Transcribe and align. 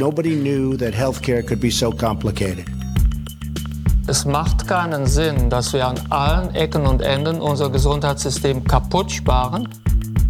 Nobody 0.00 0.34
knew 0.34 0.78
that 0.78 0.94
healthcare 0.94 1.46
could 1.46 1.60
be 1.60 1.70
so 1.70 1.90
complicated. 1.90 2.64
Es 4.06 4.24
macht 4.24 4.66
keinen 4.66 5.04
Sinn, 5.04 5.50
dass 5.50 5.74
wir 5.74 5.86
an 5.86 6.00
allen 6.08 6.54
Ecken 6.54 6.86
und 6.86 7.02
Enden 7.02 7.38
unser 7.38 7.68
Gesundheitssystem 7.68 8.64
kaputt 8.64 9.12
sparen. 9.12 9.68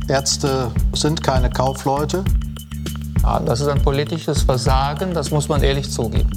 Ärzte 0.09 0.73
sind 0.93 1.23
keine 1.23 1.51
Kaufleute. 1.51 2.25
Ja, 3.23 3.39
das 3.39 3.61
ist 3.61 3.69
ein 3.69 3.81
politisches 3.81 4.43
Versagen, 4.43 5.15
das 5.15 5.31
muss 5.31 5.49
man 5.49 5.63
ehrlich 5.63 5.89
zugeben. 5.89 6.29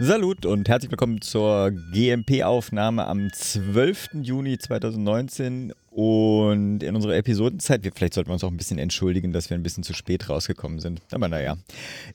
Salut 0.00 0.44
und 0.44 0.68
herzlich 0.68 0.90
willkommen 0.90 1.22
zur 1.22 1.70
GMP-Aufnahme 1.94 3.06
am 3.06 3.32
12. 3.32 4.10
Juni 4.20 4.58
2019 4.58 5.72
und 5.94 6.82
in 6.82 6.96
unserer 6.96 7.16
Episodenzeit, 7.16 7.84
wir, 7.84 7.92
vielleicht 7.94 8.14
sollten 8.14 8.30
wir 8.30 8.32
uns 8.32 8.44
auch 8.44 8.50
ein 8.50 8.56
bisschen 8.56 8.78
entschuldigen, 8.78 9.34
dass 9.34 9.50
wir 9.50 9.58
ein 9.58 9.62
bisschen 9.62 9.82
zu 9.82 9.92
spät 9.92 10.30
rausgekommen 10.30 10.78
sind. 10.78 11.02
Aber 11.10 11.28
naja, 11.28 11.58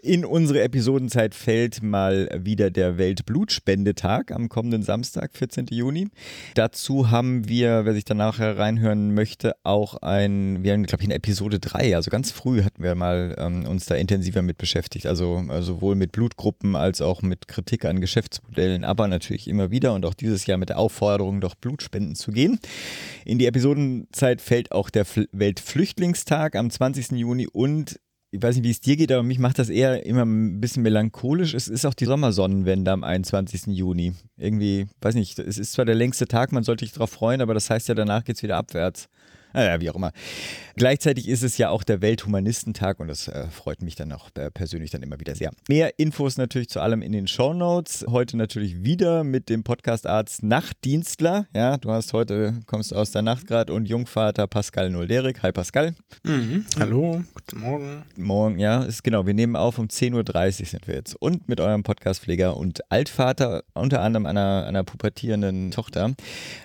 in 0.02 0.26
unsere 0.26 0.64
Episodenzeit 0.64 1.36
fällt 1.36 1.84
mal 1.84 2.28
wieder 2.44 2.72
der 2.72 2.98
Weltblutspendetag 2.98 4.32
am 4.32 4.50
kommenden 4.50 4.82
Samstag, 4.82 5.36
14. 5.36 5.68
Juni. 5.70 6.08
Dazu 6.56 7.12
haben 7.12 7.48
wir, 7.48 7.86
wer 7.86 7.94
sich 7.94 8.04
danach 8.04 8.40
reinhören 8.40 9.14
möchte, 9.14 9.54
auch 9.62 10.02
ein, 10.02 10.64
wir 10.64 10.74
haben, 10.74 10.84
glaube 10.88 11.04
ich, 11.04 11.10
in 11.10 11.16
Episode 11.16 11.60
3, 11.60 11.96
also 11.96 12.10
ganz 12.10 12.32
früh 12.32 12.64
hatten 12.64 12.82
wir 12.82 12.96
mal 12.96 13.36
ähm, 13.38 13.68
uns 13.68 13.86
da 13.86 13.94
intensiver 13.94 14.42
mit 14.42 14.58
beschäftigt. 14.58 15.06
Also 15.06 15.46
äh, 15.52 15.62
sowohl 15.62 15.94
mit 15.94 16.14
Blutgruppen 16.14 16.76
als 16.76 17.00
auch 17.00 17.22
mit 17.22 17.48
Kritik 17.48 17.86
an 17.86 18.02
Geschäftsmodellen, 18.02 18.84
aber 18.84 19.08
natürlich 19.08 19.48
immer 19.48 19.70
wieder 19.70 19.94
und 19.94 20.04
auch 20.04 20.16
dieses 20.16 20.48
Jahr 20.48 20.58
mit 20.58 20.70
der 20.70 20.80
Aufforderung, 20.80 21.42
doch 21.42 21.54
Blutspenden 21.54 22.16
zu 22.16 22.32
gehen. 22.32 22.58
In 23.24 23.38
die 23.38 23.46
Episode 23.46 23.67
Episodenzeit 23.68 24.40
fällt 24.40 24.72
auch 24.72 24.90
der 24.90 25.06
Weltflüchtlingstag 25.34 26.56
am 26.56 26.70
20. 26.70 27.12
Juni 27.12 27.48
und 27.48 28.00
ich 28.32 28.42
weiß 28.42 28.56
nicht, 28.56 28.64
wie 28.64 28.72
es 28.72 28.80
dir 28.80 28.96
geht, 28.96 29.12
aber 29.12 29.24
mich 29.24 29.40
macht 29.40 29.60
das 29.60 29.68
eher 29.70 30.06
immer 30.06 30.24
ein 30.24 30.62
bisschen 30.62 30.84
melancholisch. 30.84 31.54
Es 31.54 31.68
ist 31.68 31.86
auch 31.86 31.94
die 31.94 32.06
Sommersonnenwende 32.06 32.92
am 32.92 33.04
21. 33.04 33.68
Juni. 33.68 34.14
Irgendwie, 34.38 34.88
weiß 35.02 35.16
nicht, 35.16 35.40
es 35.40 35.58
ist 35.58 35.74
zwar 35.74 35.86
der 35.86 35.96
längste 35.96 36.28
Tag, 36.28 36.54
man 36.54 36.64
sollte 36.64 36.86
sich 36.86 36.94
darauf 36.94 37.10
freuen, 37.10 37.42
aber 37.42 37.54
das 37.54 37.70
heißt 37.70 37.90
ja, 37.90 37.96
danach 37.96 38.24
geht 38.24 38.38
es 38.38 38.44
wieder 38.44 38.58
abwärts. 38.58 39.10
Naja, 39.54 39.80
wie 39.82 39.90
auch 39.90 39.96
immer. 39.96 40.12
Gleichzeitig 40.76 41.28
ist 41.28 41.42
es 41.42 41.58
ja 41.58 41.70
auch 41.70 41.84
der 41.84 42.02
Welthumanistentag 42.02 43.00
und 43.00 43.08
das 43.08 43.28
äh, 43.28 43.48
freut 43.48 43.82
mich 43.82 43.96
dann 43.96 44.12
auch 44.12 44.30
äh, 44.36 44.52
persönlich 44.52 44.92
dann 44.92 45.02
immer 45.02 45.20
wieder 45.20 45.34
sehr. 45.34 45.52
Mehr 45.68 45.98
Infos 45.98 46.38
natürlich 46.38 46.70
zu 46.70 46.82
allem 46.82 47.02
in 47.02 47.12
den 47.12 47.28
Show 47.28 47.54
Notes. 47.54 48.06
Heute 48.08 48.38
natürlich 48.38 48.84
wieder 48.84 49.24
mit 49.24 49.50
dem 49.50 49.64
Podcastarzt 49.64 50.44
Nachtdienstler. 50.44 51.48
Ja, 51.56 51.78
du 51.78 51.92
hast 51.92 52.14
heute, 52.14 52.60
kommst 52.68 52.94
aus 52.94 53.10
der 53.10 53.24
Nacht 53.24 53.48
gerade 53.48 53.74
und 53.74 53.88
Jungvater 53.88 54.46
Pascal 54.46 54.92
Nolderik. 54.92 55.42
Hi 55.42 55.52
Pascal. 55.52 55.96
Mhm. 56.24 56.66
Hallo, 56.80 57.24
guten 57.34 57.60
Morgen. 57.60 58.04
Morgen, 58.16 58.60
ja, 58.60 58.84
ist 58.84 59.04
genau. 59.04 59.26
Wir 59.26 59.34
nehmen 59.34 59.56
auf 59.56 59.80
um 59.80 59.88
10.30 59.88 60.60
Uhr 60.60 60.66
sind 60.68 60.88
wir 60.88 60.96
jetzt. 60.96 61.16
Und 61.16 61.50
mit 61.50 61.60
eurem 61.60 61.82
Podcastpfleger 61.82 62.56
und 62.56 62.82
Altvater, 62.92 63.64
unter 63.74 64.02
anderem 64.02 64.28
einer, 64.28 64.66
einer 64.68 64.84
pubertierenden 64.84 65.72
Tochter, 65.72 66.14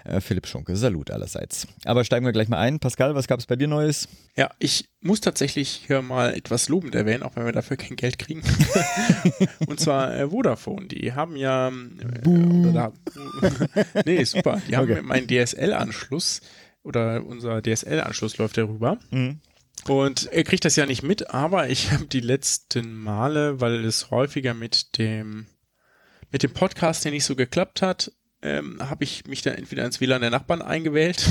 äh, 0.05 0.21
Philipp 0.21 0.47
Schunke. 0.47 0.77
Salut 0.77 1.11
allerseits. 1.11 1.67
Aber 1.87 2.05
steigen 2.05 2.27
wir 2.27 2.33
gleich 2.33 2.49
mal 2.49 2.59
ein 2.59 2.72
ein. 2.73 2.81
Pascal, 2.81 3.15
was 3.15 3.27
gab 3.27 3.41
es 3.41 3.47
bei 3.47 3.57
dir 3.57 3.69
Neues? 3.69 4.09
Ja, 4.37 4.51
ich 4.59 4.89
muss 5.01 5.21
tatsächlich 5.21 5.85
hier 5.87 6.03
mal 6.03 6.35
etwas 6.35 6.69
lobend 6.69 6.95
erwähnen, 6.95 7.23
auch 7.23 7.37
wenn 7.37 7.45
wir 7.45 7.53
dafür 7.53 7.77
kein 7.77 7.97
Geld 7.97 8.19
kriegen. 8.19 8.43
und 9.67 9.81
zwar 9.81 10.15
äh, 10.15 10.29
Vodafone. 10.31 10.87
Die 10.87 11.13
haben 11.13 11.37
ja. 11.37 11.69
Äh, 11.69 12.73
da, 12.73 12.93
nee, 14.07 14.25
super. 14.25 14.61
Die 14.69 14.77
haben 14.77 14.91
okay. 14.91 15.03
meinen 15.03 15.27
DSL-Anschluss 15.27 16.41
oder 16.83 17.25
unser 17.25 17.63
DSL-Anschluss 17.63 18.39
läuft 18.39 18.57
darüber. 18.57 18.99
Mhm. 19.11 19.41
Und 19.89 20.27
er 20.33 20.45
kriegt 20.45 20.65
das 20.65 20.77
ja 20.77 20.87
nicht 20.87 21.03
mit, 21.03 21.31
aber 21.31 21.69
ich 21.69 21.91
habe 21.93 22.07
die 22.07 22.21
letzten 22.21 22.95
Male, 22.95 23.61
weil 23.61 23.85
es 23.85 24.11
häufiger 24.11 24.55
mit 24.55 24.99
dem 24.99 25.47
mit 26.31 26.43
dem 26.43 26.55
Podcast, 26.55 27.05
der 27.05 27.13
nicht 27.13 27.27
so 27.27 27.37
geklappt 27.37 27.83
hat, 27.83 28.11
ähm, 28.43 28.79
habe 28.81 29.05
ich 29.05 29.27
mich 29.27 29.43
dann 29.43 29.55
entweder 29.55 29.85
ins 29.85 30.01
WLAN 30.01 30.21
der 30.21 30.31
Nachbarn 30.31 30.63
eingewählt 30.63 31.29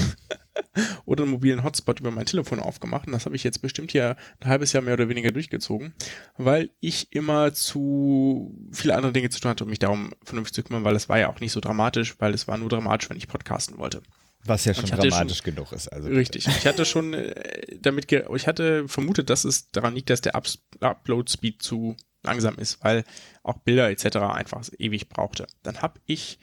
oder 1.06 1.24
einen 1.24 1.32
mobilen 1.32 1.64
Hotspot 1.64 2.00
über 2.00 2.12
mein 2.12 2.26
Telefon 2.26 2.60
aufgemacht. 2.60 3.08
Und 3.08 3.14
das 3.14 3.26
habe 3.26 3.36
ich 3.36 3.44
jetzt 3.44 3.62
bestimmt 3.62 3.92
hier 3.92 4.16
ein 4.40 4.50
halbes 4.50 4.74
Jahr 4.74 4.82
mehr 4.82 4.94
oder 4.94 5.10
weniger 5.10 5.32
durchgezogen, 5.32 5.94
weil 6.38 6.70
ich 6.80 7.14
immer 7.14 7.54
zu 7.54 8.58
viele 8.72 8.96
andere 8.96 9.12
Dinge 9.12 9.30
zu 9.30 9.40
tun 9.40 9.52
hatte, 9.52 9.66
um 9.66 9.70
mich 9.70 9.80
darum 9.80 10.14
vernünftig 10.24 10.56
zu 10.56 10.64
kümmern, 10.64 10.84
weil 10.84 10.96
es 10.96 11.10
war 11.10 11.20
ja 11.20 11.30
auch 11.30 11.40
nicht 11.40 11.52
so 11.52 11.60
dramatisch, 11.60 12.16
weil 12.20 12.34
es 12.34 12.48
war 12.48 12.58
nur 12.58 12.70
dramatisch, 12.70 13.10
wenn 13.10 13.18
ich 13.18 13.28
podcasten 13.28 13.78
wollte. 13.78 14.02
Was 14.46 14.66
ja 14.66 14.74
schon 14.74 14.86
dramatisch 14.90 15.38
schon, 15.38 15.54
genug 15.54 15.72
ist. 15.72 15.90
Also 15.90 16.08
richtig. 16.08 16.48
Ich 16.48 16.66
hatte 16.66 16.86
schon 16.86 17.14
äh, 17.14 17.78
damit, 17.80 18.12
ich 18.12 18.48
hatte 18.48 18.88
vermutet, 18.88 19.30
dass 19.30 19.44
es 19.44 19.70
daran 19.72 19.94
liegt, 19.94 20.10
dass 20.10 20.22
der 20.22 20.34
Upload-Speed 20.36 21.62
zu 21.62 21.96
langsam 22.24 22.56
ist, 22.56 22.84
weil 22.84 23.04
auch 23.44 23.60
Bilder 23.60 23.90
etc. 23.90 24.18
einfach 24.18 24.68
ewig 24.78 25.10
brauchte. 25.10 25.48
Dann 25.64 25.82
habe 25.82 26.00
ich 26.06 26.40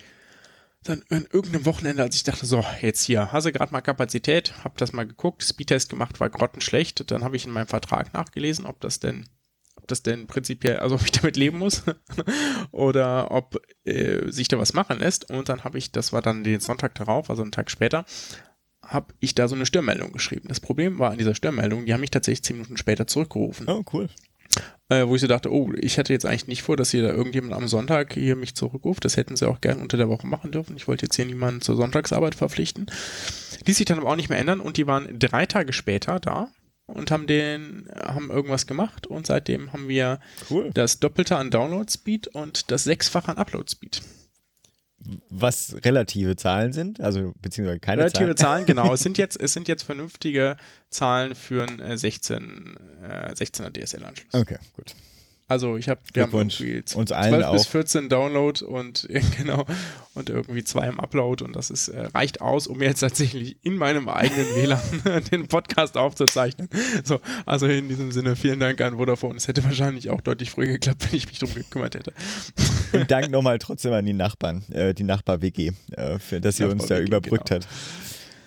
dann 0.85 1.03
an 1.11 1.27
irgendeinem 1.33 1.67
Wochenende, 1.67 2.03
als 2.03 2.17
ich 2.17 2.23
dachte, 2.23 2.47
so, 2.47 2.65
jetzt 2.81 3.03
hier, 3.03 3.33
hast 3.33 3.45
du 3.45 3.53
gerade 3.53 3.73
mal 3.73 3.81
Kapazität, 3.81 4.53
hab 4.65 4.77
das 4.77 4.93
mal 4.93 5.07
geguckt, 5.07 5.43
Speedtest 5.43 5.91
gemacht, 5.91 6.21
war 6.21 6.31
grottenschlecht, 6.31 7.11
dann 7.11 7.25
habe 7.25 7.37
ich 7.37 7.47
in 7.47 7.53
meinem 7.53 7.67
Vertrag 7.67 8.13
nachgelesen, 8.15 8.65
ob 8.65 8.81
das 8.81 9.01
denn, 9.01 9.29
ob 9.77 9.89
das 9.89 10.03
denn 10.03 10.27
prinzipiell, 10.27 10.79
also 10.79 10.95
ob 10.95 11.03
ich 11.03 11.13
damit 11.13 11.37
leben 11.37 11.59
muss 11.59 11.83
oder 12.71 13.31
ob 13.31 13.61
äh, 13.85 14.31
sich 14.31 14.49
da 14.49 14.59
was 14.59 14.73
machen 14.73 15.01
lässt 15.01 15.31
und 15.31 15.49
dann 15.49 15.65
habe 15.65 15.79
ich, 15.79 15.93
das 15.93 16.13
war 16.13 16.23
dann 16.23 16.45
den 16.45 16.61
Sonntag 16.61 16.95
darauf, 16.95 17.29
also 17.29 17.43
einen 17.43 17.53
Tag 17.53 17.71
später, 17.71 18.05
habe 18.83 19.13
ich 19.21 19.35
da 19.35 19.49
so 19.49 19.55
eine 19.55 19.67
Störmeldung 19.67 20.13
geschrieben. 20.13 20.49
Das 20.49 20.61
Problem 20.61 20.99
war 20.99 21.11
an 21.11 21.19
dieser 21.19 21.35
Störmeldung, 21.35 21.85
die 21.85 21.93
haben 21.93 22.01
mich 22.01 22.11
tatsächlich 22.11 22.45
zehn 22.45 22.57
Minuten 22.57 22.79
später 22.79 23.07
zurückgerufen. 23.07 23.69
Oh, 23.69 23.85
cool 23.93 24.09
äh, 24.89 25.07
wo 25.07 25.15
ich 25.15 25.21
so 25.21 25.27
dachte, 25.27 25.53
oh, 25.53 25.73
ich 25.79 25.97
hätte 25.97 26.13
jetzt 26.13 26.25
eigentlich 26.25 26.47
nicht 26.47 26.63
vor, 26.63 26.77
dass 26.77 26.91
hier 26.91 27.03
da 27.03 27.11
irgendjemand 27.11 27.55
am 27.55 27.69
Sonntag 27.69 28.15
hier 28.15 28.37
mich 28.37 28.55
zurückruft. 28.55 29.05
Das 29.05 29.17
hätten 29.17 29.37
sie 29.37 29.49
auch 29.49 29.61
gern 29.61 29.81
unter 29.81 29.97
der 29.97 30.09
Woche 30.09 30.27
machen 30.27 30.51
dürfen. 30.51 30.77
Ich 30.77 30.89
wollte 30.89 31.07
jetzt 31.07 31.17
hier 31.17 31.27
niemanden 31.27 31.61
zur 31.61 31.77
Sonntagsarbeit 31.77 32.35
verpflichten. 32.35 32.87
Ließ 33.67 33.77
sich 33.77 33.87
dann 33.87 33.99
aber 33.99 34.11
auch 34.11 34.17
nicht 34.17 34.31
mehr 34.31 34.39
ändern 34.39 34.61
und 34.61 34.77
die 34.77 34.87
waren 34.87 35.19
drei 35.19 35.47
Tage 35.47 35.73
später 35.73 36.21
da 36.21 36.49
und 36.87 37.11
haben 37.11 37.27
den, 37.27 37.89
haben 37.95 38.31
irgendwas 38.31 38.67
gemacht 38.67 39.07
und 39.07 39.27
seitdem 39.27 39.73
haben 39.73 39.89
wir 39.89 40.21
cool. 40.51 40.71
das 40.73 41.01
Doppelte 41.01 41.37
an 41.37 41.51
Download-Speed 41.51 42.29
und 42.29 42.71
das 42.71 42.85
Sechsfache 42.85 43.31
an 43.31 43.37
Upload-Speed 43.37 44.01
was 45.31 45.77
relative 45.85 46.37
Zahlen 46.37 46.73
sind, 46.73 47.01
also 47.01 47.33
beziehungsweise 47.41 47.81
keine 47.81 48.03
relative 48.03 48.35
Zahlen. 48.35 48.37
Zahlen, 48.37 48.67
genau. 48.67 48.95
Es 48.95 49.01
sind 49.05 49.19
jetzt, 49.19 49.41
es 49.41 49.53
sind 49.53 49.69
jetzt 49.69 49.83
vernünftige 49.83 50.57
Zahlen 50.91 51.35
für 51.35 51.67
einen 51.67 51.97
16, 51.97 52.77
äh, 53.03 53.33
16er 53.33 53.73
DSL-Anschluss. 53.73 54.35
Okay, 54.35 54.59
gut. 54.75 54.95
Also 55.51 55.79
ich 55.79 55.89
habe, 55.89 55.99
wir 56.13 56.25
haben 56.25 56.33
irgendwie 56.33 56.83
uns 56.95 57.11
allen 57.11 57.41
12 57.41 57.53
bis 57.53 57.67
14 57.67 58.09
Download 58.11 58.63
und 58.63 59.09
genau 59.39 59.65
und 60.13 60.29
irgendwie 60.29 60.63
zwei 60.63 60.87
im 60.89 61.01
Upload 61.01 61.43
und 61.43 61.57
das 61.57 61.71
ist 61.71 61.89
äh, 61.89 62.03
reicht 62.15 62.43
aus, 62.43 62.67
um 62.67 62.83
jetzt 62.83 63.01
tatsächlich 63.01 63.57
in 63.63 63.77
meinem 63.77 64.11
eigenen 64.11 64.45
WLAN 64.55 65.25
den 65.33 65.49
Podcast 65.49 65.97
aufzuzeichnen. 65.97 66.69
So, 67.03 67.21
also 67.47 67.67
in 67.67 67.89
diesem 67.89 68.13
Sinne 68.13 68.37
vielen 68.37 68.61
Dank 68.61 68.79
an 68.83 68.99
Vodafone. 68.99 69.37
Es 69.37 69.49
hätte 69.49 69.65
wahrscheinlich 69.65 70.11
auch 70.11 70.21
deutlich 70.21 70.51
früher 70.51 70.67
geklappt, 70.67 71.07
wenn 71.11 71.17
ich 71.17 71.27
mich 71.27 71.39
darum 71.39 71.55
gekümmert 71.55 71.95
hätte. 71.95 72.13
Und 72.93 73.11
Dank 73.11 73.31
nochmal 73.31 73.59
trotzdem 73.59 73.93
an 73.93 74.05
die 74.05 74.13
Nachbarn, 74.13 74.65
äh, 74.73 74.95
die 74.95 75.05
Nachbar-WG, 75.05 75.73
äh, 75.93 76.19
für 76.19 76.41
dass 76.41 76.57
sie 76.57 76.65
uns 76.65 76.87
da 76.87 76.99
überbrückt 76.99 77.49
genau. 77.49 77.61
hat. 77.61 77.69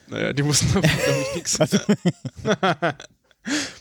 Naja, 0.07 0.33
die 0.33 0.45
wussten 0.45 0.69
glaube 0.69 0.87
ich 0.87 1.35
nichts. 1.35 1.57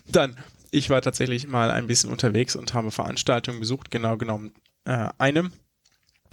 Dann 0.09 0.37
ich 0.71 0.91
war 0.91 1.03
tatsächlich 1.03 1.47
mal 1.47 1.71
ein 1.71 1.87
bisschen 1.87 2.11
unterwegs 2.11 2.57
und 2.57 2.75
habe 2.75 2.91
Veranstaltungen 2.91 3.61
besucht, 3.61 3.91
genau 3.91 4.17
genommen 4.17 4.53
äh, 4.85 5.09
eine. 5.19 5.51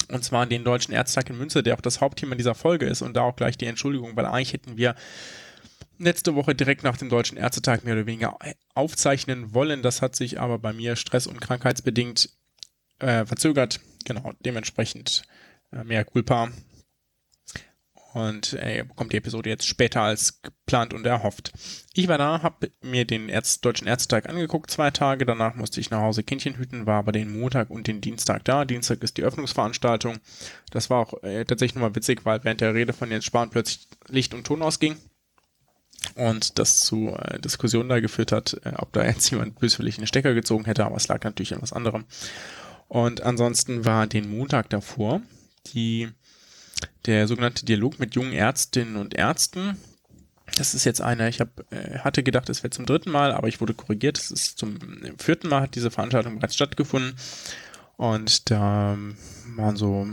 Und 0.09 0.23
zwar 0.23 0.45
den 0.45 0.63
Deutschen 0.63 0.93
Ärztag 0.93 1.29
in 1.29 1.37
Münster, 1.37 1.63
der 1.63 1.75
auch 1.75 1.81
das 1.81 2.01
Hauptthema 2.01 2.35
dieser 2.35 2.55
Folge 2.55 2.85
ist 2.85 3.01
und 3.01 3.15
da 3.15 3.21
auch 3.21 3.35
gleich 3.35 3.57
die 3.57 3.65
Entschuldigung, 3.65 4.15
weil 4.15 4.25
eigentlich 4.25 4.53
hätten 4.53 4.77
wir 4.77 4.95
letzte 5.97 6.35
Woche 6.35 6.53
direkt 6.53 6.83
nach 6.83 6.97
dem 6.97 7.09
Deutschen 7.09 7.37
Ärztetag 7.37 7.83
mehr 7.83 7.95
oder 7.95 8.05
weniger 8.05 8.37
aufzeichnen 8.75 9.53
wollen. 9.53 9.81
Das 9.81 10.01
hat 10.01 10.15
sich 10.15 10.39
aber 10.39 10.59
bei 10.59 10.71
mir 10.71 10.95
stress- 10.95 11.27
und 11.27 11.41
krankheitsbedingt 11.41 12.29
äh, 12.99 13.25
verzögert. 13.25 13.79
Genau, 14.07 14.31
dementsprechend 14.39 15.23
äh, 15.73 15.83
mehr 15.83 16.05
Culpa 16.05 16.49
und 18.13 18.53
ihr 18.53 18.85
bekommt 18.85 19.11
die 19.13 19.17
Episode 19.17 19.49
jetzt 19.49 19.67
später 19.67 20.01
als 20.01 20.41
geplant 20.41 20.93
und 20.93 21.05
erhofft. 21.05 21.51
Ich 21.93 22.07
war 22.07 22.17
da, 22.17 22.41
habe 22.41 22.71
mir 22.81 23.05
den 23.05 23.29
Ärz 23.29 23.59
Deutschen 23.59 23.85
Ärztetag 23.85 24.29
angeguckt, 24.29 24.71
zwei 24.71 24.91
Tage. 24.91 25.25
Danach 25.25 25.55
musste 25.55 25.79
ich 25.81 25.91
nach 25.91 26.01
Hause 26.01 26.23
Kindchen 26.23 26.57
hüten, 26.57 26.85
war 26.85 26.99
aber 26.99 27.11
den 27.11 27.37
Montag 27.37 27.69
und 27.69 27.85
den 27.85 28.01
Dienstag 28.01 28.45
da. 28.45 28.65
Dienstag 28.65 29.03
ist 29.03 29.17
die 29.17 29.23
Öffnungsveranstaltung. 29.23 30.17
Das 30.71 30.89
war 30.89 30.99
auch 30.99 31.21
äh, 31.21 31.45
tatsächlich 31.45 31.75
nochmal 31.75 31.95
witzig, 31.95 32.25
weil 32.25 32.43
während 32.43 32.61
der 32.61 32.73
Rede 32.73 32.93
von 32.93 33.11
Jens 33.11 33.25
Spahn 33.25 33.49
plötzlich 33.49 33.87
Licht 34.07 34.33
und 34.33 34.45
Ton 34.45 34.61
ausging. 34.61 34.95
Und 36.15 36.57
das 36.57 36.85
zu 36.85 37.09
äh, 37.09 37.39
Diskussionen 37.39 37.89
da 37.89 37.99
geführt 37.99 38.31
hat, 38.31 38.59
äh, 38.63 38.73
ob 38.77 38.93
da 38.93 39.03
jetzt 39.05 39.29
jemand 39.29 39.59
böswillig 39.59 39.97
einen 39.97 40.07
Stecker 40.07 40.33
gezogen 40.33 40.65
hätte, 40.65 40.85
aber 40.85 40.95
es 40.95 41.07
lag 41.07 41.23
natürlich 41.23 41.53
an 41.53 41.61
was 41.61 41.73
anderem. 41.73 42.05
Und 42.87 43.21
ansonsten 43.21 43.85
war 43.85 44.07
den 44.07 44.29
Montag 44.29 44.69
davor 44.69 45.21
die 45.73 46.09
der 47.05 47.27
sogenannte 47.27 47.65
Dialog 47.65 47.99
mit 47.99 48.15
jungen 48.15 48.33
Ärztinnen 48.33 48.97
und 48.97 49.15
Ärzten. 49.15 49.77
Das 50.55 50.73
ist 50.73 50.85
jetzt 50.85 51.01
eine, 51.01 51.29
ich 51.29 51.39
hab, 51.39 51.49
äh, 51.71 51.99
hatte 51.99 52.23
gedacht, 52.23 52.49
es 52.49 52.63
wäre 52.63 52.71
zum 52.71 52.85
dritten 52.85 53.11
Mal, 53.11 53.31
aber 53.31 53.47
ich 53.47 53.59
wurde 53.61 53.73
korrigiert. 53.73 54.17
Es 54.17 54.31
ist 54.31 54.57
zum 54.57 54.77
vierten 55.17 55.49
Mal 55.49 55.61
hat 55.61 55.75
diese 55.75 55.91
Veranstaltung 55.91 56.35
bereits 56.35 56.55
stattgefunden. 56.55 57.15
Und 57.97 58.51
da 58.51 58.93
ähm, 58.93 59.17
waren 59.55 59.75
so, 59.75 60.07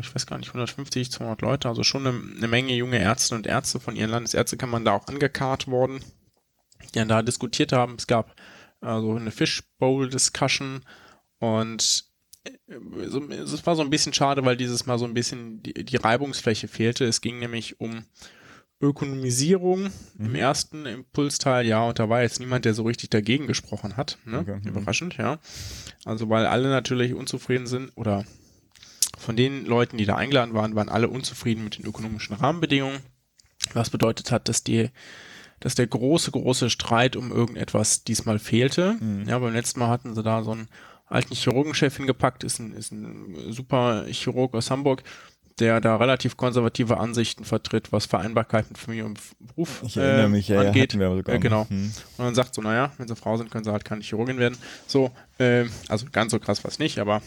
ich 0.00 0.14
weiß 0.14 0.26
gar 0.26 0.38
nicht, 0.38 0.48
150, 0.48 1.12
200 1.12 1.40
Leute, 1.40 1.68
also 1.68 1.84
schon 1.84 2.06
eine, 2.06 2.20
eine 2.36 2.48
Menge 2.48 2.74
junge 2.74 2.98
Ärzte 2.98 3.34
und 3.34 3.46
Ärzte 3.46 3.78
von 3.78 3.94
ihren 3.94 4.10
Landesärztekammern 4.10 4.84
da 4.84 4.92
auch 4.92 5.06
angekarrt 5.06 5.68
worden, 5.68 6.00
die 6.82 6.98
dann 6.98 7.08
da 7.08 7.22
diskutiert 7.22 7.72
haben. 7.72 7.94
Es 7.96 8.08
gab 8.08 8.34
also 8.80 9.14
eine 9.14 9.30
Fishbowl-Discussion 9.30 10.84
und 11.38 12.04
äh, 12.04 12.07
so, 13.06 13.22
es 13.28 13.66
war 13.66 13.76
so 13.76 13.82
ein 13.82 13.90
bisschen 13.90 14.12
schade, 14.12 14.44
weil 14.44 14.56
dieses 14.56 14.86
Mal 14.86 14.98
so 14.98 15.04
ein 15.04 15.14
bisschen 15.14 15.62
die, 15.62 15.72
die 15.72 15.96
Reibungsfläche 15.96 16.68
fehlte. 16.68 17.04
Es 17.04 17.20
ging 17.20 17.38
nämlich 17.38 17.80
um 17.80 18.04
Ökonomisierung 18.80 19.90
mhm. 20.16 20.26
im 20.26 20.34
ersten 20.34 20.86
Impulsteil, 20.86 21.66
ja, 21.66 21.84
und 21.84 21.98
da 21.98 22.08
war 22.08 22.22
jetzt 22.22 22.38
niemand, 22.38 22.64
der 22.64 22.74
so 22.74 22.84
richtig 22.84 23.10
dagegen 23.10 23.46
gesprochen 23.46 23.96
hat. 23.96 24.18
Ne? 24.24 24.38
Okay. 24.38 24.60
Mhm. 24.62 24.68
Überraschend, 24.68 25.16
ja. 25.16 25.38
Also 26.04 26.28
weil 26.28 26.46
alle 26.46 26.68
natürlich 26.68 27.14
unzufrieden 27.14 27.66
sind 27.66 27.90
oder 27.96 28.24
von 29.18 29.36
den 29.36 29.66
Leuten, 29.66 29.98
die 29.98 30.04
da 30.04 30.14
eingeladen 30.14 30.54
waren, 30.54 30.76
waren 30.76 30.88
alle 30.88 31.08
unzufrieden 31.08 31.64
mit 31.64 31.78
den 31.78 31.86
ökonomischen 31.86 32.36
Rahmenbedingungen. 32.36 33.00
Was 33.74 33.90
bedeutet 33.90 34.30
hat, 34.30 34.48
dass 34.48 34.62
die, 34.62 34.90
dass 35.58 35.74
der 35.74 35.88
große, 35.88 36.30
große 36.30 36.70
Streit 36.70 37.16
um 37.16 37.32
irgendetwas 37.32 38.04
diesmal 38.04 38.38
fehlte. 38.38 38.96
Mhm. 39.00 39.28
Ja, 39.28 39.40
beim 39.40 39.52
letzten 39.52 39.80
Mal 39.80 39.88
hatten 39.88 40.14
sie 40.14 40.22
da 40.22 40.44
so 40.44 40.52
einen 40.52 40.68
alten 41.08 41.34
Chirurgenchef 41.34 41.96
hingepackt, 41.96 42.44
ist 42.44 42.58
ein, 42.58 42.72
ist 42.72 42.92
ein 42.92 43.52
super 43.52 44.04
Chirurg 44.08 44.54
aus 44.54 44.70
Hamburg, 44.70 45.02
der 45.58 45.80
da 45.80 45.96
relativ 45.96 46.36
konservative 46.36 46.98
Ansichten 46.98 47.44
vertritt, 47.44 47.92
was 47.92 48.06
Vereinbarkeit 48.06 48.68
mit 48.68 48.78
Familie 48.78 49.06
und 49.06 49.18
Beruf 49.40 49.82
ich 49.84 49.96
erinnere 49.96 50.26
äh, 50.26 50.28
mich, 50.28 50.48
ja, 50.48 50.60
angeht. 50.60 50.94
Ja, 50.94 51.16
äh, 51.16 51.38
genau. 51.38 51.68
Hm. 51.68 51.92
Und 52.16 52.24
dann 52.24 52.34
sagt 52.34 52.54
so, 52.54 52.62
naja, 52.62 52.92
wenn 52.98 53.08
sie 53.08 53.16
Frau 53.16 53.36
sind, 53.36 53.50
können 53.50 53.64
sie 53.64 53.72
halt 53.72 53.84
keine 53.84 54.02
Chirurgin 54.02 54.38
werden. 54.38 54.56
So, 54.86 55.10
äh, 55.38 55.64
also 55.88 56.06
ganz 56.12 56.30
so 56.32 56.38
krass 56.38 56.64
was 56.64 56.78
nicht, 56.78 56.98
aber 56.98 57.22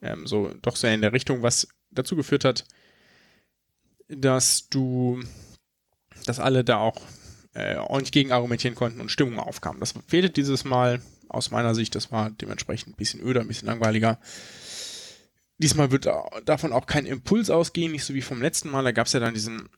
ähm, 0.00 0.26
so 0.26 0.50
doch 0.62 0.76
sehr 0.76 0.94
in 0.94 1.02
der 1.02 1.12
Richtung, 1.12 1.42
was 1.42 1.68
dazu 1.90 2.16
geführt 2.16 2.44
hat, 2.44 2.64
dass 4.08 4.68
du, 4.68 5.20
dass 6.24 6.40
alle 6.40 6.64
da 6.64 6.78
auch 6.78 7.00
äh, 7.54 7.76
ordentlich 7.76 8.12
gegen 8.12 8.32
argumentieren 8.32 8.74
konnten 8.74 9.00
und 9.00 9.10
Stimmung 9.10 9.38
aufkam. 9.38 9.80
Das 9.80 9.94
fehlte 10.06 10.30
dieses 10.30 10.64
Mal 10.64 11.02
aus 11.28 11.50
meiner 11.50 11.74
Sicht, 11.74 11.94
das 11.94 12.10
war 12.12 12.30
dementsprechend 12.30 12.94
ein 12.94 12.96
bisschen 12.96 13.20
öder, 13.20 13.40
ein 13.40 13.48
bisschen 13.48 13.68
langweiliger. 13.68 14.18
Diesmal 15.58 15.90
wird 15.90 16.08
davon 16.44 16.72
auch 16.72 16.86
kein 16.86 17.06
Impuls 17.06 17.50
ausgehen, 17.50 17.92
nicht 17.92 18.04
so 18.04 18.14
wie 18.14 18.22
vom 18.22 18.40
letzten 18.40 18.70
Mal. 18.70 18.84
Da 18.84 18.92
gab 18.92 19.08
es 19.08 19.12
ja 19.12 19.20
dann 19.20 19.34
diesen 19.34 19.68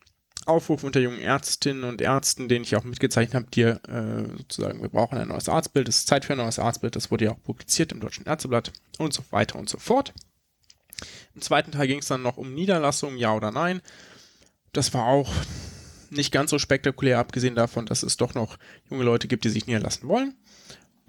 Aufruf 0.47 0.85
unter 0.85 1.01
jungen 1.01 1.21
Ärztinnen 1.21 1.85
und 1.85 2.01
Ärzten, 2.01 2.49
den 2.49 2.63
ich 2.63 2.77
auch 2.77 2.85
mitgezeichnet 2.85 3.35
habe, 3.35 3.47
die 3.53 3.63
äh, 3.63 4.37
sozusagen, 4.39 4.83
wir 4.83 4.89
brauchen 4.89 5.19
ein 5.19 5.29
neues 5.29 5.49
Arztbild, 5.49 5.89
es 5.89 5.99
ist 5.99 6.09
Zeit 6.09 6.25
für 6.25 6.33
ein 6.33 6.39
neues 6.39 6.59
Arztbild, 6.59 6.97
das 6.97 7.11
wurde 7.11 7.27
ja 7.27 7.33
auch 7.33 7.43
publiziert 7.43 7.93
im 7.93 8.01
Deutschen 8.01 8.27
Ärzteblatt 8.27 8.73
und 8.99 9.13
so 9.13 9.23
weiter 9.31 9.59
und 9.59 9.69
so 9.69 9.79
fort. 9.79 10.15
Im 11.35 11.41
zweiten 11.41 11.73
Teil 11.73 11.87
ging 11.87 11.99
es 11.99 12.09
dann 12.09 12.23
noch 12.23 12.37
um 12.37 12.55
Niederlassungen, 12.55 13.19
ja 13.19 13.35
oder 13.35 13.51
nein. 13.51 13.81
Das 14.73 14.93
war 14.95 15.07
auch 15.07 15.33
nicht 16.11 16.33
ganz 16.33 16.51
so 16.51 16.59
spektakulär, 16.59 17.19
abgesehen 17.19 17.55
davon, 17.55 17.87
dass 17.87 18.03
es 18.03 18.17
doch 18.17 18.35
noch 18.35 18.59
junge 18.91 19.05
Leute 19.05 19.29
gibt, 19.29 19.45
die 19.45 19.51
sich 19.51 19.67
niederlassen 19.67 20.09
wollen. 20.09 20.35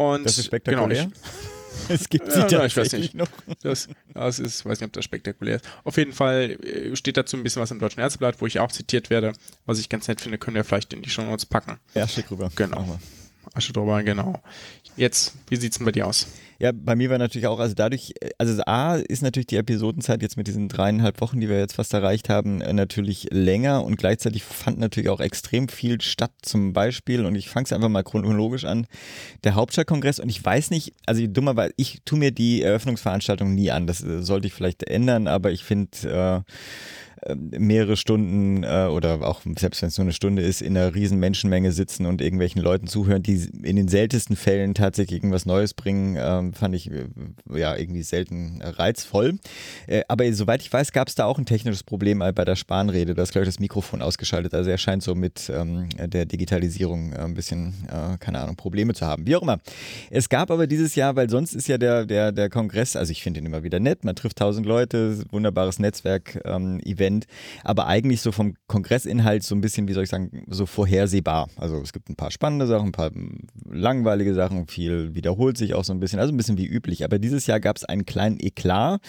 Und 0.02 0.26
das 0.26 0.38
ist 0.38 0.46
spektakulär. 0.46 1.04
Genau, 1.04 1.16
es 1.90 2.10
gibt 2.10 2.32
sie 2.32 2.40
ja, 2.40 2.48
tatsächlich 2.48 2.70
ich 2.70 2.94
weiß 2.94 2.94
nicht. 2.94 3.16
noch. 3.16 3.28
Das, 3.62 3.88
das 4.14 4.40
ist, 4.40 4.66
weiß 4.66 4.80
nicht, 4.80 4.88
ob 4.88 4.94
das 4.94 5.06
spektakulär 5.06 5.58
ist. 5.58 5.66
Auf 5.84 5.98
jeden 5.98 6.14
Fall 6.14 6.58
äh, 6.64 6.96
steht 6.96 7.18
dazu 7.18 7.38
ein 7.38 7.44
bisschen 7.44 7.62
was 7.62 7.72
im 7.72 7.80
Deutschen 7.80 8.00
Ärzteblatt, 8.00 8.42
wo 8.42 8.48
ich 8.48 8.60
auch 8.60 8.72
zitiert 8.72 9.10
werde. 9.10 9.34
Was 9.66 9.80
ich 9.80 9.90
ganz 9.90 10.08
nett 10.08 10.22
finde, 10.22 10.38
können 10.38 10.56
wir 10.56 10.64
vielleicht 10.64 10.94
in 10.94 11.02
die 11.02 11.10
Show 11.10 11.24
Notes 11.24 11.46
packen. 11.46 11.78
Ja, 11.94 12.08
schick 12.08 12.32
rüber. 12.32 12.52
Genau. 12.56 13.00
Asche 13.54 13.74
drüber, 13.74 14.02
genau. 14.04 14.42
Jetzt, 14.96 15.34
wie 15.50 15.56
sieht's 15.56 15.78
denn 15.78 15.86
bei 15.86 15.92
dir 15.92 16.08
aus? 16.08 16.28
Ja, 16.62 16.72
bei 16.72 16.96
mir 16.96 17.10
war 17.10 17.18
natürlich 17.18 17.48
auch, 17.48 17.58
also 17.58 17.74
dadurch, 17.74 18.14
also 18.38 18.62
A 18.68 18.98
ist 18.98 19.24
natürlich 19.24 19.48
die 19.48 19.56
Episodenzeit 19.56 20.22
jetzt 20.22 20.38
mit 20.38 20.46
diesen 20.46 20.70
dreieinhalb 20.70 21.20
Wochen, 21.20 21.40
die 21.40 21.50
wir 21.50 21.58
jetzt 21.58 21.74
fast 21.74 21.92
erreicht 21.92 22.30
haben, 22.30 22.62
äh, 22.62 22.72
natürlich 22.72 23.30
länger 23.32 23.84
und 23.84 23.96
gleichzeitig 23.96 24.44
fand 24.44 24.78
natürlich 24.78 25.10
auch 25.10 25.22
extrem 25.22 25.70
viel 25.70 26.02
statt. 26.02 26.30
Zum 26.44 26.72
Beispiel, 26.72 27.26
und 27.26 27.34
ich 27.34 27.50
fange 27.50 27.64
es 27.64 27.74
einfach 27.74 27.90
mal 27.90 28.04
chronologisch 28.04 28.66
an, 28.66 28.86
der 29.44 29.56
Hauptstadtkongress 29.56 30.20
und 30.20 30.30
ich 30.30 30.46
weiß 30.46 30.70
nicht, 30.70 30.94
also 31.08 31.26
dummerweise, 31.26 31.74
ich 31.78 32.04
tue 32.06 32.20
mir 32.20 32.30
die 32.30 32.62
Eröffnungsveranstaltung 32.62 33.56
nie 33.56 33.72
an, 33.72 33.88
das 33.88 34.04
äh, 34.04 34.22
sollte 34.22 34.46
ich 34.46 34.54
vielleicht 34.54 34.84
ändern, 34.84 35.26
aber 35.26 35.50
ich 35.50 35.64
finde, 35.64 36.44
äh, 36.46 36.52
mehrere 37.36 37.98
Stunden 37.98 38.64
äh, 38.64 38.88
oder 38.92 39.22
auch 39.22 39.42
selbst 39.58 39.82
wenn 39.82 39.90
es 39.90 39.98
nur 39.98 40.06
eine 40.06 40.14
Stunde 40.14 40.42
ist, 40.42 40.62
in 40.62 40.76
einer 40.76 40.96
riesen 40.96 41.20
Menschenmenge 41.20 41.72
sitzen 41.72 42.06
und 42.06 42.22
irgendwelchen 42.22 42.62
Leuten 42.62 42.88
zuhören, 42.88 43.22
die 43.22 43.48
in 43.64 43.76
den 43.76 43.88
seltensten 43.88 44.36
Fällen 44.36 44.74
tatsächlich 44.74 45.20
irgendwas 45.20 45.46
Neues 45.46 45.74
bringen, 45.74 46.18
ähm, 46.20 46.54
fand 46.54 46.76
ich 46.76 46.90
äh, 46.90 47.06
ja 47.54 47.76
irgendwie 47.76 48.02
selten 48.02 48.62
reizvoll. 48.64 49.38
Äh, 49.88 50.02
aber 50.08 50.32
soweit 50.34 50.62
ich 50.62 50.74
weiß, 50.74 50.92
gab 50.92 51.10
es 51.10 51.16
da 51.16 51.26
auch 51.26 51.38
ein 51.38 51.46
technisches 51.46 51.84
Problem 51.84 52.20
bei 52.20 52.46
der 52.46 52.56
Spanrede. 52.56 53.14
Da 53.14 53.24
ist, 53.24 53.32
glaube 53.32 53.44
ich, 53.44 53.50
das 53.50 53.60
Mikrofon 53.60 54.02
ausgeschaltet. 54.02 54.54
Also 54.54 54.70
er 54.70 54.78
scheint 54.78 55.04
so 55.04 55.14
mit 55.14 55.52
ähm, 55.56 55.90
der 55.98 56.26
Digitalisierung 56.26 57.14
äh, 57.14 57.18
ein 57.18 57.36
bisschen, 57.36 57.74
äh, 57.88 58.18
keine 58.18 58.40
Ahnung, 58.40 58.56
Probleme 58.56 58.94
zu 58.94 59.06
haben. 59.06 59.28
Wie 59.28 59.36
auch 59.36 59.44
immer. 59.44 59.60
Es 60.10 60.30
gab 60.30 60.50
aber 60.50 60.66
dieses 60.66 60.96
Jahr, 60.96 61.16
weil 61.16 61.30
sonst 61.30 61.54
ist 61.54 61.68
ja 61.68 61.78
der, 61.78 62.06
der, 62.06 62.32
der 62.32 62.50
Kongress, 62.50 62.96
also 62.96 63.12
ich 63.12 63.22
finde 63.22 63.40
ihn 63.40 63.46
immer 63.46 63.64
wieder 63.64 63.80
nett, 63.80 64.04
man 64.04 64.16
trifft 64.16 64.38
tausend 64.38 64.66
Leute, 64.66 65.24
wunderbares 65.32 65.78
Netzwerk-Event. 65.78 66.46
Ähm, 66.46 67.11
aber 67.64 67.88
eigentlich 67.88 68.22
so 68.22 68.32
vom 68.32 68.56
Kongressinhalt 68.68 69.44
so 69.44 69.56
ein 69.56 69.62
bisschen, 69.62 69.88
wie 69.88 69.94
soll 69.94 70.04
ich 70.04 70.10
sagen, 70.10 70.46
so 70.48 70.66
vorhersehbar. 70.66 71.48
Also 71.56 71.78
es 71.82 71.94
gibt 71.94 72.10
ein 72.10 72.16
paar 72.16 72.32
spannende 72.32 72.68
Sachen, 72.68 72.88
ein 72.88 72.92
paar 72.92 73.12
langweilige 73.70 74.34
Sachen, 74.34 74.68
viel 74.68 75.16
wiederholt 75.16 75.58
sich 75.58 75.74
auch 75.74 75.84
so 75.84 75.94
ein 75.94 76.00
bisschen, 76.00 76.20
also 76.20 76.34
ein 76.34 76.38
bisschen 76.38 76.58
wie 76.58 76.68
üblich. 76.68 77.04
Aber 77.04 77.20
dieses 77.20 77.48
Jahr 77.48 77.60
gab 77.60 77.78
es 77.78 77.86
einen 77.86 78.06
kleinen 78.06 78.40
Eklat. 78.40 79.02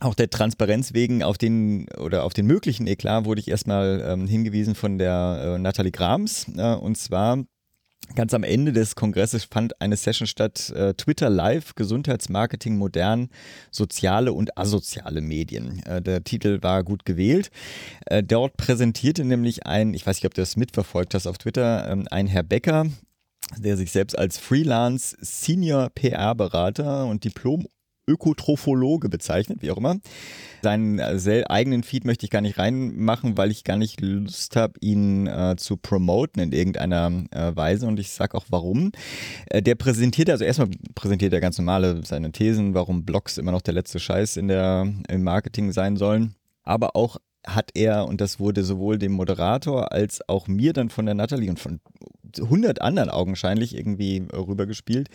Auch 0.00 0.14
der 0.14 0.30
Transparenz 0.30 0.92
wegen 0.92 1.22
auf 1.22 1.38
den 1.38 1.88
oder 1.98 2.24
auf 2.24 2.34
den 2.34 2.46
möglichen 2.46 2.86
Eklat 2.86 3.24
wurde 3.24 3.40
ich 3.40 3.48
erstmal 3.48 4.04
ähm, 4.06 4.26
hingewiesen 4.26 4.74
von 4.74 4.98
der 4.98 5.56
äh, 5.56 5.58
Nathalie 5.58 5.92
Grams. 5.92 6.46
Äh, 6.56 6.74
und 6.74 6.96
zwar 6.98 7.44
Ganz 8.14 8.32
am 8.32 8.44
Ende 8.44 8.72
des 8.72 8.94
Kongresses 8.94 9.44
fand 9.44 9.80
eine 9.80 9.96
Session 9.96 10.26
statt, 10.26 10.70
äh, 10.70 10.94
Twitter 10.94 11.28
Live, 11.28 11.74
Gesundheitsmarketing 11.74 12.78
modern, 12.78 13.28
soziale 13.70 14.32
und 14.32 14.56
asoziale 14.56 15.20
Medien. 15.20 15.82
Äh, 15.84 16.00
der 16.00 16.24
Titel 16.24 16.62
war 16.62 16.84
gut 16.84 17.04
gewählt. 17.04 17.50
Äh, 18.06 18.22
dort 18.22 18.56
präsentierte 18.56 19.24
nämlich 19.24 19.66
ein, 19.66 19.92
ich 19.92 20.06
weiß 20.06 20.16
nicht, 20.16 20.26
ob 20.26 20.34
du 20.34 20.40
das 20.40 20.56
mitverfolgt 20.56 21.14
hast 21.14 21.26
auf 21.26 21.38
Twitter, 21.38 21.88
ähm, 21.90 22.06
ein 22.10 22.26
Herr 22.26 22.42
Becker, 22.42 22.86
der 23.58 23.76
sich 23.76 23.92
selbst 23.92 24.16
als 24.18 24.38
Freelance 24.38 25.16
Senior 25.20 25.90
PR-Berater 25.90 27.06
und 27.06 27.24
Diplom 27.24 27.66
Ökotrophologe 28.06 29.08
bezeichnet, 29.08 29.62
wie 29.62 29.70
auch 29.70 29.76
immer. 29.76 29.96
Seinen 30.62 30.98
äh, 30.98 31.44
eigenen 31.48 31.82
Feed 31.82 32.04
möchte 32.04 32.24
ich 32.24 32.30
gar 32.30 32.40
nicht 32.40 32.58
reinmachen, 32.58 33.36
weil 33.36 33.50
ich 33.50 33.64
gar 33.64 33.76
nicht 33.76 34.00
Lust 34.00 34.56
habe, 34.56 34.74
ihn 34.80 35.26
äh, 35.26 35.56
zu 35.56 35.76
promoten 35.76 36.42
in 36.42 36.52
irgendeiner 36.52 37.24
äh, 37.30 37.54
Weise 37.54 37.86
und 37.86 38.00
ich 38.00 38.10
sage 38.10 38.36
auch 38.36 38.46
warum. 38.48 38.92
Äh, 39.46 39.62
der 39.62 39.74
präsentiert, 39.74 40.30
also 40.30 40.44
erstmal 40.44 40.70
präsentiert 40.94 41.32
er 41.32 41.40
ganz 41.40 41.58
normale 41.58 42.04
seine 42.04 42.32
Thesen, 42.32 42.74
warum 42.74 43.04
Blogs 43.04 43.38
immer 43.38 43.52
noch 43.52 43.62
der 43.62 43.74
letzte 43.74 43.98
Scheiß 43.98 44.36
in 44.36 44.48
der, 44.48 44.92
im 45.08 45.22
Marketing 45.22 45.72
sein 45.72 45.96
sollen, 45.96 46.34
aber 46.62 46.96
auch 46.96 47.18
hat 47.46 47.70
er, 47.74 48.06
und 48.06 48.20
das 48.20 48.40
wurde 48.40 48.64
sowohl 48.64 48.98
dem 48.98 49.12
Moderator 49.12 49.92
als 49.92 50.28
auch 50.28 50.48
mir 50.48 50.72
dann 50.72 50.90
von 50.90 51.06
der 51.06 51.14
Natalie 51.14 51.48
und 51.48 51.60
von 51.60 51.80
100 52.36 52.82
anderen 52.82 53.08
augenscheinlich 53.08 53.76
irgendwie 53.76 54.24
rübergespielt, 54.32 55.08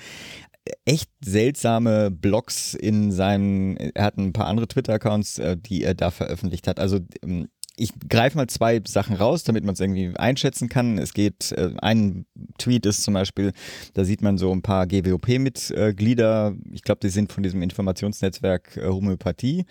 echt 0.86 1.10
seltsame 1.24 2.12
Blogs 2.12 2.74
in 2.74 3.12
seinen, 3.12 3.77
er 3.77 4.03
hat 4.03 4.18
ein 4.18 4.34
paar 4.34 4.48
andere 4.48 4.68
Twitter-Accounts, 4.68 5.39
äh, 5.39 5.58
die 5.58 5.84
er 5.84 5.94
da 5.94 6.12
veröffentlicht 6.12 6.68
hat. 6.68 6.80
Also 6.80 7.00
ähm, 7.24 7.50
ich 7.82 7.92
greife 8.10 8.38
mal 8.38 8.48
zwei 8.48 8.80
Sachen 8.86 9.16
raus, 9.16 9.44
damit 9.44 9.64
man 9.64 9.74
es 9.74 9.80
irgendwie 9.80 10.16
einschätzen 10.16 10.70
kann. 10.70 11.00
Es 11.00 11.14
geht, 11.14 11.52
äh, 11.54 11.72
ein 11.82 12.26
Tweet 12.60 12.86
ist 12.86 13.02
zum 13.02 13.16
Beispiel, 13.16 13.54
da 13.96 14.04
sieht 14.06 14.22
man 14.22 14.38
so 14.38 14.52
ein 14.52 14.62
paar 14.62 14.86
GWOP-Mitglieder, 14.86 16.54
ich 16.72 16.84
glaube, 16.84 17.00
die 17.02 17.10
sind 17.10 17.32
von 17.32 17.42
diesem 17.42 17.64
Informationsnetzwerk 17.64 18.78
äh, 18.78 18.88
Homöopathie 18.88 19.66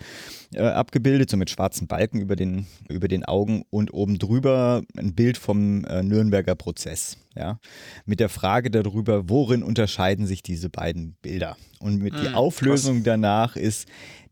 äh, 0.53 0.61
abgebildet, 0.61 1.29
so 1.29 1.37
mit 1.37 1.49
schwarzen 1.49 1.87
Balken 1.87 2.19
über 2.19 2.35
den, 2.35 2.67
über 2.89 3.07
den 3.07 3.23
Augen 3.23 3.63
und 3.69 3.93
oben 3.93 4.19
drüber 4.19 4.83
ein 4.97 5.15
Bild 5.15 5.37
vom 5.37 5.85
äh, 5.85 6.03
Nürnberger 6.03 6.55
Prozess. 6.55 7.17
Ja, 7.33 7.61
mit 8.05 8.19
der 8.19 8.27
Frage 8.27 8.69
darüber, 8.69 9.29
worin 9.29 9.63
unterscheiden 9.63 10.27
sich 10.27 10.43
diese 10.43 10.69
beiden 10.69 11.15
Bilder? 11.21 11.55
Und 11.79 12.01
mit 12.01 12.13
die 12.13 12.27
hm, 12.27 12.35
Auflösung 12.35 12.95
krass. 12.97 13.05
danach 13.05 13.55
ist, 13.55 13.87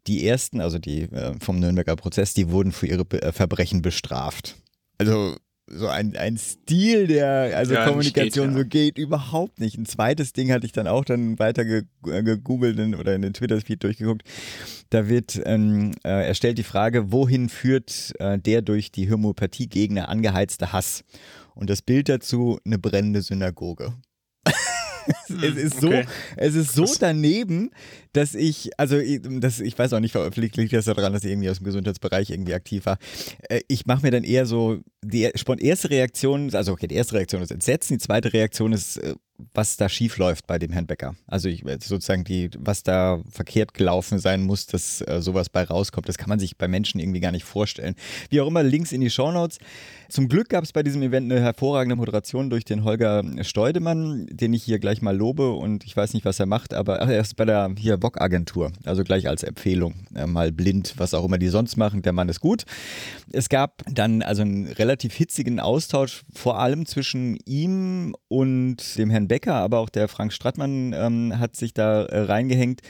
die 0.10 0.26
ersten, 0.28 0.60
also 0.60 0.80
die 0.80 1.04
äh, 1.04 1.34
vom 1.40 1.60
Nürnberger 1.60 1.96
Prozess, 1.96 2.34
die 2.34 2.50
wurden 2.50 2.72
für 2.72 2.88
ihre 2.88 3.06
Be 3.06 3.22
äh, 3.22 3.32
Verbrechen 3.32 3.82
bestraft. 3.82 4.56
Also 4.98 5.36
so 5.72 5.88
ein, 5.88 6.16
ein 6.16 6.38
Stil 6.38 7.08
der 7.08 7.56
also 7.56 7.76
ja, 7.76 7.86
Kommunikation 7.86 8.48
geht, 8.48 8.56
ja. 8.56 8.64
so 8.64 8.68
geht 8.68 8.98
überhaupt 8.98 9.60
nicht. 9.60 9.78
Ein 9.78 9.86
zweites 9.86 10.34
Ding 10.34 10.52
hatte 10.52 10.66
ich 10.66 10.72
dann 10.72 10.88
auch 10.88 11.06
dann 11.06 11.38
weiter 11.38 11.64
äh, 11.64 11.84
gegoogelt 12.24 12.80
oder 12.98 13.14
in 13.14 13.22
den 13.22 13.34
Twitter-Feed 13.34 13.84
durchgeguckt. 13.84 14.24
Da 14.90 15.08
wird 15.08 15.40
ähm, 15.46 15.92
äh, 16.04 16.28
erstellt 16.28 16.58
die 16.58 16.64
Frage, 16.64 17.12
wohin 17.12 17.50
führt 17.50 18.14
äh, 18.20 18.40
der 18.40 18.62
durch 18.64 18.92
die 18.92 19.12
Homöopathie-Gegner 19.12 20.10
angeheizte 20.10 20.74
Hass? 20.74 21.04
Und 21.54 21.70
das 21.70 21.82
Bild 21.82 22.10
dazu 22.10 22.58
eine 22.66 22.80
brennende 22.80 23.22
Synagoge. 23.22 23.94
es 25.42 25.56
ist 25.56 25.82
so, 25.82 25.88
okay. 25.88 26.06
es 26.38 26.56
ist 26.56 26.74
so 26.74 26.86
daneben, 27.00 27.72
dass 28.14 28.36
ich, 28.36 28.72
also 28.78 28.98
ich- 28.98 29.22
das, 29.24 29.60
ich 29.60 29.78
weiß 29.78 29.94
auch 29.94 30.00
nicht, 30.00 30.16
vielleicht 30.32 30.58
liegt 30.58 30.74
das 30.74 30.86
daran, 30.86 31.14
dass 31.14 31.24
ich 31.24 31.32
irgendwie 31.32 31.50
aus 31.50 31.58
dem 31.58 31.66
Gesundheitsbereich 31.66 32.30
irgendwie 32.30 32.54
aktiv 32.54 32.86
war. 32.86 32.98
Äh, 33.50 33.62
Ich 33.68 33.86
mache 33.86 34.02
mir 34.04 34.12
dann 34.12 34.24
eher 34.24 34.46
so, 34.46 34.80
die 35.04 35.22
erste 35.24 35.90
Reaktion, 35.90 36.54
also 36.54 36.72
okay, 36.74 36.88
die 36.88 36.96
erste 36.96 37.16
Reaktion 37.16 37.42
ist 37.42 37.52
Entsetzen, 37.52 37.94
die 37.98 38.04
zweite 38.04 38.34
Reaktion 38.34 38.74
ist, 38.74 38.98
äh, 38.98 39.16
was 39.54 39.78
da 39.78 39.88
schief 39.88 40.18
läuft 40.18 40.48
bei 40.48 40.60
dem 40.60 40.74
Herrn 40.74 40.86
Becker. 40.86 41.16
Also 41.26 41.48
ich, 41.48 41.64
sozusagen 41.82 42.26
die, 42.26 42.50
was 42.58 42.84
da 42.84 43.22
verkehrt 43.32 43.74
gelaufen 43.74 44.20
sein 44.20 44.42
muss, 44.44 44.66
dass 44.68 45.00
äh, 45.02 45.22
sowas 45.22 45.50
bei 45.50 45.64
rauskommt. 45.64 46.10
Das 46.10 46.18
kann 46.18 46.28
man 46.28 46.40
sich 46.40 46.58
bei 46.58 46.68
Menschen 46.68 47.00
irgendwie 47.00 47.22
gar 47.22 47.32
nicht 47.32 47.46
vorstellen. 47.46 47.96
Wie 48.30 48.42
auch 48.42 48.48
immer, 48.48 48.64
Links 48.64 48.92
in 48.92 49.00
die 49.00 49.10
Shownotes. 49.10 49.60
Zum 50.10 50.28
Glück 50.28 50.50
gab 50.50 50.64
es 50.64 50.74
bei 50.74 50.82
diesem 50.82 51.04
Event 51.04 51.32
eine 51.32 51.40
hervorragende 51.40 51.96
Moderation 51.96 52.50
durch 52.50 52.66
den 52.66 52.84
Holger 52.84 53.24
Steudemann, 53.44 54.26
den 54.32 54.54
ich 54.54 54.64
hier 54.64 54.80
gleich 54.80 55.04
mal 55.04 55.16
lobe 55.16 55.52
und 55.52 55.86
ich 55.86 55.96
weiß 55.96 56.16
nicht, 56.16 56.26
was 56.26 56.40
er 56.40 56.48
macht, 56.48 56.74
aber 56.74 57.04
ach, 57.04 57.10
er 57.10 57.22
ist 57.22 57.36
bei 57.36 57.46
der 57.46 57.70
hier 57.78 57.98
Bock-Agentur, 57.98 58.72
also 58.86 59.04
gleich 59.04 59.28
als 59.28 59.44
Empfehlung, 59.44 59.94
äh, 60.16 60.26
mal 60.26 60.52
blind, 60.52 60.96
was 60.98 61.14
auch 61.14 61.26
immer 61.26 61.38
die 61.38 61.50
sonst 61.50 61.78
machen, 61.78 62.02
der 62.02 62.14
Mann 62.14 62.28
ist 62.28 62.40
gut. 62.40 62.64
Es 63.32 63.50
gab 63.50 63.84
dann 63.86 64.24
also 64.24 64.42
einen 64.42 64.66
relativ 64.66 65.14
hitzigen 65.14 65.60
Austausch, 65.60 66.24
vor 66.34 66.60
allem 66.60 66.88
zwischen 66.88 67.38
ihm 67.46 68.16
und 68.30 68.98
dem 68.98 69.12
Herrn 69.12 69.28
Becker, 69.28 69.56
aber 69.56 69.78
auch 69.78 69.90
der 69.90 70.08
Frank 70.08 70.34
Strattmann 70.34 70.94
ähm, 70.94 71.38
hat 71.38 71.56
sich 71.56 71.76
da 71.76 72.06
äh, 72.06 72.22
reingehängt. 72.22 72.82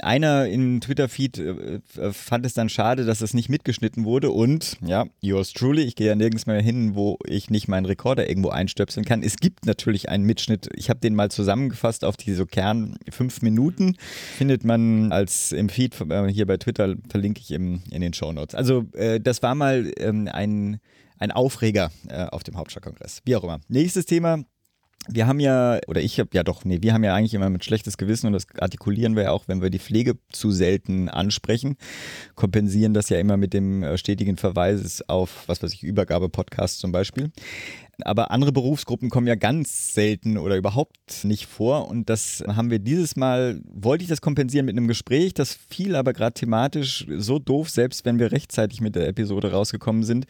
Einer 0.00 0.46
im 0.46 0.82
Twitter-Feed 0.82 1.38
äh, 1.38 1.80
äh, 1.96 2.12
fand 2.12 2.44
es 2.44 2.52
dann 2.52 2.68
schade, 2.68 3.06
dass 3.06 3.22
es 3.22 3.32
nicht 3.32 3.48
mitgeschnitten 3.48 4.04
wurde 4.04 4.30
und 4.30 4.76
ja, 4.84 5.06
yours 5.22 5.54
truly, 5.54 5.82
ich 5.82 5.96
gehe 5.96 6.08
ja 6.08 6.14
nirgends 6.14 6.44
mehr 6.44 6.65
hin, 6.66 6.94
wo 6.94 7.18
ich 7.24 7.48
nicht 7.48 7.68
meinen 7.68 7.86
Rekorder 7.86 8.28
irgendwo 8.28 8.50
einstöpseln 8.50 9.06
kann. 9.06 9.22
Es 9.22 9.36
gibt 9.36 9.64
natürlich 9.64 10.08
einen 10.08 10.24
Mitschnitt. 10.24 10.68
Ich 10.74 10.90
habe 10.90 11.00
den 11.00 11.14
mal 11.14 11.30
zusammengefasst 11.30 12.04
auf 12.04 12.16
die 12.16 12.34
so 12.34 12.44
Kern 12.44 12.98
fünf 13.10 13.40
Minuten. 13.40 13.96
Findet 14.36 14.64
man 14.64 15.12
als 15.12 15.52
im 15.52 15.68
Feed 15.68 15.98
äh, 16.00 16.26
hier 16.28 16.46
bei 16.46 16.56
Twitter, 16.56 16.96
verlinke 17.08 17.40
ich 17.40 17.52
im, 17.52 17.82
in 17.90 18.00
den 18.00 18.12
Shownotes. 18.12 18.54
Also 18.54 18.84
äh, 18.92 19.20
das 19.20 19.42
war 19.42 19.54
mal 19.54 19.92
ähm, 19.98 20.28
ein, 20.30 20.80
ein 21.18 21.30
Aufreger 21.30 21.90
äh, 22.08 22.24
auf 22.24 22.42
dem 22.42 22.56
Hauptstadtkongress. 22.56 23.22
Wie 23.24 23.36
auch 23.36 23.44
immer. 23.44 23.60
Nächstes 23.68 24.04
Thema. 24.06 24.44
Wir 25.08 25.26
haben 25.26 25.40
ja, 25.40 25.78
oder 25.86 26.00
ich 26.00 26.18
habe 26.18 26.30
ja 26.32 26.42
doch, 26.42 26.64
nee, 26.64 26.78
wir 26.82 26.92
haben 26.92 27.04
ja 27.04 27.14
eigentlich 27.14 27.34
immer 27.34 27.50
mit 27.50 27.64
schlechtes 27.64 27.96
Gewissen 27.96 28.26
und 28.26 28.32
das 28.32 28.46
artikulieren 28.58 29.16
wir 29.16 29.24
ja 29.24 29.30
auch, 29.30 29.44
wenn 29.46 29.62
wir 29.62 29.70
die 29.70 29.78
Pflege 29.78 30.16
zu 30.30 30.50
selten 30.50 31.08
ansprechen, 31.08 31.76
kompensieren 32.34 32.94
das 32.94 33.08
ja 33.08 33.18
immer 33.18 33.36
mit 33.36 33.52
dem 33.54 33.82
äh, 33.82 33.98
stetigen 33.98 34.36
Verweis 34.36 35.02
auf, 35.08 35.44
was 35.46 35.62
weiß 35.62 35.72
ich, 35.72 35.82
Übergabe-Podcast 35.82 36.80
zum 36.80 36.92
Beispiel. 36.92 37.30
Aber 38.02 38.30
andere 38.30 38.52
Berufsgruppen 38.52 39.08
kommen 39.08 39.26
ja 39.26 39.34
ganz 39.34 39.94
selten 39.94 40.36
oder 40.36 40.56
überhaupt 40.56 41.24
nicht 41.24 41.46
vor. 41.46 41.88
Und 41.88 42.10
das 42.10 42.44
haben 42.46 42.70
wir 42.70 42.78
dieses 42.78 43.16
Mal, 43.16 43.60
wollte 43.64 44.02
ich 44.02 44.08
das 44.08 44.20
kompensieren 44.20 44.66
mit 44.66 44.76
einem 44.76 44.88
Gespräch, 44.88 45.32
das 45.34 45.54
fiel 45.54 45.96
aber 45.96 46.12
gerade 46.12 46.34
thematisch 46.34 47.06
so 47.16 47.38
doof, 47.38 47.70
selbst 47.70 48.04
wenn 48.04 48.18
wir 48.18 48.32
rechtzeitig 48.32 48.80
mit 48.80 48.96
der 48.96 49.08
Episode 49.08 49.52
rausgekommen 49.52 50.02
sind, 50.02 50.26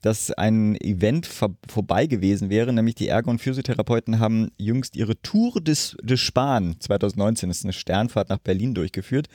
dass 0.00 0.30
ein 0.30 0.76
Event 0.80 1.26
vor, 1.26 1.50
vorbei 1.68 2.06
gewesen 2.06 2.48
wäre, 2.48 2.72
nämlich 2.72 2.94
die 2.94 3.08
Ergo- 3.08 3.30
und 3.30 3.40
Physiotherapeuten 3.40 4.18
haben 4.18 4.50
jüngst 4.56 4.96
ihre 4.96 5.20
Tour 5.20 5.60
des, 5.60 5.96
des 6.02 6.20
Spahn 6.20 6.76
2019, 6.78 7.48
das 7.50 7.58
ist 7.58 7.64
eine 7.64 7.72
Sternfahrt 7.72 8.30
nach 8.30 8.38
Berlin 8.38 8.74
durchgeführt. 8.74 9.28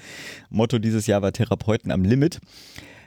Motto 0.50 0.80
dieses 0.80 1.08
Jahr 1.08 1.22
war 1.22 1.32
Therapeuten 1.32 1.92
am 1.92 2.04
Limit 2.04 2.40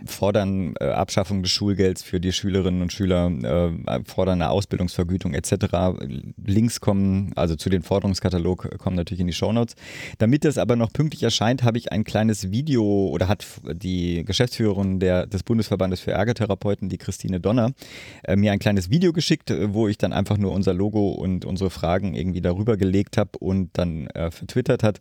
fordern 0.07 0.75
äh, 0.81 0.85
Abschaffung 0.85 1.43
des 1.43 1.51
Schulgelds 1.51 2.03
für 2.03 2.21
die 2.21 2.33
Schülerinnen 2.33 2.83
und 2.83 2.93
Schüler, 2.93 3.31
äh, 3.31 4.01
fordern 4.05 4.43
eine 4.43 4.51
Ausbildungsvergütung 4.51 5.35
etc. 5.35 5.99
Links 6.45 6.81
kommen, 6.81 7.33
also 7.37 7.57
zu 7.57 7.71
den 7.71 7.83
Forderungskatalog 7.83 8.79
kommen 8.79 8.97
natürlich 8.97 9.21
in 9.21 9.27
die 9.27 9.33
Shownotes. 9.33 9.75
Damit 10.19 10.45
das 10.45 10.59
aber 10.59 10.77
noch 10.77 10.93
pünktlich 10.93 11.23
erscheint, 11.23 11.63
habe 11.63 11.79
ich 11.79 11.93
ein 11.93 12.05
kleines 12.05 12.51
Video 12.51 13.09
oder 13.09 13.29
hat 13.29 13.47
die 13.73 14.25
Geschäftsführerin 14.25 15.01
der, 15.01 15.27
des 15.27 15.43
Bundesverbandes 15.43 16.01
für 16.01 16.13
Ergotherapeuten, 16.13 16.89
die 16.89 16.99
Christine 16.99 17.41
Donner, 17.41 17.73
äh, 18.25 18.37
mir 18.37 18.53
ein 18.53 18.59
kleines 18.59 18.91
Video 18.91 19.13
geschickt, 19.13 19.51
äh, 19.51 19.73
wo 19.75 19.89
ich 19.89 19.99
dann 19.99 20.13
einfach 20.13 20.39
nur 20.39 20.53
unser 20.53 20.75
Logo 20.75 21.11
und 21.11 21.45
unsere 21.45 21.71
Fragen 21.71 22.15
irgendwie 22.15 22.41
darüber 22.41 22.77
gelegt 22.77 23.17
habe 23.17 23.39
und 23.39 23.71
dann 23.75 24.07
äh, 24.09 24.31
vertwittert 24.31 24.83
hat. 24.83 25.01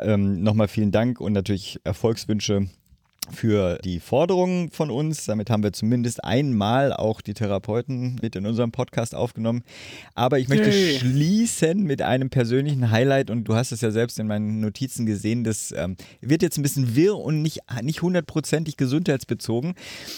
Ähm, 0.00 0.42
Nochmal 0.42 0.68
vielen 0.68 0.92
Dank 0.92 1.20
und 1.20 1.32
natürlich 1.32 1.80
Erfolgswünsche 1.84 2.68
für 3.30 3.78
die 3.84 4.00
Forderungen 4.00 4.70
von 4.70 4.90
uns. 4.90 5.26
Damit 5.26 5.50
haben 5.50 5.62
wir 5.62 5.72
zumindest 5.72 6.24
einmal 6.24 6.92
auch 6.92 7.20
die 7.20 7.34
Therapeuten 7.34 8.16
mit 8.20 8.36
in 8.36 8.46
unserem 8.46 8.72
Podcast 8.72 9.14
aufgenommen. 9.14 9.62
Aber 10.14 10.38
ich 10.38 10.48
möchte 10.48 10.70
Yay. 10.70 10.98
schließen 10.98 11.82
mit 11.82 12.02
einem 12.02 12.30
persönlichen 12.30 12.90
Highlight 12.90 13.30
und 13.30 13.44
du 13.44 13.54
hast 13.54 13.72
es 13.72 13.80
ja 13.80 13.90
selbst 13.90 14.18
in 14.18 14.26
meinen 14.26 14.60
Notizen 14.60 15.06
gesehen, 15.06 15.44
das 15.44 15.72
ähm, 15.76 15.96
wird 16.20 16.42
jetzt 16.42 16.58
ein 16.58 16.62
bisschen 16.62 16.96
wirr 16.96 17.16
und 17.16 17.42
nicht, 17.42 17.60
nicht 17.82 18.02
hundertprozentig 18.02 18.76
gesundheitsbezogen. 18.76 19.74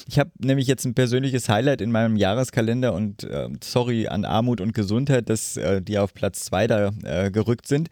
Ich 0.09 0.19
habe 0.19 0.31
nämlich 0.39 0.67
jetzt 0.67 0.85
ein 0.85 0.95
persönliches 0.95 1.49
Highlight 1.49 1.81
in 1.81 1.91
meinem 1.91 2.17
Jahreskalender 2.17 2.95
und 2.95 3.25
äh, 3.25 3.49
sorry 3.63 4.09
an 4.09 4.25
Armut 4.25 4.61
und 4.61 4.75
Gesundheit, 4.75 5.29
dass 5.29 5.57
äh, 5.57 5.83
die 5.83 5.99
auf 5.99 6.15
Platz 6.15 6.41
zwei 6.41 6.67
da 6.67 6.93
äh, 7.05 7.31
gerückt 7.31 7.67
sind. 7.67 7.89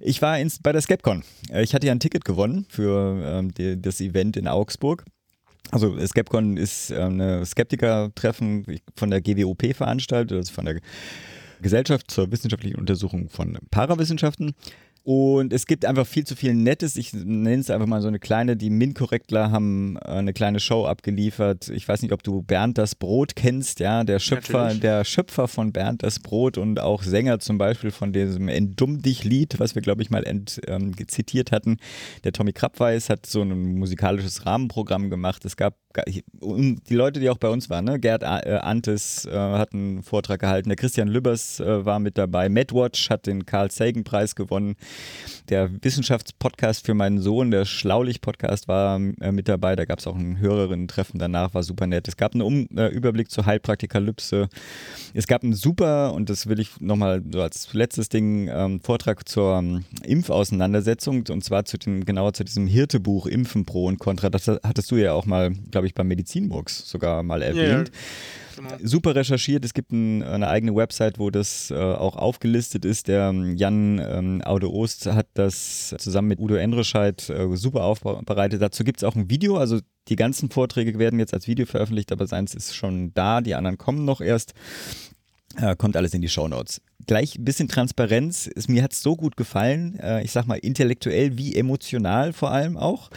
Ich 0.00 0.22
war 0.22 0.38
ins, 0.38 0.58
bei 0.58 0.72
der 0.72 0.80
Skepcon. 0.80 1.22
Äh, 1.50 1.62
Ich 1.62 1.74
hatte 1.74 1.86
ja 1.86 1.92
ein 1.92 2.00
Ticket 2.00 2.24
gewonnen 2.24 2.66
für 2.68 3.22
ähm, 3.24 3.52
die, 3.54 3.80
das 3.80 4.00
Event 4.00 4.36
in 4.36 4.48
Augsburg. 4.48 5.04
Also 5.70 6.04
Skepcon 6.04 6.56
ist 6.56 6.90
ähm, 6.90 7.20
eine 7.20 7.46
Skeptiker-Treffen 7.46 8.80
von 8.96 9.10
der 9.10 9.20
GWOP 9.20 9.74
veranstaltet, 9.74 10.36
also 10.36 10.52
von 10.52 10.64
der 10.64 10.80
Gesellschaft 11.62 12.10
zur 12.10 12.32
wissenschaftlichen 12.32 12.76
Untersuchung 12.78 13.28
von 13.28 13.58
Parawissenschaften. 13.70 14.54
Und 15.02 15.54
es 15.54 15.66
gibt 15.66 15.86
einfach 15.86 16.06
viel 16.06 16.24
zu 16.24 16.36
viel 16.36 16.54
Nettes. 16.54 16.96
Ich 16.96 17.14
nenne 17.14 17.60
es 17.60 17.70
einfach 17.70 17.86
mal 17.86 18.02
so 18.02 18.08
eine 18.08 18.18
kleine, 18.18 18.56
die 18.56 18.68
Min-Korrektler 18.68 19.50
haben 19.50 19.96
äh, 19.96 20.00
eine 20.00 20.34
kleine 20.34 20.60
Show 20.60 20.84
abgeliefert. 20.84 21.68
Ich 21.68 21.88
weiß 21.88 22.02
nicht, 22.02 22.12
ob 22.12 22.22
du 22.22 22.42
Bernd 22.42 22.76
das 22.76 22.94
Brot 22.94 23.34
kennst, 23.34 23.80
ja, 23.80 24.04
der 24.04 24.18
Schöpfer, 24.18 24.64
Natürlich. 24.64 24.80
der 24.80 25.04
Schöpfer 25.04 25.48
von 25.48 25.72
Bernd 25.72 26.02
das 26.02 26.20
Brot 26.20 26.58
und 26.58 26.80
auch 26.80 27.02
Sänger 27.02 27.38
zum 27.38 27.56
Beispiel 27.56 27.90
von 27.90 28.12
diesem 28.12 28.48
Entdumm 28.48 29.00
dich 29.00 29.24
Lied, 29.24 29.58
was 29.58 29.74
wir, 29.74 29.80
glaube 29.80 30.02
ich, 30.02 30.10
mal 30.10 30.24
ent, 30.24 30.60
ähm, 30.66 30.92
zitiert 31.08 31.50
hatten. 31.50 31.78
Der 32.24 32.32
Tommy 32.32 32.52
Krabweis 32.52 33.08
hat 33.08 33.24
so 33.24 33.40
ein 33.40 33.78
musikalisches 33.78 34.44
Rahmenprogramm 34.44 35.08
gemacht. 35.08 35.44
Es 35.46 35.56
gab 35.56 35.76
die 36.06 36.94
Leute, 36.94 37.18
die 37.18 37.30
auch 37.30 37.38
bei 37.38 37.48
uns 37.48 37.68
waren, 37.68 37.84
ne? 37.84 37.98
Gerd 37.98 38.22
äh, 38.22 38.60
Antes 38.62 39.26
äh, 39.26 39.32
hat 39.32 39.74
einen 39.74 40.04
Vortrag 40.04 40.40
gehalten, 40.40 40.68
der 40.68 40.76
Christian 40.76 41.08
Lübbers 41.08 41.58
äh, 41.58 41.84
war 41.84 41.98
mit 41.98 42.16
dabei, 42.16 42.48
MadWatch 42.48 43.10
hat 43.10 43.26
den 43.26 43.44
Carl 43.44 43.70
Sagan-Preis 43.72 44.36
gewonnen. 44.36 44.76
Der 45.48 45.70
Wissenschaftspodcast 45.82 46.86
für 46.86 46.94
meinen 46.94 47.18
Sohn, 47.18 47.50
der 47.50 47.64
Schlaulich-Podcast, 47.64 48.68
war 48.68 49.00
äh, 49.20 49.32
mit 49.32 49.48
dabei. 49.48 49.74
Da 49.74 49.84
gab 49.84 49.98
es 49.98 50.06
auch 50.06 50.14
ein 50.14 50.38
Hörerinnen-Treffen 50.38 51.18
danach, 51.18 51.54
war 51.54 51.64
super 51.64 51.88
nett. 51.88 52.06
Es 52.06 52.16
gab 52.16 52.34
einen 52.34 52.42
um 52.42 52.68
äh, 52.76 52.86
Überblick 52.86 53.30
zur 53.30 53.46
Heilpraktikalypse. 53.46 54.48
Es 55.12 55.26
gab 55.26 55.42
einen 55.42 55.54
super, 55.54 56.14
und 56.14 56.30
das 56.30 56.46
will 56.46 56.60
ich 56.60 56.80
nochmal 56.80 57.22
so 57.32 57.42
als 57.42 57.72
letztes 57.72 58.08
Ding, 58.08 58.48
ähm, 58.48 58.80
Vortrag 58.80 59.28
zur 59.28 59.58
ähm, 59.58 59.84
Impfauseinandersetzung, 60.04 61.24
und 61.28 61.42
zwar 61.42 61.64
zu 61.64 61.78
dem, 61.78 62.04
genauer 62.04 62.32
zu 62.32 62.44
diesem 62.44 62.68
Hirtebuch 62.68 63.26
Impfen 63.26 63.64
Pro 63.64 63.86
und 63.86 63.98
Contra. 63.98 64.30
Das 64.30 64.46
hattest 64.46 64.90
du 64.92 64.96
ja 64.96 65.14
auch 65.14 65.26
mal, 65.26 65.50
glaube 65.70 65.88
ich, 65.88 65.94
beim 65.94 66.06
Medizinburgs 66.06 66.88
sogar 66.88 67.24
mal 67.24 67.42
erwähnt 67.42 67.90
Genau. 68.62 68.76
super 68.82 69.14
recherchiert. 69.14 69.64
Es 69.64 69.74
gibt 69.74 69.92
ein, 69.92 70.22
eine 70.22 70.48
eigene 70.48 70.74
Website, 70.74 71.18
wo 71.18 71.30
das 71.30 71.70
äh, 71.70 71.74
auch 71.74 72.16
aufgelistet 72.16 72.84
ist. 72.84 73.08
Der 73.08 73.28
ähm, 73.30 73.56
Jan 73.56 73.98
ähm, 73.98 74.42
Aude 74.42 74.70
Ost 74.70 75.06
hat 75.06 75.28
das 75.34 75.94
zusammen 75.98 76.28
mit 76.28 76.40
Udo 76.40 76.54
Endrescheid 76.56 77.28
äh, 77.30 77.56
super 77.56 77.84
aufbereitet. 77.84 78.60
Dazu 78.60 78.84
gibt 78.84 78.98
es 78.98 79.04
auch 79.04 79.14
ein 79.14 79.30
Video. 79.30 79.56
Also 79.56 79.80
die 80.08 80.16
ganzen 80.16 80.50
Vorträge 80.50 80.98
werden 80.98 81.18
jetzt 81.18 81.34
als 81.34 81.46
Video 81.46 81.66
veröffentlicht, 81.66 82.12
aber 82.12 82.26
seins 82.26 82.54
ist 82.54 82.74
schon 82.74 83.14
da. 83.14 83.40
Die 83.40 83.54
anderen 83.54 83.78
kommen 83.78 84.04
noch 84.04 84.20
erst. 84.20 84.54
Äh, 85.56 85.76
kommt 85.76 85.96
alles 85.96 86.14
in 86.14 86.20
die 86.20 86.28
Shownotes. 86.28 86.80
Gleich 87.10 87.36
ein 87.36 87.44
bisschen 87.44 87.66
Transparenz. 87.66 88.48
Es, 88.54 88.68
mir 88.68 88.84
hat 88.84 88.92
es 88.92 89.02
so 89.02 89.16
gut 89.16 89.36
gefallen, 89.36 89.98
äh, 89.98 90.22
ich 90.22 90.30
sag 90.30 90.46
mal 90.46 90.54
intellektuell 90.54 91.36
wie 91.36 91.56
emotional 91.56 92.32
vor 92.32 92.52
allem 92.52 92.76
auch, 92.76 93.10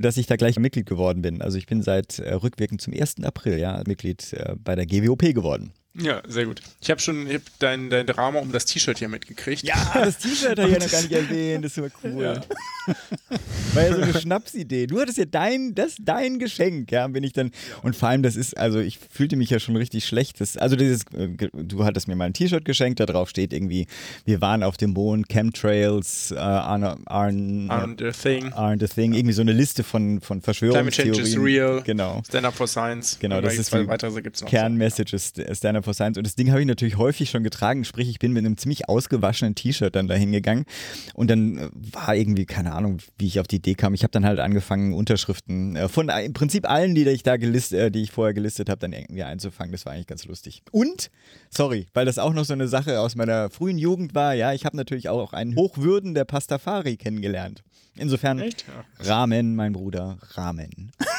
dass 0.00 0.16
ich 0.16 0.26
da 0.26 0.34
gleich 0.34 0.58
Mitglied 0.58 0.86
geworden 0.86 1.22
bin. 1.22 1.40
Also 1.40 1.56
ich 1.56 1.66
bin 1.66 1.80
seit 1.80 2.18
äh, 2.18 2.34
rückwirkend 2.34 2.80
zum 2.80 2.92
1. 2.92 3.22
April 3.22 3.60
ja, 3.60 3.80
Mitglied 3.86 4.32
äh, 4.32 4.56
bei 4.58 4.74
der 4.74 4.84
GWOP 4.84 5.32
geworden. 5.32 5.72
Ja, 5.98 6.22
sehr 6.26 6.44
gut. 6.46 6.60
Ich 6.80 6.90
habe 6.90 7.00
schon 7.00 7.26
ich 7.26 7.34
hab 7.34 7.42
dein, 7.58 7.90
dein 7.90 8.06
Drama 8.06 8.40
um 8.40 8.52
das 8.52 8.66
T-Shirt 8.66 8.98
hier 8.98 9.08
mitgekriegt. 9.08 9.62
Ja, 9.62 9.76
das 9.94 10.18
T-Shirt 10.18 10.58
habe 10.58 10.68
ich 10.68 10.74
ja 10.74 10.84
noch 10.84 10.90
gar 10.90 11.02
nicht 11.02 11.12
erwähnt. 11.12 11.64
Das 11.64 11.76
ist 11.76 11.76
super 11.76 11.90
cool. 12.04 12.22
Ja. 12.22 12.40
War 13.74 13.82
ja 13.82 13.94
so 13.94 14.02
eine 14.02 14.14
Schnapsidee. 14.14 14.86
Du 14.86 15.00
hattest 15.00 15.18
ja 15.18 15.24
dein, 15.24 15.74
das 15.74 15.96
dein 16.00 16.38
Geschenk, 16.38 16.92
ja, 16.92 17.06
bin 17.08 17.24
ich 17.24 17.32
dann. 17.32 17.50
Und 17.82 17.96
vor 17.96 18.08
allem, 18.08 18.22
das 18.22 18.36
ist, 18.36 18.56
also 18.56 18.78
ich 18.78 18.98
fühlte 19.10 19.36
mich 19.36 19.50
ja 19.50 19.58
schon 19.58 19.76
richtig 19.76 20.06
schlecht. 20.06 20.40
Das, 20.40 20.56
also 20.56 20.76
dieses, 20.76 21.02
äh, 21.14 21.28
du 21.52 21.84
hattest 21.84 22.08
mir 22.08 22.16
mal 22.16 22.26
ein 22.26 22.32
T-Shirt 22.32 22.64
geschenkt, 22.64 23.00
da 23.00 23.06
drauf 23.06 23.28
steht 23.28 23.52
irgendwie, 23.52 23.86
wir 24.24 24.40
waren 24.40 24.62
auf 24.62 24.76
dem 24.76 24.90
Mond, 24.90 25.28
Chemtrails, 25.28 26.32
uh, 26.32 26.36
aren't, 26.36 27.06
aren't, 27.06 27.68
aren't 27.70 27.98
the 27.98 28.12
thing. 28.12 28.52
Aren't 28.52 28.80
the 28.80 28.88
thing. 28.88 29.14
Irgendwie 29.14 29.34
so 29.34 29.42
eine 29.42 29.52
Liste 29.52 29.82
von, 29.82 30.20
von 30.20 30.42
Verschwörungstheorien. 30.42 30.92
Climate 30.92 31.18
Change 31.18 31.28
is 31.28 31.42
real. 31.42 31.82
Genau. 31.84 32.22
Stand 32.26 32.46
up 32.46 32.54
for 32.54 32.66
Science. 32.66 33.18
Genau, 33.18 33.40
das 33.40 33.56
ist 33.58 33.72
die. 33.72 34.44
Kernmessages 34.46 35.32
Stand 35.52 35.78
up 35.78 35.84
for 35.86 35.94
Science. 35.94 36.18
Und 36.18 36.26
das 36.26 36.34
Ding 36.34 36.50
habe 36.50 36.60
ich 36.60 36.66
natürlich 36.66 36.98
häufig 36.98 37.30
schon 37.30 37.42
getragen. 37.42 37.84
Sprich, 37.84 38.10
ich 38.10 38.18
bin 38.18 38.32
mit 38.32 38.44
einem 38.44 38.58
ziemlich 38.58 38.88
ausgewaschenen 38.88 39.54
T-Shirt 39.54 39.96
dann 39.96 40.08
dahin 40.08 40.32
gegangen. 40.32 40.66
Und 41.14 41.30
dann 41.30 41.56
äh, 41.56 41.68
war 41.72 42.14
irgendwie, 42.14 42.44
keine 42.44 42.74
Ahnung, 42.74 42.98
wie 43.18 43.26
ich 43.26 43.40
auf 43.40 43.46
die 43.46 43.56
Idee 43.56 43.74
kam. 43.74 43.94
Ich 43.94 44.02
habe 44.02 44.10
dann 44.10 44.26
halt 44.26 44.38
angefangen, 44.40 44.92
Unterschriften 44.92 45.76
äh, 45.76 45.88
von 45.88 46.10
im 46.10 46.34
Prinzip 46.34 46.68
allen, 46.68 46.94
die 46.94 47.08
ich 47.08 47.22
da 47.22 47.38
gelistet, 47.38 47.78
äh, 47.78 47.90
die 47.90 48.02
ich 48.02 48.10
vorher 48.10 48.34
gelistet 48.34 48.68
habe, 48.68 48.80
dann 48.80 48.92
irgendwie 48.92 49.22
einzufangen. 49.22 49.72
Das 49.72 49.86
war 49.86 49.94
eigentlich 49.94 50.06
ganz 50.06 50.26
lustig. 50.26 50.62
Und, 50.72 51.10
sorry, 51.48 51.86
weil 51.94 52.04
das 52.04 52.18
auch 52.18 52.34
noch 52.34 52.44
so 52.44 52.52
eine 52.52 52.68
Sache 52.68 53.00
aus 53.00 53.16
meiner 53.16 53.48
frühen 53.48 53.78
Jugend 53.78 54.14
war, 54.14 54.34
ja, 54.34 54.52
ich 54.52 54.66
habe 54.66 54.76
natürlich 54.76 55.08
auch 55.08 55.32
einen 55.32 55.56
Hochwürden 55.56 56.14
der 56.14 56.24
Pastafari 56.24 56.96
kennengelernt. 56.96 57.62
Insofern, 57.96 58.40
Echt? 58.40 58.66
Ramen, 59.00 59.56
mein 59.56 59.72
Bruder, 59.72 60.18
Ramen. 60.34 60.92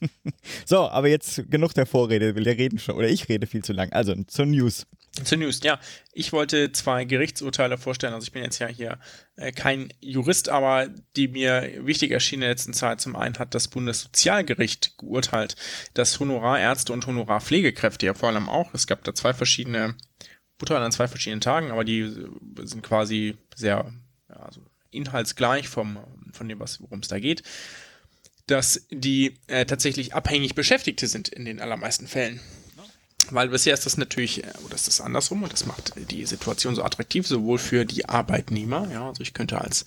so, 0.64 0.88
aber 0.88 1.08
jetzt 1.08 1.50
genug 1.50 1.74
der 1.74 1.86
Vorrede. 1.86 2.34
Wir 2.34 2.46
reden 2.46 2.78
schon, 2.78 2.96
oder 2.96 3.08
ich 3.08 3.28
rede 3.28 3.46
viel 3.46 3.64
zu 3.64 3.72
lang. 3.72 3.92
Also 3.92 4.14
zur 4.24 4.46
News. 4.46 4.86
Zur 5.24 5.38
News, 5.38 5.60
ja. 5.62 5.78
Ich 6.12 6.32
wollte 6.32 6.72
zwei 6.72 7.04
Gerichtsurteile 7.04 7.78
vorstellen. 7.78 8.14
Also 8.14 8.26
ich 8.26 8.32
bin 8.32 8.42
jetzt 8.42 8.58
ja 8.58 8.66
hier 8.66 8.98
äh, 9.36 9.52
kein 9.52 9.92
Jurist, 10.00 10.48
aber 10.48 10.88
die 11.16 11.28
mir 11.28 11.86
wichtig 11.86 12.10
erschienen 12.10 12.42
in 12.42 12.46
der 12.46 12.50
letzten 12.50 12.74
Zeit. 12.74 13.00
Zum 13.00 13.16
einen 13.16 13.38
hat 13.38 13.54
das 13.54 13.68
Bundessozialgericht 13.68 14.98
geurteilt, 14.98 15.56
dass 15.94 16.20
Honorarärzte 16.20 16.92
und 16.92 17.06
Honorarpflegekräfte 17.06 18.06
ja 18.06 18.14
vor 18.14 18.28
allem 18.28 18.48
auch, 18.48 18.74
es 18.74 18.86
gab 18.86 19.04
da 19.04 19.14
zwei 19.14 19.32
verschiedene 19.32 19.94
Urteile 20.60 20.84
an 20.84 20.92
zwei 20.92 21.08
verschiedenen 21.08 21.40
Tagen, 21.40 21.70
aber 21.70 21.84
die 21.84 22.10
sind 22.62 22.82
quasi 22.82 23.36
sehr 23.54 23.92
ja, 24.28 24.36
also 24.36 24.62
inhaltsgleich 24.90 25.68
vom, 25.68 25.98
von 26.32 26.48
dem, 26.48 26.60
worum 26.60 27.00
es 27.00 27.08
da 27.08 27.18
geht, 27.18 27.42
dass 28.46 28.86
die 28.90 29.34
äh, 29.48 29.66
tatsächlich 29.66 30.14
abhängig 30.14 30.54
Beschäftigte 30.54 31.08
sind 31.08 31.28
in 31.28 31.44
den 31.44 31.60
allermeisten 31.60 32.06
Fällen. 32.06 32.40
Weil 33.30 33.48
bisher 33.48 33.74
ist 33.74 33.86
das 33.86 33.96
natürlich, 33.96 34.44
äh, 34.44 34.52
oder 34.64 34.74
ist 34.74 34.86
das 34.86 35.00
andersrum 35.00 35.42
und 35.42 35.52
das 35.52 35.66
macht 35.66 35.94
die 36.10 36.24
Situation 36.26 36.76
so 36.76 36.84
attraktiv, 36.84 37.26
sowohl 37.26 37.58
für 37.58 37.84
die 37.84 38.08
Arbeitnehmer, 38.08 38.88
ja, 38.92 39.08
also 39.08 39.22
ich 39.22 39.34
könnte 39.34 39.60
als 39.60 39.84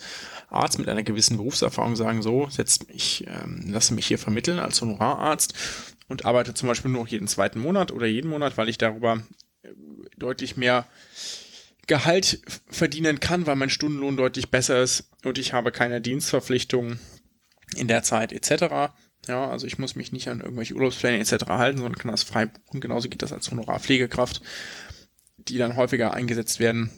Arzt 0.49 0.77
mit 0.77 0.89
einer 0.89 1.03
gewissen 1.03 1.37
Berufserfahrung 1.37 1.95
sagen, 1.95 2.21
so, 2.21 2.49
setz 2.49 2.85
mich, 2.87 3.25
ähm, 3.27 3.65
lasse 3.67 3.93
mich 3.93 4.07
hier 4.07 4.19
vermitteln 4.19 4.59
als 4.59 4.81
Honorararzt 4.81 5.53
und 6.09 6.25
arbeite 6.25 6.53
zum 6.53 6.67
Beispiel 6.67 6.91
nur 6.91 7.03
noch 7.03 7.09
jeden 7.09 7.27
zweiten 7.27 7.59
Monat 7.59 7.91
oder 7.91 8.07
jeden 8.07 8.29
Monat, 8.29 8.57
weil 8.57 8.67
ich 8.67 8.77
darüber 8.77 9.23
äh, 9.63 9.69
deutlich 10.17 10.57
mehr 10.57 10.85
Gehalt 11.87 12.41
verdienen 12.69 13.19
kann, 13.19 13.47
weil 13.47 13.55
mein 13.55 13.69
Stundenlohn 13.69 14.17
deutlich 14.17 14.51
besser 14.51 14.83
ist 14.83 15.09
und 15.23 15.37
ich 15.37 15.53
habe 15.53 15.71
keine 15.71 16.01
Dienstverpflichtungen 16.01 16.99
in 17.75 17.87
der 17.87 18.03
Zeit 18.03 18.31
etc. 18.31 18.93
Ja, 19.27 19.49
also 19.49 19.67
ich 19.67 19.77
muss 19.77 19.95
mich 19.95 20.11
nicht 20.11 20.27
an 20.27 20.41
irgendwelche 20.41 20.73
Urlaubspläne 20.75 21.19
etc. 21.19 21.45
halten, 21.47 21.79
sondern 21.79 21.97
kann 21.97 22.11
das 22.11 22.23
frei 22.23 22.45
buchen. 22.45 22.81
Genauso 22.81 23.09
geht 23.09 23.21
das 23.21 23.33
als 23.33 23.51
Honorarpflegekraft, 23.51 24.41
die 25.37 25.57
dann 25.57 25.75
häufiger 25.75 26.13
eingesetzt 26.13 26.59
werden. 26.59 26.91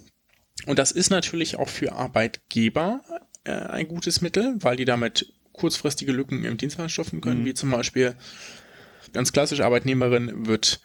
Und 0.66 0.80
das 0.80 0.92
ist 0.92 1.10
natürlich 1.10 1.58
auch 1.58 1.70
für 1.70 1.94
Arbeitgeber 1.94 3.01
äh, 3.44 3.51
ein 3.51 3.88
gutes 3.88 4.22
Mittel, 4.22 4.56
weil 4.60 4.75
die 4.75 4.86
damit 4.86 5.34
kurzfristige 5.54 6.12
Lücken 6.12 6.46
im 6.46 6.58
Dienstplan 6.58 6.90
stopfen 6.90 7.22
können, 7.22 7.42
mhm. 7.42 7.46
wie 7.46 7.54
zum 7.54 7.72
Beispiel 7.72 8.16
ganz 9.13 9.34
klassisch 9.34 9.62
Arbeitnehmerin 9.62 10.48
wird 10.48 10.82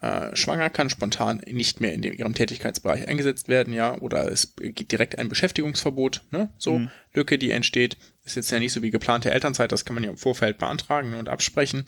äh, 0.00 0.34
schwanger, 0.36 0.70
kann 0.70 0.90
spontan 0.90 1.42
nicht 1.46 1.80
mehr 1.80 1.92
in 1.92 2.02
dem, 2.02 2.12
ihrem 2.14 2.34
Tätigkeitsbereich 2.34 3.08
eingesetzt 3.08 3.48
werden, 3.48 3.74
ja, 3.74 3.98
oder 3.98 4.30
es 4.30 4.54
gibt 4.56 4.92
direkt 4.92 5.18
ein 5.18 5.28
Beschäftigungsverbot, 5.28 6.22
ne, 6.30 6.50
so 6.56 6.78
mhm. 6.78 6.90
Lücke, 7.12 7.38
die 7.38 7.50
entsteht, 7.50 7.96
ist 8.28 8.36
jetzt 8.36 8.50
ja 8.50 8.58
nicht 8.58 8.72
so 8.72 8.82
wie 8.82 8.90
geplante 8.90 9.30
Elternzeit, 9.30 9.72
das 9.72 9.84
kann 9.84 9.94
man 9.94 10.04
ja 10.04 10.10
im 10.10 10.16
Vorfeld 10.16 10.58
beantragen 10.58 11.14
und 11.14 11.28
absprechen, 11.28 11.86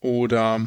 oder 0.00 0.60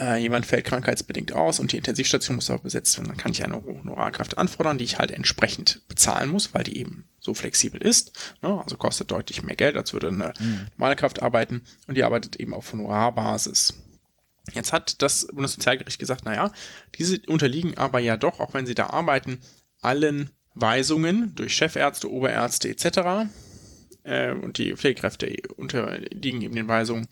äh, 0.00 0.20
jemand 0.20 0.46
fällt 0.46 0.64
krankheitsbedingt 0.66 1.32
aus 1.32 1.60
und 1.60 1.72
die 1.72 1.76
Intensivstation 1.76 2.36
muss 2.36 2.50
auch 2.50 2.60
besetzt 2.60 2.96
werden, 2.96 3.08
dann 3.08 3.16
kann 3.16 3.32
ich 3.32 3.44
eine 3.44 3.62
Honorarkraft 3.62 4.38
anfordern, 4.38 4.78
die 4.78 4.84
ich 4.84 4.98
halt 4.98 5.10
entsprechend 5.10 5.82
bezahlen 5.88 6.30
muss, 6.30 6.54
weil 6.54 6.64
die 6.64 6.78
eben 6.78 7.08
so 7.20 7.34
flexibel 7.34 7.80
ist. 7.80 8.34
Ne? 8.42 8.60
Also 8.62 8.76
kostet 8.76 9.10
deutlich 9.10 9.42
mehr 9.42 9.56
Geld, 9.56 9.76
als 9.76 9.92
würde 9.92 10.08
eine 10.08 10.32
mhm. 10.38 10.66
normale 10.76 10.96
Kraft 10.96 11.22
arbeiten 11.22 11.62
und 11.86 11.96
die 11.96 12.04
arbeitet 12.04 12.36
eben 12.36 12.54
auf 12.54 12.72
Honorarbasis. 12.72 13.74
Jetzt 14.52 14.72
hat 14.72 15.00
das 15.00 15.26
Bundessozialgericht 15.28 15.98
gesagt, 15.98 16.24
naja, 16.24 16.52
diese 16.98 17.20
unterliegen 17.26 17.78
aber 17.78 17.98
ja 17.98 18.16
doch, 18.16 18.40
auch 18.40 18.52
wenn 18.52 18.66
sie 18.66 18.74
da 18.74 18.88
arbeiten, 18.88 19.40
allen 19.80 20.30
Weisungen 20.54 21.34
durch 21.34 21.54
Chefärzte, 21.54 22.10
Oberärzte 22.10 22.68
etc. 22.68 23.28
Äh, 24.04 24.32
und 24.32 24.58
die 24.58 24.74
Pflegekräfte 24.76 25.34
unterliegen 25.56 26.42
eben 26.42 26.54
den 26.54 26.68
Weisungen 26.68 27.08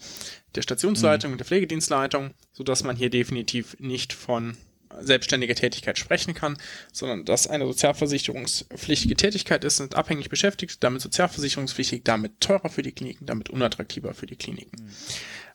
der 0.54 0.62
Stationsleitung 0.62 1.30
mhm. 1.30 1.34
und 1.34 1.38
der 1.38 1.46
Pflegedienstleitung, 1.46 2.30
sodass 2.52 2.84
man 2.84 2.96
hier 2.96 3.10
definitiv 3.10 3.76
nicht 3.80 4.12
von 4.12 4.56
selbstständiger 5.00 5.54
Tätigkeit 5.54 5.98
sprechen 5.98 6.34
kann, 6.34 6.58
sondern 6.92 7.24
dass 7.24 7.46
eine 7.46 7.66
sozialversicherungspflichtige 7.66 9.16
Tätigkeit 9.16 9.64
ist, 9.64 9.78
sind 9.78 9.94
abhängig 9.94 10.28
beschäftigt, 10.28 10.84
damit 10.84 11.00
sozialversicherungspflichtig, 11.00 12.02
damit 12.04 12.40
teurer 12.40 12.68
für 12.68 12.82
die 12.82 12.92
Kliniken, 12.92 13.26
damit 13.26 13.48
unattraktiver 13.48 14.12
für 14.12 14.26
die 14.26 14.36
Kliniken. 14.36 14.84
Mhm. 14.84 14.90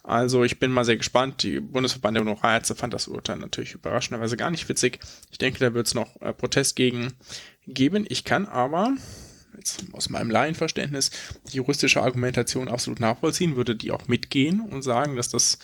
Also 0.03 0.45
ich 0.45 0.57
bin 0.57 0.71
mal 0.71 0.85
sehr 0.85 0.95
gespannt. 0.95 1.43
Die 1.43 1.59
Bundesverband 1.59 2.15
der 2.15 2.23
Honorarärzte 2.23 2.75
fand 2.75 2.93
das 2.93 3.09
Urteil 3.09 3.37
natürlich 3.37 3.73
überraschenderweise 3.73 4.37
gar 4.37 4.49
nicht 4.49 4.69
witzig. 4.69 4.99
Ich 5.31 5.37
denke, 5.37 5.59
da 5.59 5.73
wird 5.73 5.87
es 5.87 5.93
noch 5.93 6.19
äh, 6.21 6.33
Protest 6.33 6.77
gegen 6.77 7.13
geben. 7.67 8.05
Ich 8.07 8.23
kann 8.23 8.45
aber, 8.45 8.95
jetzt 9.57 9.83
aus 9.91 10.09
meinem 10.09 10.29
Laienverständnis, 10.29 11.11
die 11.51 11.57
juristische 11.57 12.01
Argumentation 12.01 12.67
absolut 12.67 12.99
nachvollziehen, 12.99 13.55
würde 13.55 13.75
die 13.75 13.91
auch 13.91 14.07
mitgehen 14.07 14.61
und 14.61 14.83
sagen, 14.83 15.15
dass 15.15 15.29
das 15.29 15.57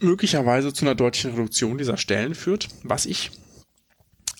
möglicherweise 0.00 0.72
zu 0.72 0.84
einer 0.84 0.94
deutlichen 0.94 1.32
Reduktion 1.32 1.78
dieser 1.78 1.96
Stellen 1.96 2.34
führt, 2.34 2.68
was 2.82 3.06
ich 3.06 3.30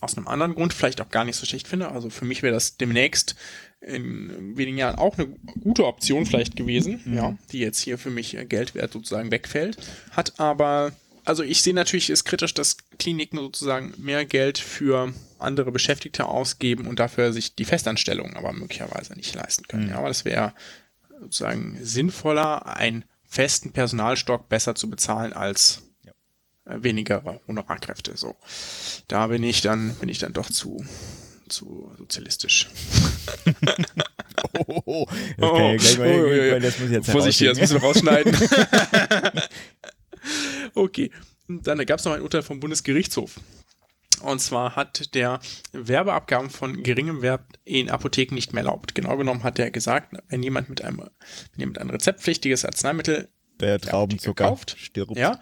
aus 0.01 0.17
einem 0.17 0.29
anderen 0.29 0.55
Grund 0.55 0.73
vielleicht 0.73 1.01
auch 1.01 1.11
gar 1.11 1.25
nicht 1.25 1.37
so 1.37 1.45
schlecht 1.45 1.67
finde. 1.67 1.91
Also 1.91 2.11
für 2.11 2.25
mich 2.25 2.43
wäre 2.43 2.55
das 2.55 2.77
demnächst 2.77 3.35
in 3.81 4.57
wenigen 4.57 4.79
Jahren 4.79 4.97
auch 4.97 5.19
eine 5.19 5.29
gute 5.61 5.87
Option 5.87 6.27
vielleicht 6.27 6.57
gewesen, 6.57 7.01
mhm. 7.05 7.15
ja, 7.15 7.39
die 7.53 7.59
jetzt 7.59 7.81
hier 7.81 7.99
für 7.99 8.11
mich 8.11 8.37
Geldwert 8.49 8.93
sozusagen 8.93 9.31
wegfällt. 9.31 9.77
Hat 10.11 10.39
aber, 10.39 10.93
also 11.29 11.43
ich 11.43 11.63
sehe 11.63 11.75
natürlich, 11.75 12.09
ist 12.09 12.25
kritisch, 12.25 12.55
dass 12.55 12.79
Kliniken 12.99 13.39
sozusagen 13.39 13.93
mehr 13.99 14.25
Geld 14.25 14.57
für 14.57 15.13
andere 15.39 15.71
Beschäftigte 15.71 16.25
ausgeben 16.25 16.87
und 16.87 16.99
dafür 16.99 17.35
sich 17.35 17.55
die 17.55 17.67
Festanstellung 17.67 18.35
aber 18.35 18.55
möglicherweise 18.55 19.13
nicht 19.13 19.35
leisten 19.35 19.69
können. 19.69 19.85
Mhm. 19.85 19.91
Ja, 19.91 19.99
aber 19.99 20.09
das 20.09 20.25
wäre 20.25 20.55
sozusagen 21.21 21.79
sinnvoller, 21.83 22.67
einen 22.67 23.05
festen 23.25 23.73
Personalstock 23.73 24.49
besser 24.49 24.75
zu 24.75 24.89
bezahlen 24.89 25.35
als 25.35 25.83
äh, 26.65 26.83
weniger 26.83 27.41
Honorarkräfte. 27.47 28.17
So, 28.17 28.35
da 29.07 29.27
bin 29.27 29.43
ich 29.43 29.61
dann, 29.61 29.95
bin 29.97 30.09
ich 30.09 30.19
dann 30.19 30.33
doch 30.33 30.51
zu 30.51 30.83
zu 31.49 31.91
sozialistisch. 31.99 32.69
oh, 34.67 34.83
oh, 34.85 35.07
das 35.37 35.51
kann 35.51 35.75
ich 35.75 35.83
gleich 35.83 35.99
mal 35.99 36.09
oh, 36.09 36.27
oh, 36.27 36.57
oh, 36.57 36.61
das 36.61 36.79
muss 36.79 36.89
ich 36.89 36.95
jetzt 36.95 37.11
Vorsichtig, 37.11 37.49
das 37.49 37.59
müssen 37.59 37.75
wir 37.75 37.83
rausschneiden. 37.83 38.37
okay, 40.79 41.11
dann 41.49 41.85
gab 41.87 41.99
es 41.99 42.05
noch 42.05 42.13
ein 42.13 42.23
Urteil 42.23 42.43
vom 42.43 42.61
Bundesgerichtshof. 42.61 43.41
Und 44.23 44.41
zwar 44.41 44.75
hat 44.77 45.15
der 45.15 45.41
Werbeabgaben 45.73 46.51
von 46.51 46.83
geringem 46.83 47.23
Wert 47.23 47.45
in 47.65 47.89
Apotheken 47.89 48.35
nicht 48.35 48.53
mehr 48.53 48.65
erlaubt. 48.65 48.95
Genau 48.95 49.17
genommen 49.17 49.45
hat 49.45 49.59
er 49.59 49.71
gesagt, 49.71 50.17
wenn 50.29 50.43
jemand 50.43 50.69
mit 50.69 50.83
einem, 50.83 50.99
wenn 50.99 51.61
jemand 51.61 51.79
ein 51.79 51.91
rezeptpflichtiges 51.91 52.65
Arzneimittel 52.65 53.29
der 53.61 53.81
Traubenzucker 53.81 54.45
kauft, 54.45 54.77
stirbt. 54.79 55.17
Ja, 55.17 55.41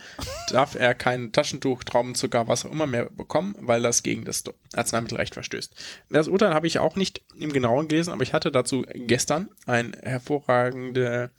darf 0.51 0.75
er 0.75 0.95
kein 0.95 1.33
Taschentuch, 1.33 1.85
Traubenzucker, 1.85 2.49
was 2.49 2.65
auch 2.65 2.73
immer 2.73 2.87
mehr 2.87 3.11
bekommen, 3.11 3.55
weil 3.59 3.83
das 3.83 4.03
gegen 4.03 4.25
das 4.25 4.43
Arzneimittelrecht 4.75 5.35
verstößt. 5.35 5.75
Das 6.11 6.29
Urteil 6.29 6.55
habe 6.55 6.67
ich 6.67 6.79
auch 6.79 6.97
nicht 6.97 7.23
im 7.39 7.53
Genauen 7.53 7.89
gelesen, 7.89 8.13
aber 8.13 8.23
ich 8.23 8.33
hatte 8.33 8.51
dazu 8.51 8.85
gestern 8.95 9.51
eine 9.67 9.93
hervorragende 10.03 11.31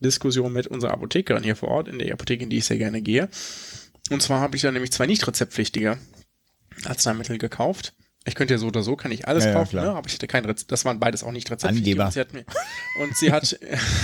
Diskussion 0.00 0.52
mit 0.52 0.66
unserer 0.66 0.92
Apothekerin 0.92 1.42
hier 1.42 1.56
vor 1.56 1.70
Ort, 1.70 1.88
in 1.88 1.98
der 1.98 2.12
Apotheke, 2.12 2.44
in 2.44 2.50
die 2.50 2.58
ich 2.58 2.64
sehr 2.64 2.78
gerne 2.78 3.02
gehe. 3.02 3.28
Und 4.10 4.22
zwar 4.22 4.40
habe 4.40 4.56
ich 4.56 4.62
da 4.62 4.70
nämlich 4.70 4.92
zwei 4.92 5.06
nicht 5.06 5.26
rezeptpflichtige 5.26 5.98
Arzneimittel 6.84 7.38
gekauft 7.38 7.94
Ich 8.26 8.34
könnte 8.34 8.54
ja 8.54 8.58
so 8.58 8.66
oder 8.66 8.82
so, 8.82 8.96
kann 8.96 9.12
ich 9.12 9.26
alles 9.28 9.44
Ja, 9.44 9.50
ja, 9.50 9.56
kaufen, 9.56 9.70
klar. 9.70 9.84
ne? 9.84 9.90
aber 9.92 10.06
ich 10.08 10.14
hatte 10.14 10.26
kein 10.26 10.44
Rezept. 10.44 10.72
Das 10.72 10.84
waren 10.84 10.98
beides 11.00 11.22
auch 11.22 11.32
nicht. 11.32 11.50
Angeber. 11.64 12.06
Und 12.06 12.12
sie 12.12 12.20
hat 12.20 12.32
mir, 12.32 12.44
und 13.00 13.16
sie 13.16 13.32
hat, 13.32 13.58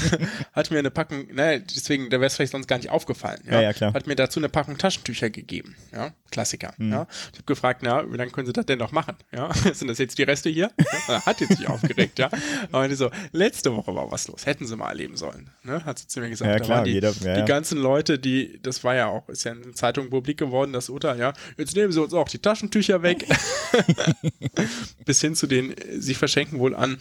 hat 0.53 0.71
mir 0.71 0.79
eine 0.79 0.91
Packung, 0.91 1.27
ne, 1.35 1.61
deswegen, 1.61 2.09
da 2.09 2.19
wäre 2.21 2.27
es 2.27 2.37
vielleicht 2.37 2.53
sonst 2.53 2.67
gar 2.69 2.77
nicht 2.77 2.91
aufgefallen. 2.91 3.41
Ja? 3.47 3.55
Ja, 3.55 3.61
ja, 3.63 3.73
klar. 3.73 3.93
Hat 3.95 4.07
mir 4.07 4.15
dazu 4.17 4.39
eine 4.41 4.49
Packung 4.49 4.79
Taschentücher 4.79 5.29
gegeben. 5.31 5.75
Ja, 5.93 6.13
Klassiker. 6.31 6.73
Mhm. 6.79 6.93
Ja? 6.93 7.07
Ich 7.33 7.39
habe 7.39 7.47
gefragt, 7.47 7.81
na, 7.83 8.11
wie 8.13 8.17
lange 8.17 8.31
können 8.31 8.47
Sie 8.47 8.53
das 8.53 8.65
denn 8.67 8.79
noch 8.79 8.93
machen? 8.93 9.17
Ja, 9.33 9.53
sind 9.73 9.89
das 9.89 9.99
jetzt 9.99 10.17
die 10.19 10.23
Reste 10.23 10.49
hier? 10.51 10.71
Ja? 11.09 11.27
Hat 11.27 11.41
jetzt 11.41 11.57
sich 11.59 11.69
aufgeregt, 11.69 12.19
ja. 12.19 12.31
Aber 12.71 12.87
die 12.89 12.95
so, 12.95 13.11
letzte 13.33 13.75
Woche 13.75 13.95
war 13.95 14.11
was 14.13 14.29
los. 14.29 14.47
Hätten 14.47 14.67
Sie 14.67 14.77
mal 14.77 14.89
erleben 14.91 15.17
sollen. 15.17 15.51
Ne? 15.65 15.85
Hat 15.85 15.99
sie 15.99 16.07
zu 16.07 16.21
mir 16.21 16.31
gesagt. 16.31 16.49
Ja, 16.51 16.59
Da 16.59 16.65
klar, 16.65 16.85
die, 16.85 16.93
jeder- 16.93 17.11
ja, 17.11 17.35
die 17.35 17.41
ja. 17.41 17.45
ganzen 17.45 17.79
Leute, 17.79 18.19
die, 18.19 18.61
das 18.63 18.85
war 18.85 18.95
ja 18.95 19.07
auch, 19.09 19.29
ist 19.29 19.45
ja 19.45 19.53
in 19.53 19.63
der 19.63 19.75
Zeitung 19.75 20.11
publik 20.11 20.39
geworden, 20.39 20.73
das 20.73 20.89
Urteil, 20.89 21.19
ja. 21.19 21.33
Jetzt 21.59 21.75
nehmen 21.75 21.91
Sie 21.93 22.01
uns 22.01 22.15
auch 22.15 22.29
die 22.29 22.39
Taschentücher 22.39 23.03
weg. 23.03 23.27
bis 25.05 25.21
hin 25.21 25.35
zu 25.35 25.47
den, 25.47 25.77
äh, 25.77 26.01
sie 26.01 26.15
verschenken 26.15 26.59
wohl 26.59 26.75
an 26.75 26.99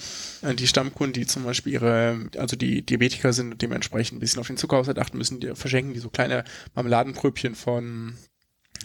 die 0.57 0.67
Stammkunden, 0.67 1.13
die 1.13 1.27
zum 1.27 1.43
Beispiel 1.43 1.73
ihre, 1.73 2.29
also 2.37 2.55
die 2.55 2.81
Diabetiker 2.81 3.33
sind 3.33 3.53
und 3.53 3.61
dementsprechend 3.61 4.17
ein 4.17 4.19
bisschen 4.19 4.39
auf 4.39 4.47
den 4.47 4.57
Zuckerhaushalt 4.57 4.99
achten 4.99 5.17
müssen, 5.17 5.39
die 5.39 5.55
verschenken 5.55 5.93
die 5.93 5.99
so 5.99 6.09
kleine 6.09 6.43
Marmeladenpröbchen 6.75 7.55
von 7.55 8.15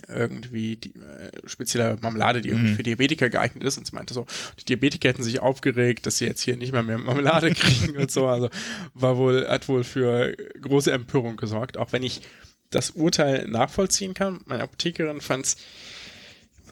irgendwie 0.08 0.76
die, 0.76 0.94
äh, 0.94 1.30
spezielle 1.46 1.96
Marmelade, 2.00 2.40
die 2.40 2.50
irgendwie 2.50 2.74
für 2.74 2.82
Diabetiker 2.82 3.30
geeignet 3.30 3.64
ist. 3.64 3.78
Und 3.78 3.86
sie 3.86 3.94
meinte 3.94 4.14
so, 4.14 4.26
die 4.60 4.64
Diabetiker 4.64 5.08
hätten 5.08 5.22
sich 5.22 5.40
aufgeregt, 5.40 6.06
dass 6.06 6.18
sie 6.18 6.26
jetzt 6.26 6.42
hier 6.42 6.56
nicht 6.56 6.72
mehr 6.72 6.82
mehr 6.82 6.98
Marmelade 6.98 7.50
kriegen 7.54 7.96
und 7.96 8.10
so. 8.10 8.26
Also 8.26 8.50
war 8.94 9.16
wohl, 9.16 9.48
hat 9.48 9.68
wohl 9.68 9.84
für 9.84 10.36
große 10.60 10.92
Empörung 10.92 11.36
gesorgt, 11.36 11.76
auch 11.76 11.92
wenn 11.92 12.02
ich 12.02 12.22
das 12.70 12.90
Urteil 12.90 13.46
nachvollziehen 13.48 14.14
kann. 14.14 14.40
Meine 14.46 14.64
Apothekerin 14.64 15.20
fand 15.20 15.46
es 15.46 15.56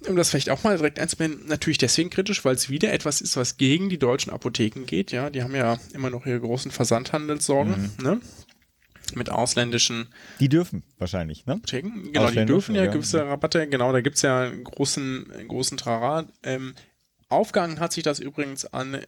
um 0.09 0.17
das 0.17 0.31
vielleicht 0.31 0.51
auch 0.51 0.63
mal 0.63 0.77
direkt 0.77 0.99
einzublenden, 0.99 1.47
natürlich 1.47 1.79
deswegen 1.79 2.11
kritisch, 2.11 2.45
weil 2.45 2.55
es 2.55 2.69
wieder 2.69 2.93
etwas 2.93 3.21
ist, 3.21 3.37
was 3.37 3.57
gegen 3.57 3.89
die 3.89 3.99
deutschen 3.99 4.33
Apotheken 4.33 4.85
geht. 4.87 5.13
Ja, 5.13 5.31
die 5.31 5.43
haben 5.43 5.55
ja 5.55 5.79
immer 5.93 6.11
noch 6.11 6.27
ihre 6.27 6.41
großen 6.41 6.71
Versandhandelssorgen, 6.71 7.93
ne? 8.03 8.21
Mit 9.15 9.31
ausländischen 9.31 10.09
Die 10.41 10.49
dürfen 10.49 10.83
wahrscheinlich, 10.99 11.45
ne? 11.47 11.55
Apotheken. 11.55 12.13
Genau, 12.13 12.31
die 12.31 12.45
dürfen 12.47 12.75
ja 12.75 12.85
ja. 12.85 12.91
gewisse 12.91 13.25
Rabatte, 13.27 13.69
genau, 13.69 13.93
da 13.93 14.01
gibt 14.01 14.17
es 14.17 14.23
ja 14.23 14.43
einen 14.43 14.65
großen, 14.65 15.31
einen 15.31 15.49
großen 15.49 15.77
Trara. 15.77 16.27
Ähm, 16.43 16.75
aufgehangen 17.29 17.81
hat 17.81 17.93
sich 17.93 18.03
das 18.03 18.19
übrigens 18.19 18.65
an, 18.65 18.95
äh, 18.95 19.05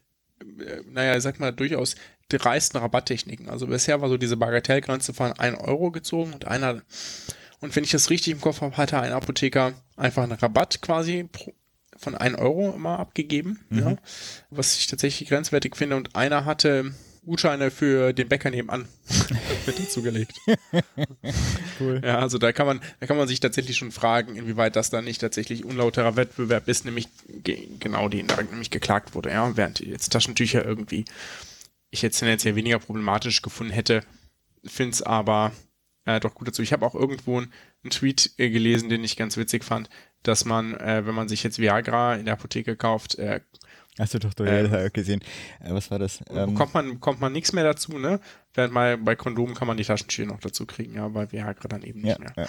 naja, 0.91 1.17
ich 1.17 1.23
sag 1.23 1.41
mal, 1.41 1.53
durchaus 1.53 1.97
dreisten 2.29 2.79
Rabatttechniken. 2.79 3.49
Also 3.49 3.67
bisher 3.67 4.01
war 4.01 4.09
so 4.09 4.17
diese 4.17 4.37
Bagatellgrenze 4.37 5.15
von 5.15 5.33
1 5.33 5.59
Euro 5.61 5.91
gezogen 5.91 6.33
und 6.33 6.47
einer, 6.47 6.83
und 7.61 7.75
wenn 7.75 7.85
ich 7.85 7.90
das 7.90 8.11
richtig 8.11 8.33
im 8.33 8.40
Kopf 8.40 8.61
habe, 8.61 8.77
hatte 8.77 9.01
ein 9.01 9.12
Apotheker 9.12 9.75
einfach 9.97 10.23
einen 10.23 10.33
Rabatt 10.33 10.83
quasi 10.83 11.29
von 11.97 12.14
1 12.14 12.38
Euro 12.38 12.73
immer 12.75 12.99
abgegeben, 12.99 13.61
ja, 13.71 13.97
was 14.51 14.79
ich 14.79 14.87
tatsächlich 14.87 15.29
grenzwertig 15.29 15.77
finde. 15.77 15.97
Und 15.97 16.14
einer 16.14 16.45
hatte 16.45 16.92
Gutscheine 17.27 17.71
für 17.71 18.12
den 18.12 18.29
Bäcker 18.29 18.51
nebenan 18.51 18.87
mit 19.66 19.79
dazugelegt. 19.79 20.35
Cool. 21.79 22.01
Ja, 22.03 22.21
also 22.21 22.38
da 22.38 22.53
kann 22.53 22.66
man, 22.66 22.81
da 23.01 23.07
kann 23.07 23.19
man 23.19 23.29
sich 23.29 23.40
tatsächlich 23.40 23.77
schon 23.77 23.92
fragen, 23.92 24.37
inwieweit 24.37 24.77
das 24.77 24.88
dann 24.88 25.05
nicht 25.05 25.21
tatsächlich 25.21 25.62
unlauterer 25.62 26.16
Wettbewerb 26.16 26.69
ist, 26.69 26.87
nämlich 26.87 27.09
ge 27.29 27.69
genau 27.79 28.09
den 28.09 28.29
da 28.29 28.40
nämlich 28.42 28.71
geklagt 28.71 29.14
wurde, 29.14 29.31
ja, 29.31 29.55
während 29.59 29.81
jetzt 29.81 30.11
Taschentücher 30.11 30.64
irgendwie 30.64 31.05
ich 31.90 32.01
jetzt 32.01 32.19
tendenziell 32.19 32.57
weniger 32.57 32.79
problematisch 32.79 33.42
gefunden 33.42 33.75
hätte, 33.75 34.03
finde 34.64 34.92
es 34.92 35.03
aber 35.03 35.53
äh, 36.07 36.21
doch 36.21 36.35
gut 36.35 36.49
dazu. 36.49 36.62
Ich 36.62 36.73
habe 36.73 36.87
auch 36.87 36.95
irgendwo 36.95 37.38
einen, 37.38 37.53
einen 37.85 37.90
Tweet 37.90 38.33
äh, 38.38 38.49
gelesen, 38.49 38.88
den 38.88 39.05
ich 39.05 39.16
ganz 39.16 39.37
witzig 39.37 39.64
fand, 39.64 39.90
dass 40.23 40.45
man, 40.45 40.75
äh, 40.75 41.07
wenn 41.07 41.14
man 41.14 41.29
sich 41.29 41.42
jetzt 41.42 41.59
Viagra 41.59 42.14
in 42.14 42.25
der 42.25 42.35
Apotheke 42.35 42.77
kauft, 42.77 43.16
äh, 43.16 43.40
Hast 43.99 44.12
du 44.12 44.19
doch 44.19 44.33
ja, 44.40 44.88
gesehen. 44.88 45.23
Äh, 45.61 45.73
was 45.73 45.90
war 45.90 45.99
das? 45.99 46.21
Ähm, 46.29 46.53
bekommt 46.53 46.75
man, 46.75 46.90
bekommt 46.95 47.21
man 47.21 47.33
nichts 47.33 47.55
mehr 47.55 47.64
dazu, 47.64 47.97
ne? 47.97 48.21
Während 48.53 48.75
mal 48.75 48.99
bei 48.99 49.16
Kondomen 49.16 49.55
kann 49.55 49.66
man 49.66 49.79
die 49.79 49.85
Taschentücher 49.85 50.27
noch 50.27 50.38
dazu 50.40 50.66
kriegen, 50.66 50.97
ja, 50.97 51.09
bei 51.09 51.33
Viagra 51.33 51.66
dann 51.66 51.83
eben 51.83 52.03
nicht 52.03 52.19
ja, 52.19 52.19
mehr. 52.19 52.33
ja. 52.37 52.42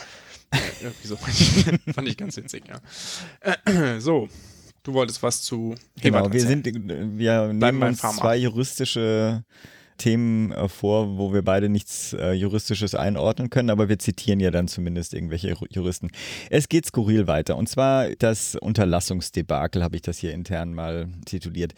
Äh, 0.52 0.60
irgendwie 0.82 1.08
so 1.08 1.16
fand 1.16 1.40
ich, 1.88 1.94
fand 1.96 2.08
ich 2.08 2.18
ganz 2.18 2.36
witzig, 2.36 2.64
ja. 2.68 2.82
Äh, 3.40 4.00
so, 4.02 4.28
du 4.84 4.94
wolltest 4.94 5.24
was 5.24 5.42
zu 5.42 5.76
Genau, 6.02 6.18
Hebert 6.18 6.34
wir 6.34 6.42
erzählen. 6.42 6.64
sind, 6.64 6.92
äh, 6.92 7.18
wir 7.18 7.54
nehmen 7.54 7.82
uns 7.82 8.00
zwei 8.00 8.36
juristische 8.36 9.46
Themen 9.98 10.52
äh, 10.52 10.68
vor, 10.70 11.18
wo 11.18 11.34
wir 11.34 11.42
beide 11.42 11.70
nichts 11.70 12.14
äh, 12.14 12.32
Juristisches 12.34 12.96
einordnen 12.96 13.50
können, 13.50 13.70
aber 13.70 13.90
wir 13.90 14.00
zitieren 14.00 14.40
ja 14.40 14.52
dann 14.52 14.68
zumindest 14.68 15.14
irgendwelche 15.14 15.54
Ju- 15.54 15.68
Juristen. 15.70 16.10
Es 16.50 16.70
geht 16.70 16.86
skurril 16.86 17.28
weiter 17.28 17.58
und 17.58 17.68
zwar 17.68 18.10
das 18.20 18.56
Unterlassungsdebakel, 18.56 19.84
habe 19.84 19.96
ich 19.96 20.02
das 20.02 20.18
hier 20.18 20.34
intern 20.34 20.74
mal 20.74 21.08
tituliert. 21.26 21.74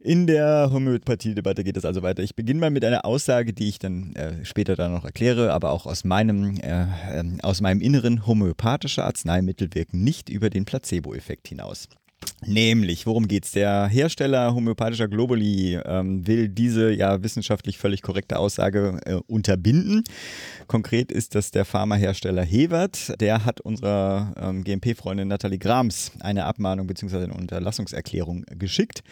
In 0.00 0.28
der 0.28 0.70
Homöopathie-Debatte 0.72 1.64
geht 1.64 1.76
es 1.76 1.84
also 1.84 2.02
weiter. 2.02 2.22
Ich 2.22 2.36
beginne 2.36 2.60
mal 2.60 2.70
mit 2.70 2.84
einer 2.84 3.04
Aussage, 3.04 3.52
die 3.52 3.68
ich 3.68 3.80
dann 3.80 4.14
äh, 4.14 4.44
später 4.44 4.76
dann 4.76 4.92
noch 4.92 5.04
erkläre, 5.04 5.52
aber 5.52 5.72
auch 5.72 5.86
aus 5.86 6.04
meinem, 6.04 6.56
äh, 6.60 6.86
ähm, 7.10 7.38
aus 7.42 7.60
meinem 7.60 7.80
Inneren. 7.80 8.24
Homöopathische 8.24 9.02
Arzneimittel 9.02 9.68
wirken 9.74 10.04
nicht 10.04 10.28
über 10.28 10.50
den 10.50 10.64
Placebo-Effekt 10.64 11.48
hinaus. 11.48 11.88
Nämlich, 12.46 13.04
worum 13.06 13.26
geht's? 13.26 13.52
Der 13.52 13.88
Hersteller 13.88 14.54
homöopathischer 14.54 15.08
Globuli 15.08 15.78
ähm, 15.84 16.26
will 16.26 16.48
diese 16.48 16.92
ja 16.92 17.22
wissenschaftlich 17.22 17.78
völlig 17.78 18.00
korrekte 18.00 18.38
Aussage 18.38 19.00
äh, 19.04 19.14
unterbinden. 19.26 20.04
Konkret 20.68 21.10
ist 21.10 21.34
das 21.34 21.50
der 21.50 21.64
Pharmahersteller 21.64 22.44
Hewert. 22.44 23.20
Der 23.20 23.44
hat 23.44 23.60
unserer 23.60 24.34
ähm, 24.40 24.62
GMP-Freundin 24.62 25.28
Nathalie 25.28 25.58
Grams 25.58 26.12
eine 26.20 26.44
Abmahnung 26.44 26.86
bzw. 26.86 27.24
eine 27.24 27.34
Unterlassungserklärung 27.34 28.44
geschickt. 28.50 29.02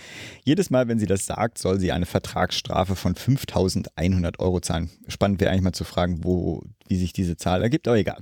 Jedes 0.44 0.70
Mal, 0.70 0.86
wenn 0.86 1.00
sie 1.00 1.06
das 1.06 1.26
sagt, 1.26 1.58
soll 1.58 1.80
sie 1.80 1.90
eine 1.92 2.06
Vertragsstrafe 2.06 2.94
von 2.94 3.14
5.100 3.14 4.38
Euro 4.38 4.60
zahlen. 4.60 4.88
Spannend 5.08 5.40
wäre 5.40 5.50
eigentlich 5.50 5.62
mal 5.62 5.72
zu 5.72 5.84
fragen, 5.84 6.22
wo, 6.22 6.62
wie 6.88 6.96
sich 6.96 7.12
diese 7.12 7.36
Zahl 7.36 7.62
ergibt, 7.62 7.88
aber 7.88 7.98
egal. 7.98 8.18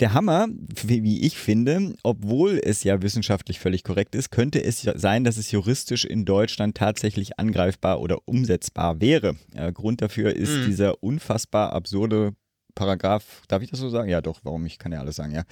Der 0.00 0.14
Hammer, 0.14 0.48
wie 0.84 1.22
ich 1.22 1.36
finde, 1.36 1.94
obwohl 2.02 2.60
es 2.62 2.84
ja 2.84 3.02
wissenschaftlich 3.02 3.60
völlig 3.60 3.84
korrekt 3.84 4.14
ist, 4.14 4.30
könnte 4.30 4.62
es 4.62 4.82
sein, 4.82 5.24
dass 5.24 5.36
es 5.36 5.50
juristisch 5.50 6.04
in 6.04 6.24
Deutschland 6.24 6.76
tatsächlich 6.76 7.38
angreifbar 7.38 8.00
oder 8.00 8.18
umsetzbar 8.26 9.00
wäre. 9.00 9.36
Äh, 9.54 9.72
Grund 9.72 10.02
dafür 10.02 10.34
ist 10.34 10.66
dieser 10.66 11.02
unfassbar 11.02 11.72
absurde 11.72 12.34
Paragraph, 12.76 13.42
darf 13.48 13.62
ich 13.62 13.70
das 13.70 13.80
so 13.80 13.88
sagen? 13.88 14.08
Ja, 14.08 14.20
doch, 14.20 14.40
warum? 14.44 14.66
Ich 14.66 14.78
kann 14.78 14.92
ja 14.92 15.00
alles 15.00 15.16
sagen, 15.16 15.34
ja. 15.34 15.42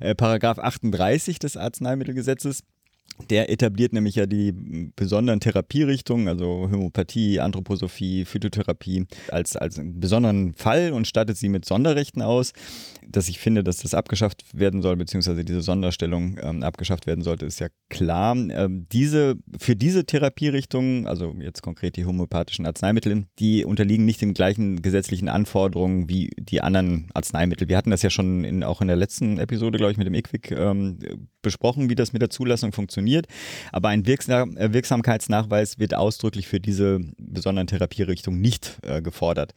Äh, 0.00 0.14
Paragraph 0.14 0.58
38 0.58 1.38
des 1.38 1.56
Arzneimittelgesetzes. 1.56 2.64
Der 3.30 3.48
etabliert 3.48 3.92
nämlich 3.92 4.16
ja 4.16 4.26
die 4.26 4.90
besonderen 4.96 5.40
Therapierichtungen, 5.40 6.28
also 6.28 6.68
Homöopathie, 6.70 7.40
Anthroposophie, 7.40 8.24
Phytotherapie, 8.24 9.06
als, 9.28 9.56
als 9.56 9.78
einen 9.78 10.00
besonderen 10.00 10.54
Fall 10.54 10.92
und 10.92 11.06
stattet 11.06 11.36
sie 11.36 11.48
mit 11.48 11.64
Sonderrechten 11.64 12.22
aus. 12.22 12.52
Dass 13.06 13.28
ich 13.28 13.38
finde, 13.38 13.62
dass 13.62 13.78
das 13.78 13.94
abgeschafft 13.94 14.44
werden 14.58 14.82
soll, 14.82 14.96
beziehungsweise 14.96 15.44
diese 15.44 15.62
Sonderstellung 15.62 16.38
ähm, 16.42 16.62
abgeschafft 16.62 17.06
werden 17.06 17.22
sollte, 17.22 17.46
ist 17.46 17.60
ja 17.60 17.68
klar. 17.88 18.34
Ähm, 18.34 18.86
diese, 18.90 19.36
für 19.58 19.76
diese 19.76 20.04
Therapierichtungen, 20.04 21.06
also 21.06 21.34
jetzt 21.38 21.62
konkret 21.62 21.96
die 21.96 22.06
homöopathischen 22.06 22.66
Arzneimittel, 22.66 23.26
die 23.38 23.64
unterliegen 23.64 24.04
nicht 24.04 24.22
den 24.22 24.34
gleichen 24.34 24.82
gesetzlichen 24.82 25.28
Anforderungen 25.28 26.08
wie 26.08 26.30
die 26.38 26.62
anderen 26.62 27.08
Arzneimittel. 27.14 27.68
Wir 27.68 27.76
hatten 27.76 27.90
das 27.90 28.02
ja 28.02 28.10
schon 28.10 28.44
in, 28.44 28.64
auch 28.64 28.80
in 28.80 28.88
der 28.88 28.96
letzten 28.96 29.38
Episode, 29.38 29.78
glaube 29.78 29.92
ich, 29.92 29.98
mit 29.98 30.06
dem 30.06 30.14
IQWIC 30.14 30.50
ähm, 30.52 30.98
besprochen, 31.44 31.88
wie 31.88 31.94
das 31.94 32.12
mit 32.12 32.20
der 32.20 32.30
Zulassung 32.30 32.72
funktioniert. 32.72 33.26
Aber 33.70 33.90
ein 33.90 34.04
äh, 34.04 34.72
Wirksamkeitsnachweis 34.72 35.78
wird 35.78 35.94
ausdrücklich 35.94 36.48
für 36.48 36.58
diese 36.58 36.98
besonderen 37.18 37.68
Therapierichtungen 37.68 38.40
nicht 38.40 38.78
äh, 38.82 39.00
gefordert. 39.00 39.54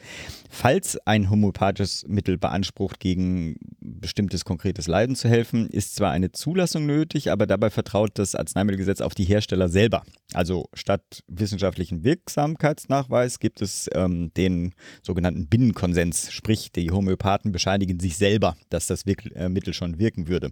Falls 0.51 0.99
ein 1.07 1.31
homöopathisches 1.31 2.05
Mittel 2.07 2.37
beansprucht, 2.37 2.99
gegen 2.99 3.57
bestimmtes 3.79 4.45
konkretes 4.45 4.87
Leiden 4.87 5.15
zu 5.15 5.27
helfen, 5.29 5.67
ist 5.67 5.95
zwar 5.95 6.11
eine 6.11 6.31
Zulassung 6.31 6.85
nötig, 6.85 7.31
aber 7.31 7.47
dabei 7.47 7.71
vertraut 7.71 8.11
das 8.15 8.35
Arzneimittelgesetz 8.35 9.01
auf 9.01 9.15
die 9.15 9.25
Hersteller 9.25 9.69
selber. 9.69 10.03
Also 10.33 10.67
statt 10.73 11.23
wissenschaftlichen 11.27 12.03
Wirksamkeitsnachweis 12.03 13.39
gibt 13.39 13.61
es 13.61 13.89
ähm, 13.93 14.33
den 14.35 14.73
sogenannten 15.01 15.47
Binnenkonsens, 15.47 16.33
sprich 16.33 16.71
die 16.73 16.91
Homöopathen 16.91 17.53
bescheinigen 17.53 17.99
sich 18.01 18.17
selber, 18.17 18.57
dass 18.69 18.87
das 18.87 19.05
Wirk 19.05 19.25
äh, 19.35 19.47
Mittel 19.47 19.73
schon 19.73 19.99
wirken 19.99 20.27
würde. 20.27 20.51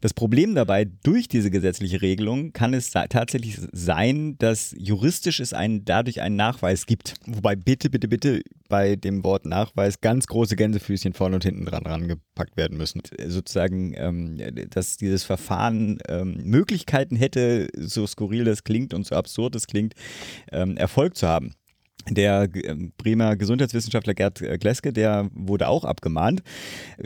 Das 0.00 0.14
Problem 0.14 0.56
dabei, 0.56 0.84
durch 0.84 1.28
diese 1.28 1.52
gesetzliche 1.52 2.02
Regelung 2.02 2.52
kann 2.52 2.74
es 2.74 2.90
tatsächlich 2.90 3.60
sein, 3.70 4.36
dass 4.38 4.74
juristisch 4.76 5.38
es 5.38 5.52
einen, 5.52 5.84
dadurch 5.84 6.20
einen 6.20 6.36
Nachweis 6.36 6.86
gibt. 6.86 7.14
Wobei 7.24 7.54
bitte, 7.54 7.90
bitte, 7.90 8.08
bitte 8.08 8.42
bei 8.68 8.96
dem 8.96 9.22
Wort 9.22 9.46
Nachweis 9.46 10.00
ganz 10.00 10.26
große 10.26 10.56
Gänsefüßchen 10.56 11.12
vorne 11.12 11.36
und 11.36 11.44
hinten 11.44 11.64
dran 11.66 11.86
rangepackt 11.86 12.56
werden 12.56 12.76
müssen. 12.76 13.02
Sozusagen, 13.24 13.94
ähm, 13.96 14.38
dass 14.70 14.96
dieses 14.96 15.22
Verfahren 15.22 15.98
ähm, 16.08 16.40
Möglichkeiten 16.42 17.14
hätte, 17.14 17.68
so 17.78 18.06
skurril 18.06 18.44
das 18.44 18.64
klingt 18.64 18.92
und 18.92 19.03
so 19.04 19.16
absurd 19.16 19.54
es 19.54 19.66
klingt, 19.66 19.94
ähm, 20.52 20.76
Erfolg 20.76 21.16
zu 21.16 21.28
haben. 21.28 21.54
Der 22.10 22.42
äh, 22.42 22.74
Bremer 22.98 23.36
Gesundheitswissenschaftler 23.36 24.14
Gerd 24.14 24.42
äh, 24.42 24.58
Gleske, 24.58 24.92
der 24.92 25.30
wurde 25.32 25.68
auch 25.68 25.84
abgemahnt, 25.84 26.42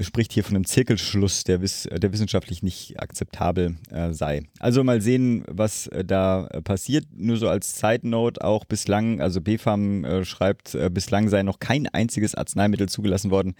spricht 0.00 0.32
hier 0.32 0.42
von 0.42 0.56
einem 0.56 0.64
Zirkelschluss, 0.64 1.44
der, 1.44 1.60
wiss, 1.60 1.88
der 1.90 2.12
wissenschaftlich 2.12 2.62
nicht 2.62 3.00
akzeptabel 3.00 3.76
äh, 3.90 4.12
sei. 4.12 4.42
Also 4.58 4.82
mal 4.82 5.00
sehen, 5.00 5.44
was 5.46 5.86
äh, 5.88 6.04
da 6.04 6.48
äh, 6.48 6.62
passiert. 6.62 7.06
Nur 7.14 7.36
so 7.36 7.48
als 7.48 7.78
Side 7.78 8.08
Note 8.08 8.42
auch 8.42 8.64
bislang, 8.64 9.20
also 9.20 9.40
BfArM 9.40 10.04
äh, 10.04 10.24
schreibt, 10.24 10.76
bislang 10.92 11.28
sei 11.28 11.42
noch 11.42 11.60
kein 11.60 11.86
einziges 11.86 12.34
Arzneimittel 12.34 12.88
zugelassen 12.88 13.30
worden, 13.30 13.54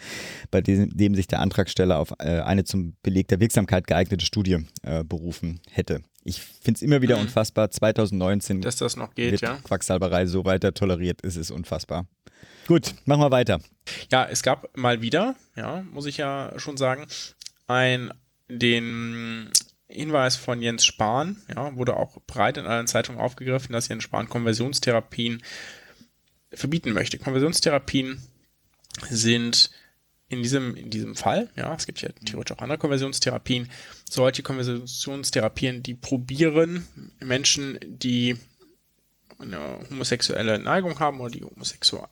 bei 0.51 0.61
dem, 0.61 0.90
dem 0.96 1.14
sich 1.14 1.27
der 1.27 1.40
Antragsteller 1.40 1.98
auf 1.98 2.18
eine 2.20 2.64
zum 2.64 2.94
Beleg 3.03 3.29
der 3.29 3.40
Wirksamkeit 3.40 3.87
geeignete 3.87 4.24
Studie 4.24 4.59
berufen 5.07 5.61
hätte 5.70 6.03
ich 6.29 6.43
finde 6.43 6.79
es 6.79 6.83
immer 6.83 7.01
wieder 7.01 7.17
mhm. 7.17 7.23
unfassbar. 7.23 7.71
2019 7.71 8.61
dass 8.61 8.77
das 8.77 8.97
noch 8.97 9.14
geht, 9.14 9.33
wird 9.33 9.41
ja. 9.41 9.57
Quacksalberei 9.64 10.27
so 10.27 10.45
weiter 10.45 10.75
toleriert. 10.75 11.21
Es 11.25 11.37
ist 11.37 11.51
unfassbar. 11.51 12.07
Gut, 12.67 12.95
machen 13.07 13.23
wir 13.23 13.31
weiter. 13.31 13.61
Ja, 14.12 14.27
es 14.27 14.43
gab 14.43 14.77
mal 14.77 15.01
wieder, 15.01 15.35
ja, 15.57 15.83
muss 15.91 16.05
ich 16.05 16.19
ja 16.19 16.53
schon 16.57 16.77
sagen, 16.77 17.07
ein 17.67 18.12
den 18.49 19.51
Hinweis 19.88 20.37
von 20.37 20.61
Jens 20.61 20.85
Spahn, 20.85 21.37
ja, 21.55 21.75
wurde 21.77 21.97
auch 21.97 22.19
breit 22.27 22.59
in 22.59 22.67
allen 22.67 22.87
Zeitungen 22.87 23.21
aufgegriffen, 23.21 23.73
dass 23.73 23.88
Jens 23.88 24.05
Spahn 24.05 24.29
Konversionstherapien 24.29 25.43
verbieten 26.53 26.93
möchte. 26.93 27.19
Konversionstherapien 27.19 28.23
sind 29.09 29.71
in 30.29 30.43
diesem, 30.43 30.77
in 30.77 30.91
diesem 30.91 31.14
Fall, 31.17 31.49
ja, 31.57 31.75
es 31.75 31.87
gibt 31.87 32.03
ja 32.03 32.11
theoretisch 32.25 32.57
auch 32.57 32.62
andere 32.62 32.79
Konversionstherapien, 32.79 33.69
solche 34.09 34.43
Konversionstherapien, 34.43 35.83
die 35.83 35.95
probieren, 35.95 36.87
Menschen, 37.21 37.79
die 37.83 38.37
eine 39.38 39.59
homosexuelle 39.91 40.59
Neigung 40.59 40.99
haben 40.99 41.21
oder 41.21 41.31
die 41.31 41.45
homosexuell 41.45 42.09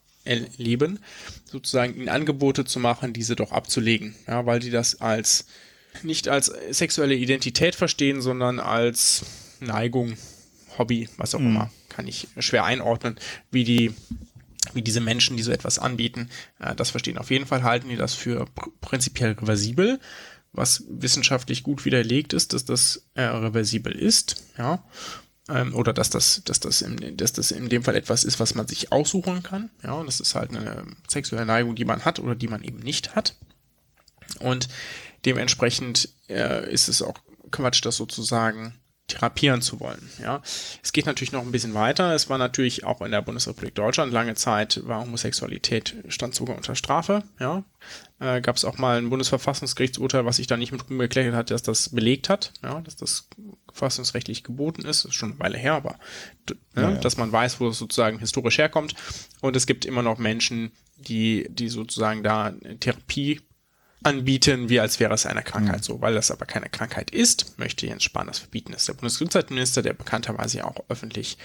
leben, 0.56 0.98
sozusagen 1.44 1.94
ihnen 1.94 2.08
Angebote 2.08 2.64
zu 2.64 2.80
machen, 2.80 3.12
diese 3.12 3.36
doch 3.36 3.52
abzulegen, 3.52 4.14
ja, 4.26 4.46
weil 4.46 4.60
die 4.60 4.70
das 4.70 5.00
als 5.00 5.46
nicht 6.02 6.28
als 6.28 6.52
sexuelle 6.70 7.14
Identität 7.14 7.74
verstehen, 7.74 8.20
sondern 8.20 8.60
als 8.60 9.24
Neigung, 9.60 10.16
Hobby, 10.78 11.08
was 11.16 11.34
auch 11.34 11.40
mhm. 11.40 11.46
immer, 11.46 11.70
kann 11.88 12.06
ich 12.06 12.28
schwer 12.38 12.64
einordnen, 12.64 13.18
wie 13.50 13.64
die 13.64 13.94
wie 14.74 14.82
diese 14.82 15.00
Menschen, 15.00 15.36
die 15.36 15.42
so 15.42 15.52
etwas 15.52 15.78
anbieten, 15.78 16.30
äh, 16.58 16.74
das 16.74 16.90
verstehen. 16.90 17.18
Auf 17.18 17.30
jeden 17.30 17.46
Fall 17.46 17.62
halten 17.62 17.88
die 17.88 17.96
das 17.96 18.14
für 18.14 18.46
pr 18.46 18.70
prinzipiell 18.80 19.32
reversibel, 19.32 20.00
was 20.52 20.84
wissenschaftlich 20.88 21.62
gut 21.62 21.84
widerlegt 21.84 22.32
ist, 22.32 22.52
dass 22.52 22.64
das 22.64 23.06
äh, 23.14 23.22
reversibel 23.22 23.92
ist, 23.92 24.44
ja, 24.56 24.82
ähm, 25.48 25.74
oder 25.74 25.92
dass 25.92 26.10
das, 26.10 26.42
dass 26.44 26.60
das, 26.60 26.82
in, 26.82 27.16
dass 27.16 27.32
das 27.32 27.50
in 27.50 27.68
dem 27.68 27.82
Fall 27.82 27.94
etwas 27.94 28.24
ist, 28.24 28.40
was 28.40 28.54
man 28.54 28.66
sich 28.66 28.92
aussuchen 28.92 29.42
kann, 29.42 29.70
ja, 29.82 29.92
und 29.92 30.06
das 30.06 30.20
ist 30.20 30.34
halt 30.34 30.50
eine 30.50 30.84
sexuelle 31.08 31.46
Neigung, 31.46 31.74
die 31.74 31.84
man 31.84 32.04
hat 32.04 32.18
oder 32.18 32.34
die 32.34 32.48
man 32.48 32.62
eben 32.62 32.78
nicht 32.78 33.14
hat. 33.14 33.36
Und 34.40 34.68
dementsprechend 35.24 36.08
äh, 36.28 36.72
ist 36.72 36.88
es 36.88 37.02
auch 37.02 37.18
Quatsch, 37.50 37.84
das 37.84 37.96
sozusagen 37.96 38.74
therapieren 39.06 39.62
zu 39.62 39.78
wollen. 39.78 40.10
Ja, 40.20 40.42
es 40.82 40.92
geht 40.92 41.06
natürlich 41.06 41.32
noch 41.32 41.42
ein 41.42 41.52
bisschen 41.52 41.74
weiter. 41.74 42.14
Es 42.14 42.28
war 42.28 42.38
natürlich 42.38 42.84
auch 42.84 43.00
in 43.02 43.12
der 43.12 43.22
Bundesrepublik 43.22 43.74
Deutschland 43.74 44.12
lange 44.12 44.34
Zeit 44.34 44.80
war 44.84 45.00
Homosexualität 45.00 45.94
stand 46.08 46.34
sogar 46.34 46.56
unter 46.56 46.74
Strafe. 46.74 47.22
Ja, 47.38 47.62
äh, 48.18 48.40
gab 48.40 48.56
es 48.56 48.64
auch 48.64 48.78
mal 48.78 48.98
ein 48.98 49.10
Bundesverfassungsgerichtsurteil, 49.10 50.24
was 50.24 50.36
sich 50.36 50.46
da 50.46 50.56
nicht 50.56 50.72
mit 50.72 50.88
rumgekleckert 50.88 51.34
hat, 51.34 51.50
dass 51.50 51.62
das 51.62 51.90
belegt 51.90 52.28
hat. 52.28 52.52
Ja, 52.62 52.80
dass 52.80 52.96
das 52.96 53.28
verfassungsrechtlich 53.68 54.42
geboten 54.42 54.82
ist. 54.82 55.04
Das 55.04 55.12
ist 55.12 55.14
schon 55.14 55.32
eine 55.32 55.40
Weile 55.40 55.58
her, 55.58 55.74
aber 55.74 55.98
ne, 56.48 56.56
ja, 56.74 56.90
ja. 56.90 56.96
dass 56.96 57.16
man 57.16 57.30
weiß, 57.30 57.60
wo 57.60 57.68
es 57.68 57.78
sozusagen 57.78 58.18
historisch 58.18 58.58
herkommt. 58.58 58.94
Und 59.40 59.54
es 59.54 59.66
gibt 59.66 59.84
immer 59.84 60.02
noch 60.02 60.18
Menschen, 60.18 60.72
die 60.96 61.46
die 61.50 61.68
sozusagen 61.68 62.22
da 62.22 62.54
Therapie 62.80 63.40
anbieten, 64.06 64.68
wie 64.68 64.80
als 64.80 65.00
wäre 65.00 65.14
es 65.14 65.26
eine 65.26 65.42
Krankheit. 65.42 65.80
Mhm. 65.80 65.82
So, 65.82 66.00
weil 66.00 66.14
das 66.14 66.30
aber 66.30 66.46
keine 66.46 66.68
Krankheit 66.68 67.10
ist, 67.10 67.58
möchte 67.58 67.86
Jens 67.86 68.04
Spahn 68.04 68.26
das 68.26 68.38
verbieten. 68.38 68.72
Das 68.72 68.82
ist 68.82 68.88
der 68.88 68.94
Bundesgesundheitsminister, 68.94 69.82
der 69.82 69.92
bekannterweise 69.92 70.58
ja 70.58 70.64
auch 70.64 70.84
öffentlich 70.88 71.38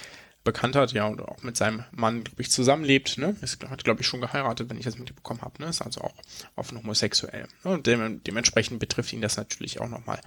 bekannt 0.43 0.76
hat, 0.76 0.91
ja, 0.91 1.06
und 1.06 1.21
auch 1.21 1.43
mit 1.43 1.56
seinem 1.56 1.84
Mann, 1.91 2.24
glaube 2.24 2.41
ich, 2.41 2.50
zusammenlebt, 2.50 3.17
ne? 3.17 3.36
Ist, 3.41 3.63
hat, 3.69 3.84
glaube 3.84 4.02
ich, 4.02 4.08
schon 4.08 4.21
geheiratet, 4.21 4.69
wenn 4.69 4.78
ich 4.78 4.86
das 4.86 4.97
mitbekommen 4.97 5.41
habe, 5.41 5.62
ne? 5.62 5.69
Ist 5.69 5.82
also 5.82 6.02
auch 6.02 6.15
offen 6.56 6.80
homosexuell. 6.80 7.47
Ne? 7.63 7.71
Und 7.71 7.86
dem, 7.86 8.24
dementsprechend 8.24 8.80
betrifft 8.80 9.13
ihn 9.13 9.21
das 9.21 9.38
natürlich 9.38 9.80
auch 9.82 9.89
nochmal 9.89 10.19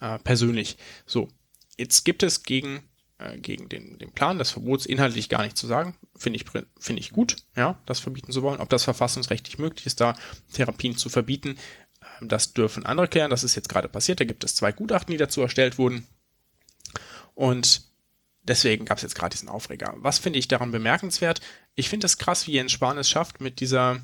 äh, 0.00 0.18
persönlich. 0.20 0.76
So, 1.04 1.28
jetzt 1.76 2.04
gibt 2.04 2.22
es 2.22 2.44
gegen 2.44 2.82
äh, 3.18 3.38
gegen 3.38 3.68
den, 3.68 3.98
den 3.98 4.12
Plan 4.12 4.38
des 4.38 4.50
Verbots 4.50 4.86
inhaltlich 4.86 5.28
gar 5.28 5.42
nicht 5.42 5.56
zu 5.56 5.66
sagen. 5.66 5.96
Finde 6.16 6.38
ich, 6.38 6.44
finde 6.78 7.00
ich 7.00 7.12
gut, 7.12 7.36
ja, 7.56 7.78
das 7.86 8.00
verbieten 8.00 8.32
zu 8.32 8.42
wollen. 8.42 8.60
Ob 8.60 8.68
das 8.68 8.84
verfassungsrechtlich 8.84 9.58
möglich 9.58 9.86
ist, 9.86 10.00
da 10.00 10.14
Therapien 10.52 10.96
zu 10.96 11.08
verbieten, 11.08 11.56
äh, 12.00 12.26
das 12.26 12.52
dürfen 12.52 12.84
andere 12.84 13.08
klären. 13.08 13.30
Das 13.30 13.44
ist 13.44 13.54
jetzt 13.54 13.68
gerade 13.68 13.88
passiert. 13.88 14.20
Da 14.20 14.24
gibt 14.24 14.44
es 14.44 14.54
zwei 14.54 14.72
Gutachten, 14.72 15.12
die 15.12 15.18
dazu 15.18 15.40
erstellt 15.40 15.78
wurden. 15.78 16.06
Und 17.34 17.82
deswegen 18.42 18.84
gab 18.84 18.98
es 18.98 19.02
jetzt 19.02 19.14
gerade 19.14 19.34
diesen 19.34 19.48
Aufreger. 19.48 19.94
Was 19.96 20.18
finde 20.18 20.38
ich 20.38 20.48
daran 20.48 20.70
bemerkenswert? 20.70 21.40
Ich 21.74 21.88
finde 21.88 22.06
es 22.06 22.18
krass, 22.18 22.46
wie 22.46 22.52
Jens 22.52 22.72
Spahn 22.72 22.98
es 22.98 23.08
schafft, 23.08 23.40
mit 23.40 23.60
dieser 23.60 24.00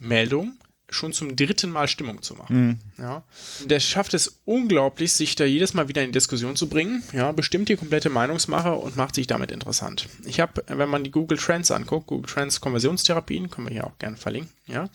Meldung 0.00 0.58
schon 0.94 1.12
zum 1.12 1.36
dritten 1.36 1.70
Mal 1.70 1.88
Stimmung 1.88 2.22
zu 2.22 2.34
machen. 2.34 2.66
Mhm. 2.66 2.78
Ja. 2.98 3.24
Der 3.66 3.80
schafft 3.80 4.14
es 4.14 4.40
unglaublich, 4.44 5.12
sich 5.12 5.34
da 5.36 5.44
jedes 5.44 5.74
Mal 5.74 5.88
wieder 5.88 6.02
in 6.02 6.12
Diskussion 6.12 6.56
zu 6.56 6.68
bringen, 6.68 7.02
ja, 7.12 7.32
bestimmt 7.32 7.68
die 7.68 7.76
komplette 7.76 8.10
Meinungsmache 8.10 8.72
und 8.72 8.96
macht 8.96 9.14
sich 9.14 9.26
damit 9.26 9.50
interessant. 9.50 10.08
Ich 10.24 10.40
habe, 10.40 10.64
wenn 10.68 10.88
man 10.88 11.04
die 11.04 11.10
Google 11.10 11.38
Trends 11.38 11.70
anguckt, 11.70 12.06
Google 12.06 12.30
Trends 12.30 12.60
Konversionstherapien, 12.60 13.50
können 13.50 13.68
wir 13.68 13.72
hier 13.72 13.86
auch 13.86 13.98
gerne 13.98 14.16
verlinken, 14.16 14.50
ja, 14.66 14.88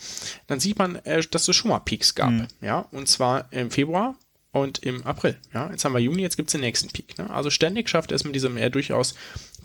dann 0.48 0.60
sieht 0.60 0.78
man, 0.78 0.96
äh, 0.98 1.22
dass 1.30 1.48
es 1.48 1.56
schon 1.56 1.70
mal 1.70 1.80
Peaks 1.80 2.16
gab, 2.16 2.32
mhm. 2.32 2.48
ja, 2.62 2.80
und 2.92 3.08
zwar 3.08 3.52
im 3.52 3.72
Februar 3.72 4.16
und 4.52 4.80
im 4.80 5.06
April. 5.06 5.38
Ja, 5.54 5.70
jetzt 5.70 5.86
haben 5.86 5.94
wir 5.94 6.00
Juni, 6.00 6.22
jetzt 6.22 6.38
gibt 6.38 6.50
es 6.50 6.54
den 6.54 6.62
nächsten 6.62 6.90
Peak. 6.90 7.18
Ne? 7.18 7.30
Also 7.30 7.50
ständig 7.50 7.90
schafft 7.90 8.12
er 8.12 8.16
es 8.16 8.24
mit 8.24 8.34
diesem 8.34 8.58
eher 8.58 8.70
durchaus 8.70 9.16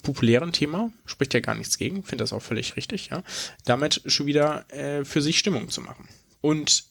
populären 0.03 0.53
Thema, 0.53 0.93
spricht 1.07 1.35
ja 1.35 1.41
gar 1.41 1.55
nichts 1.55 1.79
gegen, 1.79 2.03
finde 2.03 2.23
das 2.23 2.33
auch 2.33 2.43
völlig 2.43 2.77
richtig, 2.77 3.09
ja, 3.09 3.23
damit 3.65 4.03
schon 4.07 4.27
wieder 4.27 4.71
äh, 4.73 5.05
für 5.05 5.23
sich 5.23 5.39
Stimmung 5.39 5.71
zu 5.71 5.81
machen. 5.81 6.09
Und 6.45 6.85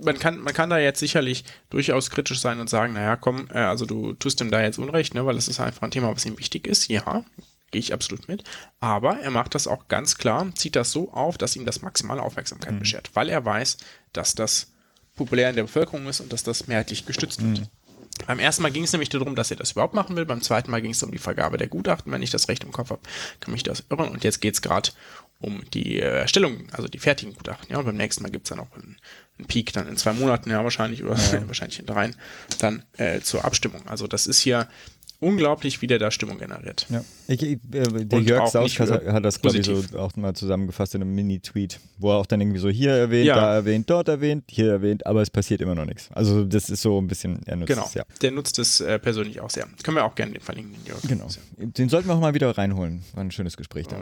man 0.00 0.18
kann, 0.18 0.38
man 0.38 0.54
kann 0.54 0.70
da 0.70 0.78
jetzt 0.78 0.98
sicherlich 0.98 1.44
durchaus 1.68 2.08
kritisch 2.08 2.40
sein 2.40 2.58
und 2.58 2.70
sagen, 2.70 2.94
naja, 2.94 3.16
komm, 3.16 3.48
äh, 3.52 3.58
also 3.58 3.84
du 3.84 4.14
tust 4.14 4.40
ihm 4.40 4.50
da 4.50 4.62
jetzt 4.62 4.78
Unrecht, 4.78 5.12
ne, 5.12 5.26
weil 5.26 5.34
das 5.34 5.46
ist 5.46 5.60
einfach 5.60 5.82
ein 5.82 5.90
Thema, 5.90 6.10
was 6.10 6.24
ihm 6.24 6.38
wichtig 6.38 6.66
ist. 6.66 6.88
Ja, 6.88 7.22
gehe 7.70 7.80
ich 7.80 7.92
absolut 7.92 8.28
mit. 8.28 8.44
Aber 8.80 9.18
er 9.18 9.30
macht 9.30 9.54
das 9.54 9.66
auch 9.66 9.88
ganz 9.88 10.16
klar, 10.16 10.50
zieht 10.54 10.74
das 10.74 10.90
so 10.90 11.12
auf, 11.12 11.36
dass 11.36 11.54
ihm 11.54 11.66
das 11.66 11.82
maximale 11.82 12.22
Aufmerksamkeit 12.22 12.72
mhm. 12.72 12.78
beschert, 12.78 13.10
weil 13.12 13.28
er 13.28 13.44
weiß, 13.44 13.76
dass 14.14 14.34
das 14.34 14.72
populär 15.16 15.50
in 15.50 15.56
der 15.56 15.64
Bevölkerung 15.64 16.06
ist 16.06 16.20
und 16.20 16.32
dass 16.32 16.42
das 16.42 16.66
mehrheitlich 16.66 17.04
gestützt 17.04 17.42
wird. 17.44 17.68
Beim 18.26 18.38
ersten 18.38 18.62
Mal 18.62 18.72
ging 18.72 18.84
es 18.84 18.92
nämlich 18.92 19.08
darum, 19.08 19.34
dass 19.34 19.50
er 19.50 19.56
das 19.56 19.72
überhaupt 19.72 19.94
machen 19.94 20.16
will. 20.16 20.24
Beim 20.24 20.42
zweiten 20.42 20.70
Mal 20.70 20.82
ging 20.82 20.92
es 20.92 21.02
um 21.02 21.10
die 21.10 21.18
Vergabe 21.18 21.58
der 21.58 21.68
Gutachten. 21.68 22.12
Wenn 22.12 22.22
ich 22.22 22.30
das 22.30 22.48
recht 22.48 22.64
im 22.64 22.72
Kopf 22.72 22.90
habe, 22.90 23.00
kann 23.40 23.52
mich 23.52 23.62
das 23.62 23.84
irren. 23.90 24.08
Und 24.08 24.24
jetzt 24.24 24.40
geht 24.40 24.54
es 24.54 24.62
gerade 24.62 24.90
um 25.40 25.62
die 25.72 26.00
Erstellung, 26.00 26.68
also 26.72 26.88
die 26.88 26.98
fertigen 26.98 27.34
Gutachten. 27.34 27.70
Ja, 27.70 27.78
und 27.78 27.84
beim 27.84 27.96
nächsten 27.96 28.22
Mal 28.22 28.30
gibt 28.30 28.46
es 28.46 28.50
dann 28.50 28.60
auch 28.60 28.72
einen, 28.74 28.96
einen, 29.38 29.46
Peak, 29.46 29.72
dann 29.72 29.88
in 29.88 29.96
zwei 29.96 30.12
Monaten, 30.12 30.50
ja, 30.50 30.62
wahrscheinlich, 30.64 31.04
oder 31.04 31.16
ja. 31.16 31.46
wahrscheinlich 31.46 31.78
in 31.78 31.86
dreien, 31.86 32.16
dann 32.58 32.84
äh, 32.96 33.20
zur 33.20 33.44
Abstimmung. 33.44 33.86
Also 33.86 34.06
das 34.06 34.26
ist 34.26 34.40
hier 34.40 34.68
unglaublich, 35.24 35.82
wie 35.82 35.86
der 35.86 35.98
da 35.98 36.10
Stimmung 36.10 36.38
generiert. 36.38 36.86
Ja. 36.90 37.04
Ich, 37.26 37.42
ich, 37.42 37.58
äh, 37.72 38.04
der 38.04 38.20
Jörg 38.20 38.48
Sauskas 38.48 38.90
hat 38.90 39.24
das, 39.24 39.40
glaube 39.40 39.58
ich, 39.58 39.66
so 39.66 39.82
auch 39.98 40.14
mal 40.16 40.34
zusammengefasst 40.34 40.94
in 40.94 41.02
einem 41.02 41.14
Mini-Tweet, 41.14 41.80
wo 41.98 42.10
er 42.10 42.16
auch 42.16 42.26
dann 42.26 42.40
irgendwie 42.40 42.60
so 42.60 42.68
hier 42.68 42.92
erwähnt, 42.92 43.26
ja. 43.26 43.36
da 43.36 43.54
erwähnt, 43.54 43.88
dort 43.88 44.08
erwähnt, 44.08 44.44
hier 44.48 44.70
erwähnt, 44.70 45.06
aber 45.06 45.22
es 45.22 45.30
passiert 45.30 45.60
immer 45.60 45.74
noch 45.74 45.86
nichts. 45.86 46.10
Also 46.12 46.44
das 46.44 46.70
ist 46.70 46.82
so 46.82 47.00
ein 47.00 47.06
bisschen, 47.06 47.40
er 47.46 47.56
nutzt 47.56 47.68
genau. 47.68 47.86
es, 47.86 47.94
ja. 47.94 48.04
Der 48.20 48.30
nutzt 48.30 48.58
es 48.58 48.80
äh, 48.80 48.98
persönlich 48.98 49.40
auch 49.40 49.50
sehr. 49.50 49.66
Können 49.82 49.96
wir 49.96 50.04
auch 50.04 50.14
gerne 50.14 50.32
den 50.32 50.42
verlinken, 50.42 50.74
den 50.74 50.86
Jörg. 50.86 51.02
Genau. 51.02 51.26
Den 51.56 51.88
sollten 51.88 52.08
wir 52.08 52.14
auch 52.14 52.20
mal 52.20 52.34
wieder 52.34 52.50
reinholen. 52.56 53.02
War 53.14 53.24
ein 53.24 53.30
schönes 53.30 53.56
Gespräch 53.56 53.86
da. 53.86 53.96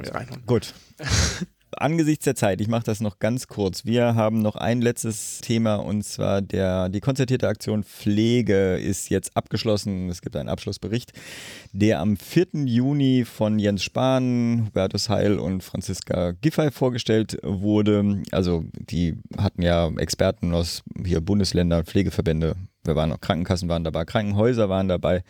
Gut. 0.47 0.75
angesichts 1.83 2.25
der 2.25 2.35
Zeit, 2.35 2.61
ich 2.61 2.69
mache 2.69 2.85
das 2.85 3.01
noch 3.01 3.19
ganz 3.19 3.49
kurz. 3.49 3.85
Wir 3.85 4.15
haben 4.15 4.41
noch 4.41 4.57
ein 4.57 4.81
letztes 4.81 5.41
Thema 5.41 5.77
und 5.77 6.05
zwar 6.05 6.41
der, 6.41 6.89
die 6.89 7.01
konzertierte 7.01 7.49
Aktion 7.49 7.85
Pflege 7.85 8.77
ist 8.77 9.11
jetzt 9.11 9.37
abgeschlossen. 9.37 10.09
Es 10.09 10.23
gibt 10.23 10.37
einen 10.37 10.49
Abschlussbericht, 10.49 11.13
der 11.73 12.01
am 12.01 12.17
4. 12.17 12.47
Juni 12.65 13.25
von 13.25 13.59
Jens 13.59 13.83
Spahn, 13.83 14.67
Hubertus 14.67 15.09
Heil 15.09 15.39
und 15.39 15.63
Franziska 15.63 16.33
Giffey 16.41 16.71
vorgestellt 16.71 17.39
wurde. 17.43 18.23
Also 18.31 18.65
die 18.75 19.17
hatten 19.37 19.63
ja 19.63 19.91
Experten 19.97 20.55
aus 20.55 20.83
hier 21.05 21.21
Bundesländern, 21.21 21.85
Pflegeverbände 21.85 22.57
wir 22.85 22.97
waren 22.97 23.13
auch 23.13 23.21
Krankenkassen 23.21 23.69
waren 23.69 23.85
dabei, 23.85 24.05
Krankenhäuser 24.05 24.69
waren 24.69 24.89
dabei, 24.89 25.23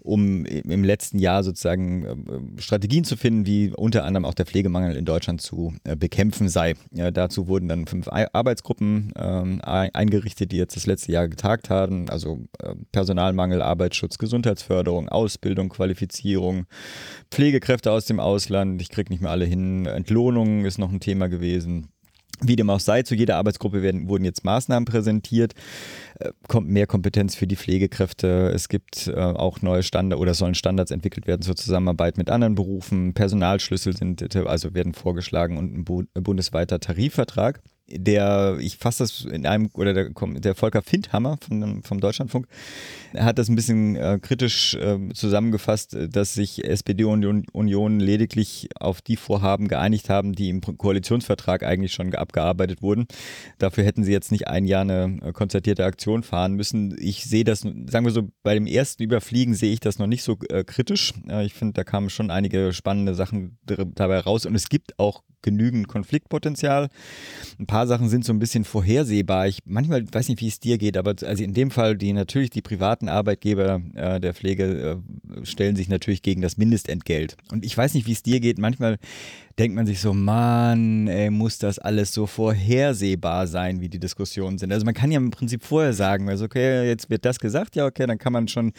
um 0.00 0.46
im 0.46 0.84
letzten 0.84 1.18
Jahr 1.18 1.42
sozusagen 1.42 2.56
äh, 2.56 2.60
Strategien 2.60 3.04
zu 3.04 3.16
finden, 3.16 3.44
wie 3.44 3.72
unter 3.74 4.04
anderem 4.04 4.24
auch 4.24 4.34
der 4.34 4.46
Pflegemangel 4.46 4.96
in 4.96 5.04
Deutschland 5.04 5.42
zu 5.42 5.74
äh, 5.84 5.96
bekämpfen 5.96 6.48
sei. 6.48 6.74
Ja, 6.92 7.10
dazu 7.10 7.48
wurden 7.48 7.68
dann 7.68 7.86
fünf 7.86 8.08
Arbeitsgruppen 8.08 9.12
ähm, 9.16 9.60
eingerichtet, 9.62 10.52
die 10.52 10.56
jetzt 10.56 10.76
das 10.76 10.86
letzte 10.86 11.12
Jahr 11.12 11.28
getagt 11.28 11.68
haben, 11.68 12.08
also 12.08 12.40
äh, 12.60 12.74
Personalmangel, 12.92 13.60
Arbeitsschutz, 13.60 14.16
Gesundheitsförderung, 14.18 15.08
Ausbildung, 15.08 15.68
Qualifizierung, 15.68 16.66
Pflegekräfte 17.30 17.90
aus 17.90 18.06
dem 18.06 18.20
Ausland, 18.20 18.80
ich 18.80 18.88
kriege 18.88 19.12
nicht 19.12 19.20
mehr 19.20 19.30
alle 19.30 19.44
hin, 19.44 19.86
Entlohnung 19.86 20.64
ist 20.64 20.78
noch 20.78 20.90
ein 20.90 21.00
Thema 21.00 21.28
gewesen. 21.28 21.88
Wie 22.42 22.56
dem 22.56 22.70
auch 22.70 22.80
sei, 22.80 23.02
zu 23.02 23.14
jeder 23.14 23.36
Arbeitsgruppe 23.36 23.82
werden, 23.82 24.08
wurden 24.08 24.24
jetzt 24.24 24.44
Maßnahmen 24.44 24.84
präsentiert. 24.84 25.54
Äh, 26.18 26.32
kommt 26.48 26.68
mehr 26.68 26.86
Kompetenz 26.86 27.34
für 27.34 27.46
die 27.46 27.56
Pflegekräfte. 27.56 28.50
Es 28.54 28.68
gibt 28.68 29.08
äh, 29.08 29.14
auch 29.14 29.62
neue 29.62 29.82
Standards 29.82 30.20
oder 30.20 30.34
sollen 30.34 30.54
Standards 30.54 30.90
entwickelt 30.90 31.26
werden 31.26 31.42
zur 31.42 31.56
Zusammenarbeit 31.56 32.18
mit 32.18 32.30
anderen 32.30 32.54
Berufen. 32.54 33.14
Personalschlüssel 33.14 33.96
sind 33.96 34.36
also 34.36 34.74
werden 34.74 34.94
vorgeschlagen 34.94 35.56
und 35.56 35.76
ein 35.76 36.22
bundesweiter 36.22 36.80
Tarifvertrag 36.80 37.62
der, 37.88 38.58
ich 38.60 38.76
fasse 38.76 39.04
das 39.04 39.24
in 39.24 39.46
einem, 39.46 39.70
oder 39.74 39.94
der, 39.94 40.10
der 40.10 40.54
Volker 40.54 40.82
Findhammer 40.82 41.38
von, 41.40 41.82
vom 41.82 42.00
Deutschlandfunk, 42.00 42.46
hat 43.16 43.38
das 43.38 43.48
ein 43.48 43.54
bisschen 43.54 43.96
äh, 43.96 44.18
kritisch 44.20 44.74
äh, 44.74 44.98
zusammengefasst, 45.14 45.96
dass 46.10 46.34
sich 46.34 46.64
SPD 46.64 47.04
und 47.04 47.24
Union 47.52 48.00
lediglich 48.00 48.68
auf 48.80 49.00
die 49.02 49.16
Vorhaben 49.16 49.68
geeinigt 49.68 50.10
haben, 50.10 50.32
die 50.32 50.48
im 50.48 50.60
Koalitionsvertrag 50.60 51.62
eigentlich 51.62 51.92
schon 51.92 52.14
abgearbeitet 52.14 52.82
wurden. 52.82 53.06
Dafür 53.58 53.84
hätten 53.84 54.04
sie 54.04 54.12
jetzt 54.12 54.32
nicht 54.32 54.48
ein 54.48 54.64
Jahr 54.64 54.82
eine 54.82 55.18
äh, 55.22 55.32
konzertierte 55.32 55.84
Aktion 55.84 56.22
fahren 56.22 56.54
müssen. 56.54 56.96
Ich 56.98 57.24
sehe 57.24 57.44
das, 57.44 57.60
sagen 57.60 58.04
wir 58.04 58.10
so, 58.10 58.28
bei 58.42 58.54
dem 58.54 58.66
ersten 58.66 59.02
Überfliegen 59.02 59.54
sehe 59.54 59.72
ich 59.72 59.80
das 59.80 59.98
noch 59.98 60.06
nicht 60.06 60.24
so 60.24 60.36
äh, 60.48 60.64
kritisch. 60.64 61.14
ich 61.44 61.54
finde, 61.54 61.74
da 61.74 61.84
kamen 61.84 62.10
schon 62.10 62.30
einige 62.30 62.72
spannende 62.72 63.14
Sachen 63.14 63.58
dabei 63.64 64.18
raus 64.18 64.46
und 64.46 64.54
es 64.54 64.68
gibt 64.68 64.98
auch 64.98 65.22
genügend 65.46 65.86
Konfliktpotenzial. 65.86 66.88
Ein 67.58 67.66
paar 67.66 67.86
Sachen 67.86 68.08
sind 68.08 68.24
so 68.24 68.32
ein 68.32 68.40
bisschen 68.40 68.64
vorhersehbar. 68.64 69.46
Ich 69.46 69.60
manchmal 69.64 70.04
weiß 70.12 70.28
nicht, 70.28 70.40
wie 70.40 70.48
es 70.48 70.60
dir 70.60 70.76
geht, 70.76 70.96
aber 70.96 71.14
also 71.22 71.42
in 71.42 71.54
dem 71.54 71.70
Fall, 71.70 71.96
die 71.96 72.12
natürlich 72.12 72.50
die 72.50 72.62
privaten 72.62 73.08
Arbeitgeber 73.08 73.80
äh, 73.94 74.20
der 74.20 74.34
Pflege 74.34 75.00
äh, 75.34 75.46
stellen 75.46 75.76
sich 75.76 75.88
natürlich 75.88 76.22
gegen 76.22 76.42
das 76.42 76.56
Mindestentgelt. 76.56 77.36
Und 77.52 77.64
ich 77.64 77.78
weiß 77.78 77.94
nicht, 77.94 78.06
wie 78.06 78.12
es 78.12 78.24
dir 78.24 78.40
geht. 78.40 78.58
Manchmal 78.58 78.98
denkt 79.58 79.74
man 79.74 79.86
sich 79.86 80.00
so, 80.00 80.12
Mann, 80.12 81.08
ey, 81.08 81.30
muss 81.30 81.58
das 81.58 81.78
alles 81.78 82.12
so 82.12 82.26
vorhersehbar 82.26 83.46
sein, 83.46 83.80
wie 83.80 83.88
die 83.88 83.98
Diskussionen 83.98 84.58
sind. 84.58 84.70
Also 84.70 84.84
man 84.84 84.92
kann 84.92 85.10
ja 85.10 85.16
im 85.16 85.30
Prinzip 85.30 85.64
vorher 85.64 85.94
sagen, 85.94 86.28
also 86.28 86.44
okay, 86.44 86.86
jetzt 86.86 87.08
wird 87.08 87.24
das 87.24 87.38
gesagt, 87.38 87.74
ja 87.74 87.86
okay, 87.86 88.06
dann 88.06 88.18
kann 88.18 88.34
man 88.34 88.48
schon 88.48 88.72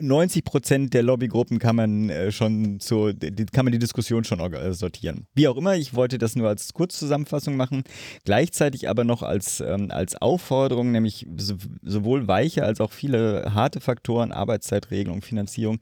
90 0.00 0.38
äh, 0.38 0.42
Prozent 0.42 0.94
der 0.94 1.02
Lobbygruppen 1.02 1.58
kann 1.58 1.76
man 1.76 2.08
äh, 2.08 2.32
schon 2.32 2.80
so, 2.80 3.10
kann 3.52 3.66
man 3.66 3.72
die 3.72 3.78
Diskussion 3.78 4.24
schon 4.24 4.40
sortieren. 4.72 5.26
Wie 5.34 5.46
auch 5.46 5.56
immer, 5.56 5.76
ich 5.76 5.94
wollte 5.94 6.16
das 6.16 6.36
nur 6.36 6.48
als 6.48 6.72
Kurzzusammenfassung 6.72 7.56
machen, 7.56 7.84
gleichzeitig 8.24 8.88
aber 8.88 9.04
noch 9.04 9.22
als, 9.22 9.60
ähm, 9.60 9.90
als 9.90 10.16
Aufforderung, 10.16 10.92
nämlich 10.92 11.26
so, 11.36 11.56
sowohl 11.82 12.28
weiche 12.28 12.64
als 12.64 12.80
auch 12.80 12.92
viele 12.92 13.52
harte 13.54 13.80
Faktoren, 13.80 14.32
Arbeitszeitregelung, 14.32 15.20
Finanzierung, 15.20 15.80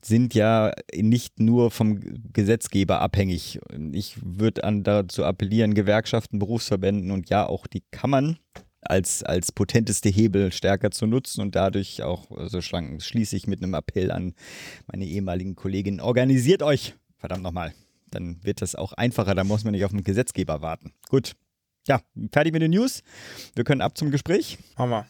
sind 0.00 0.34
ja 0.34 0.72
nicht 0.94 1.40
nur 1.40 1.72
vom 1.72 1.98
Gesetzgeber 2.32 3.00
abhängig 3.00 3.47
ich, 3.92 4.16
würde 4.22 4.62
dazu 4.82 5.24
appellieren, 5.24 5.74
Gewerkschaften, 5.74 6.38
Berufsverbänden 6.38 7.10
und 7.10 7.30
ja 7.30 7.46
auch 7.46 7.66
die 7.66 7.82
Kammern 7.90 8.38
als, 8.80 9.22
als 9.22 9.52
potenteste 9.52 10.08
Hebel 10.08 10.52
stärker 10.52 10.90
zu 10.90 11.06
nutzen 11.06 11.40
und 11.40 11.54
dadurch 11.54 12.02
auch 12.02 12.28
so 12.28 12.36
also 12.36 12.60
schlanken. 12.60 13.00
Schließe 13.00 13.36
ich 13.36 13.46
mit 13.46 13.62
einem 13.62 13.74
Appell 13.74 14.10
an 14.10 14.34
meine 14.86 15.04
ehemaligen 15.04 15.56
Kolleginnen. 15.56 16.00
Organisiert 16.00 16.62
euch! 16.62 16.94
Verdammt 17.18 17.42
nochmal. 17.42 17.74
Dann 18.10 18.42
wird 18.42 18.62
das 18.62 18.74
auch 18.74 18.92
einfacher, 18.92 19.34
da 19.34 19.44
muss 19.44 19.64
man 19.64 19.72
nicht 19.72 19.84
auf 19.84 19.90
den 19.90 20.04
Gesetzgeber 20.04 20.62
warten. 20.62 20.94
Gut. 21.08 21.34
Ja, 21.86 22.00
fertig 22.32 22.52
mit 22.52 22.62
den 22.62 22.70
News. 22.70 23.02
Wir 23.54 23.64
können 23.64 23.80
ab 23.80 23.96
zum 23.96 24.10
Gespräch. 24.10 24.58
Hammer. 24.76 25.06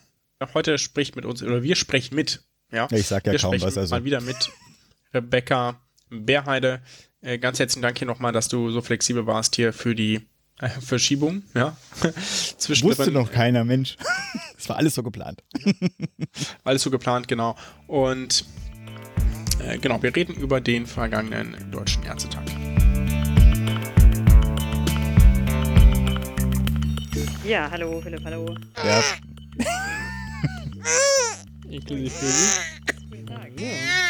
Heute 0.55 0.79
spricht 0.79 1.16
mit 1.16 1.24
uns, 1.24 1.42
oder 1.42 1.62
wir 1.62 1.74
sprechen 1.74 2.14
mit. 2.14 2.44
Ja, 2.70 2.88
ich 2.90 3.07
sag 3.07 3.27
ja 3.27 3.33
wir 3.33 3.40
kaum 3.40 3.61
was. 3.61 3.77
Also. 3.77 3.94
Mal 3.94 4.05
wieder 4.05 4.20
mit 4.20 4.51
Rebecca 5.12 5.81
Bärheide. 6.11 6.81
Äh, 7.21 7.39
ganz 7.39 7.59
herzlichen 7.59 7.83
Dank 7.83 7.99
hier 7.99 8.07
nochmal, 8.07 8.33
dass 8.33 8.49
du 8.49 8.71
so 8.71 8.81
flexibel 8.81 9.27
warst 9.27 9.57
hier 9.57 9.73
für 9.73 9.95
die 9.95 10.21
äh, 10.61 10.69
Verschiebung. 10.69 11.43
Ja. 11.55 11.77
Wusste 12.83 13.11
noch 13.11 13.33
keiner, 13.33 13.65
Mensch. 13.65 13.97
Das 14.57 14.69
war 14.69 14.77
alles 14.77 14.97
so 14.97 15.05
geplant. 15.05 15.45
alles 16.65 16.83
so 16.83 16.91
geplant, 16.91 17.29
genau. 17.29 17.57
Und 17.87 18.45
äh, 19.65 19.79
genau, 19.79 20.03
wir 20.03 20.15
reden 20.17 20.35
über 20.35 20.61
den 20.61 20.85
vergangenen 20.85 21.71
Deutschen 21.71 22.03
Ärztetag. 22.03 22.43
Ja, 27.45 27.71
hallo, 27.71 28.01
Philipp, 28.01 28.25
hallo. 28.25 28.53
Ja. 28.85 29.05
Inklusive 31.71 32.11
Baby. 33.09 33.63
Ja. 33.63 34.08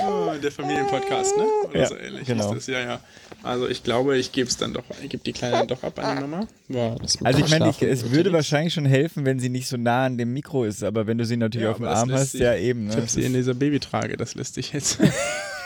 Oh, 0.00 0.32
der 0.42 0.52
Familienpodcast, 0.52 1.36
ne? 1.36 1.44
Oder 1.68 1.80
ja, 1.80 1.86
so 1.86 1.96
ähnlich 1.96 2.26
genau. 2.26 2.52
ist 2.52 2.56
das. 2.56 2.66
Ja, 2.66 2.80
ja. 2.80 3.00
Also 3.42 3.68
ich 3.68 3.82
glaube, 3.82 4.16
ich 4.18 4.32
gebe 4.32 4.48
es 4.48 4.56
dann 4.56 4.72
doch, 4.72 4.84
ich 5.02 5.08
gebe 5.08 5.22
die 5.22 5.32
Kleine 5.32 5.58
dann 5.58 5.68
doch 5.68 5.82
ab 5.82 5.98
an 5.98 6.16
die 6.16 6.22
Mama. 6.22 6.46
Ja, 6.68 6.96
also 7.24 7.44
ich 7.44 7.50
meine, 7.50 7.72
es 7.80 8.10
würde 8.10 8.32
wahrscheinlich 8.32 8.74
schon 8.74 8.86
helfen, 8.86 9.24
wenn 9.24 9.38
sie 9.38 9.48
nicht 9.48 9.68
so 9.68 9.76
nah 9.76 10.06
an 10.06 10.18
dem 10.18 10.32
Mikro 10.32 10.64
ist, 10.64 10.82
aber 10.82 11.06
wenn 11.06 11.18
du 11.18 11.24
sie 11.24 11.36
natürlich 11.36 11.64
ja, 11.64 11.70
auf 11.70 11.76
dem 11.76 11.86
Arm 11.86 12.10
hast, 12.12 12.32
sich, 12.32 12.40
ja 12.40 12.56
eben. 12.56 12.86
Ne? 12.86 12.90
Ich 12.90 12.96
habe 12.96 13.06
sie 13.06 13.22
in 13.22 13.34
dieser 13.34 13.54
Babytrage, 13.54 14.16
das 14.16 14.34
lässt 14.34 14.54
sich 14.54 14.72
jetzt. 14.72 14.98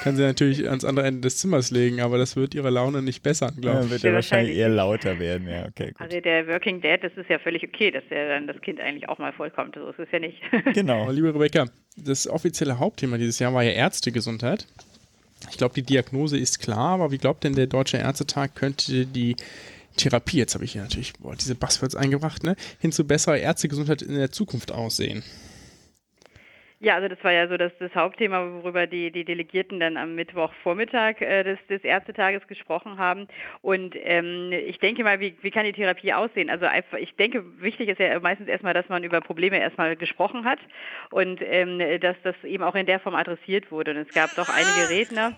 kann 0.02 0.16
sie 0.16 0.22
natürlich 0.22 0.66
ans 0.68 0.84
andere 0.84 1.06
Ende 1.06 1.20
des 1.22 1.38
Zimmers 1.38 1.70
legen, 1.70 2.00
aber 2.00 2.18
das 2.18 2.36
wird 2.36 2.54
ihre 2.54 2.70
Laune 2.70 3.02
nicht 3.02 3.22
bessern, 3.22 3.54
glaube 3.60 3.80
ich. 3.80 3.84
Ja, 3.84 3.90
wird 3.90 4.02
ja 4.02 4.12
wahrscheinlich 4.14 4.56
eher 4.56 4.68
lauter 4.68 5.18
werden, 5.18 5.48
ja, 5.48 5.66
okay. 5.66 5.88
Gut. 5.92 6.00
Also 6.00 6.20
der 6.20 6.46
Working 6.48 6.80
Dad, 6.80 7.04
das 7.04 7.12
ist 7.16 7.28
ja 7.28 7.38
völlig 7.38 7.62
okay, 7.62 7.90
dass 7.90 8.04
er 8.10 8.28
dann 8.28 8.46
das 8.46 8.60
Kind 8.60 8.80
eigentlich 8.80 9.08
auch 9.08 9.18
mal 9.18 9.32
vollkommt. 9.32 9.74
So 9.74 9.88
ist 9.88 9.98
es 9.98 10.08
ja 10.12 10.18
nicht. 10.18 10.40
Genau. 10.74 11.10
Liebe 11.10 11.34
Rebecca, 11.34 11.66
das 11.96 12.28
offizielle 12.28 12.78
Hauptthema 12.78 13.18
dieses 13.18 13.38
Jahr 13.38 13.52
war 13.52 13.62
ja 13.62 13.72
Ärztegesundheit. 13.72 14.66
Ich 15.50 15.56
glaube, 15.56 15.74
die 15.74 15.82
Diagnose 15.82 16.38
ist 16.38 16.60
klar, 16.60 16.94
aber 16.94 17.10
wie 17.10 17.18
glaubt 17.18 17.44
denn 17.44 17.54
der 17.54 17.66
Deutsche 17.66 17.96
Ärztetag 17.96 18.54
könnte 18.54 19.06
die 19.06 19.36
Therapie, 19.96 20.38
jetzt 20.38 20.54
habe 20.54 20.64
ich 20.64 20.72
hier 20.72 20.82
natürlich 20.82 21.12
boah, 21.14 21.34
diese 21.34 21.54
Buzzwords 21.54 21.96
eingebracht, 21.96 22.44
ne, 22.44 22.56
hin 22.78 22.92
zu 22.92 23.04
besserer 23.06 23.38
Ärztegesundheit 23.38 24.02
in 24.02 24.14
der 24.14 24.30
Zukunft 24.30 24.72
aussehen? 24.72 25.22
Ja, 26.82 26.94
also 26.94 27.08
das 27.08 27.22
war 27.22 27.30
ja 27.30 27.46
so 27.46 27.58
das, 27.58 27.72
das 27.78 27.94
Hauptthema, 27.94 28.42
worüber 28.62 28.86
die, 28.86 29.10
die 29.10 29.26
Delegierten 29.26 29.80
dann 29.80 29.98
am 29.98 30.14
Mittwochvormittag 30.14 31.20
äh, 31.20 31.44
des, 31.44 31.58
des 31.68 31.84
Ärztetages 31.84 32.46
gesprochen 32.46 32.96
haben. 32.96 33.28
Und 33.60 33.94
ähm, 33.98 34.50
ich 34.50 34.78
denke 34.78 35.04
mal, 35.04 35.20
wie, 35.20 35.36
wie 35.42 35.50
kann 35.50 35.66
die 35.66 35.74
Therapie 35.74 36.14
aussehen? 36.14 36.48
Also 36.48 36.64
einfach, 36.64 36.96
ich 36.96 37.14
denke, 37.16 37.44
wichtig 37.60 37.90
ist 37.90 38.00
ja 38.00 38.18
meistens 38.20 38.48
erstmal, 38.48 38.72
dass 38.72 38.88
man 38.88 39.04
über 39.04 39.20
Probleme 39.20 39.60
erstmal 39.60 39.94
gesprochen 39.94 40.46
hat 40.46 40.58
und 41.10 41.42
ähm, 41.42 41.80
dass 42.00 42.16
das 42.22 42.34
eben 42.44 42.64
auch 42.64 42.74
in 42.74 42.86
der 42.86 42.98
Form 42.98 43.14
adressiert 43.14 43.70
wurde. 43.70 43.90
Und 43.90 43.98
es 43.98 44.14
gab 44.14 44.34
doch 44.36 44.48
einige 44.48 44.88
Redner, 44.88 45.36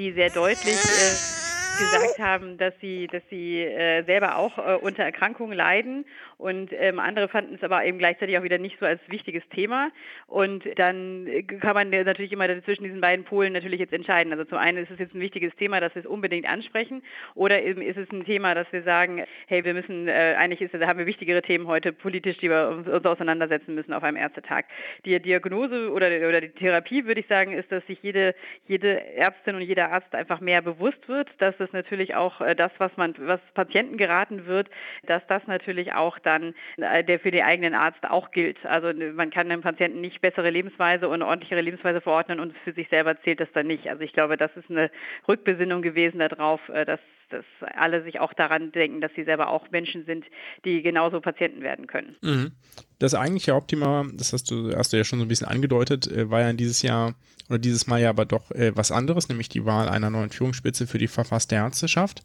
die 0.00 0.10
sehr 0.10 0.30
deutlich 0.30 0.74
äh, 0.74 1.45
gesagt 1.78 2.18
haben, 2.18 2.58
dass 2.58 2.74
sie, 2.80 3.06
dass 3.06 3.22
sie 3.30 3.62
äh, 3.62 4.04
selber 4.04 4.36
auch 4.36 4.58
äh, 4.58 4.76
unter 4.76 5.04
Erkrankungen 5.04 5.56
leiden 5.56 6.04
und 6.38 6.70
ähm, 6.72 6.98
andere 6.98 7.28
fanden 7.28 7.54
es 7.54 7.62
aber 7.62 7.84
eben 7.84 7.98
gleichzeitig 7.98 8.36
auch 8.38 8.42
wieder 8.42 8.58
nicht 8.58 8.78
so 8.78 8.86
als 8.86 9.00
wichtiges 9.08 9.42
Thema. 9.48 9.90
Und 10.26 10.64
dann 10.76 11.26
kann 11.60 11.74
man 11.74 11.88
natürlich 11.90 12.32
immer 12.32 12.46
zwischen 12.62 12.84
diesen 12.84 13.00
beiden 13.00 13.24
Polen 13.24 13.54
natürlich 13.54 13.80
jetzt 13.80 13.92
entscheiden. 13.92 14.32
Also 14.32 14.44
zum 14.44 14.58
einen 14.58 14.78
ist 14.78 14.90
es 14.90 14.98
jetzt 14.98 15.14
ein 15.14 15.20
wichtiges 15.20 15.54
Thema, 15.56 15.80
dass 15.80 15.94
wir 15.94 16.00
es 16.00 16.06
unbedingt 16.06 16.46
ansprechen, 16.46 17.02
oder 17.34 17.62
eben 17.62 17.80
ist 17.80 17.96
es 17.96 18.10
ein 18.10 18.24
Thema, 18.24 18.54
dass 18.54 18.70
wir 18.72 18.82
sagen, 18.82 19.24
hey, 19.46 19.64
wir 19.64 19.72
müssen, 19.72 20.08
äh, 20.08 20.34
eigentlich 20.38 20.60
ist, 20.60 20.74
haben 20.74 20.98
wir 20.98 21.06
wichtigere 21.06 21.40
Themen 21.40 21.66
heute 21.66 21.92
politisch, 21.92 22.36
die 22.38 22.50
wir 22.50 22.68
uns, 22.68 22.88
uns 22.88 23.06
auseinandersetzen 23.06 23.74
müssen 23.74 23.92
auf 23.92 24.02
einem 24.02 24.16
Ärztetag. 24.16 24.66
Die 25.04 25.18
Diagnose 25.20 25.90
oder, 25.90 26.06
oder 26.06 26.40
die 26.40 26.50
Therapie, 26.50 27.06
würde 27.06 27.20
ich 27.20 27.26
sagen, 27.28 27.52
ist, 27.52 27.72
dass 27.72 27.86
sich 27.86 28.02
jede, 28.02 28.34
jede 28.66 29.02
Ärztin 29.14 29.54
und 29.54 29.62
jeder 29.62 29.90
Arzt 29.90 30.14
einfach 30.14 30.40
mehr 30.40 30.60
bewusst 30.60 31.08
wird, 31.08 31.28
dass 31.38 31.54
es 31.58 31.65
natürlich 31.72 32.14
auch 32.14 32.40
äh, 32.40 32.54
das, 32.54 32.72
was 32.78 32.96
man, 32.96 33.14
was 33.18 33.40
Patienten 33.54 33.96
geraten 33.96 34.46
wird, 34.46 34.68
dass 35.06 35.26
das 35.26 35.46
natürlich 35.46 35.92
auch 35.92 36.18
dann 36.18 36.54
äh, 36.76 37.04
der 37.04 37.20
für 37.20 37.30
den 37.30 37.44
eigenen 37.44 37.74
Arzt 37.74 38.04
auch 38.08 38.30
gilt. 38.30 38.64
Also 38.64 38.92
man 38.92 39.30
kann 39.30 39.48
dem 39.48 39.62
Patienten 39.62 40.00
nicht 40.00 40.20
bessere 40.20 40.50
Lebensweise 40.50 41.08
und 41.08 41.22
ordentlichere 41.22 41.60
Lebensweise 41.60 42.00
verordnen 42.00 42.40
und 42.40 42.56
für 42.64 42.72
sich 42.72 42.88
selber 42.88 43.20
zählt 43.22 43.40
das 43.40 43.52
dann 43.52 43.66
nicht. 43.66 43.88
Also 43.88 44.02
ich 44.02 44.12
glaube, 44.12 44.36
das 44.36 44.50
ist 44.56 44.70
eine 44.70 44.90
Rückbesinnung 45.28 45.82
gewesen 45.82 46.18
darauf, 46.18 46.68
äh, 46.68 46.84
dass 46.84 47.00
dass 47.30 47.44
alle 47.74 48.04
sich 48.04 48.20
auch 48.20 48.32
daran 48.32 48.72
denken, 48.72 49.00
dass 49.00 49.12
sie 49.14 49.24
selber 49.24 49.48
auch 49.48 49.70
Menschen 49.70 50.04
sind, 50.04 50.24
die 50.64 50.82
genauso 50.82 51.20
Patienten 51.20 51.62
werden 51.62 51.86
können. 51.88 52.16
Mhm. 52.22 52.52
Das 52.98 53.14
eigentliche 53.14 53.52
Hauptthema, 53.52 54.06
das 54.14 54.32
hast 54.32 54.50
du, 54.50 54.74
hast 54.74 54.92
du 54.92 54.96
ja 54.96 55.04
schon 55.04 55.18
so 55.18 55.24
ein 55.24 55.28
bisschen 55.28 55.48
angedeutet, 55.48 56.10
war 56.30 56.40
ja 56.40 56.52
dieses 56.54 56.82
Jahr 56.82 57.14
oder 57.48 57.58
dieses 57.58 57.86
Mal 57.86 58.00
ja 58.00 58.08
aber 58.08 58.24
doch 58.24 58.50
was 58.50 58.90
anderes, 58.90 59.28
nämlich 59.28 59.50
die 59.50 59.66
Wahl 59.66 59.88
einer 59.88 60.08
neuen 60.08 60.30
Führungsspitze 60.30 60.86
für 60.86 60.98
die 60.98 61.06
verfasste 61.08 61.56
Ärzteschaft. 61.56 62.22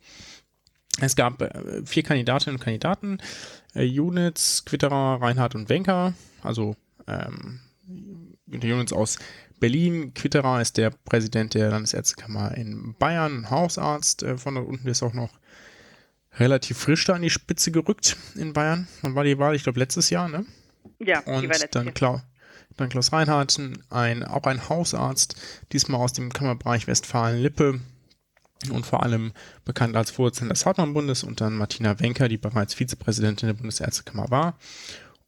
Es 1.00 1.16
gab 1.16 1.42
äh, 1.42 1.86
vier 1.86 2.04
Kandidatinnen 2.04 2.58
und 2.58 2.64
Kandidaten, 2.64 3.20
äh, 3.74 3.84
Junitz, 3.84 4.66
Quitterer, 4.66 5.22
Reinhardt 5.22 5.56
und 5.56 5.70
Wenker, 5.70 6.14
also 6.44 6.76
ähm, 7.08 7.62
Günter 8.48 8.96
aus 8.96 9.18
Berlin, 9.60 10.14
Quitterer 10.14 10.60
ist 10.60 10.78
der 10.78 10.90
Präsident 10.90 11.54
der 11.54 11.70
Landesärztekammer 11.70 12.58
in 12.58 12.96
Bayern, 13.00 13.50
Hausarzt, 13.50 14.24
äh, 14.24 14.38
von 14.38 14.56
dort 14.56 14.68
unten 14.68 14.88
ist 14.88 15.04
auch 15.04 15.14
noch 15.14 15.40
relativ 16.38 16.78
frisch 16.78 17.06
da 17.06 17.14
an 17.14 17.22
die 17.22 17.30
Spitze 17.30 17.72
gerückt 17.72 18.18
in 18.36 18.54
Bayern. 18.54 18.88
Wann 19.02 19.16
war 19.16 19.24
die 19.24 19.38
Wahl? 19.38 19.56
Ich 19.56 19.64
glaube 19.64 19.80
letztes 19.80 20.10
Jahr, 20.10 20.28
ne? 20.28 20.46
Ja, 21.00 21.20
und 21.22 21.42
die 21.42 21.50
war 21.50 21.58
letztes 21.58 21.72
dann. 21.72 21.94
Klaus, 21.94 22.22
dann 22.78 22.90
Klaus 22.90 23.12
Reinhardt, 23.12 23.60
ein, 23.90 24.24
auch 24.24 24.44
ein 24.44 24.70
Hausarzt, 24.70 25.36
diesmal 25.72 26.02
aus 26.02 26.14
dem 26.14 26.32
Kammerbereich 26.32 26.88
Westfalen-Lippe 26.88 27.80
und 28.72 28.86
vor 28.86 29.04
allem 29.04 29.34
bekannt 29.66 29.96
als 29.96 30.12
Vorsitzender 30.12 30.54
des 30.54 30.66
Hartmann-Bundes 30.66 31.24
und 31.24 31.42
dann 31.42 31.56
Martina 31.56 32.00
Wenker, 32.00 32.28
die 32.28 32.38
bereits 32.38 32.76
Vizepräsidentin 32.76 33.48
der 33.48 33.54
Bundesärztekammer 33.56 34.30
war 34.30 34.58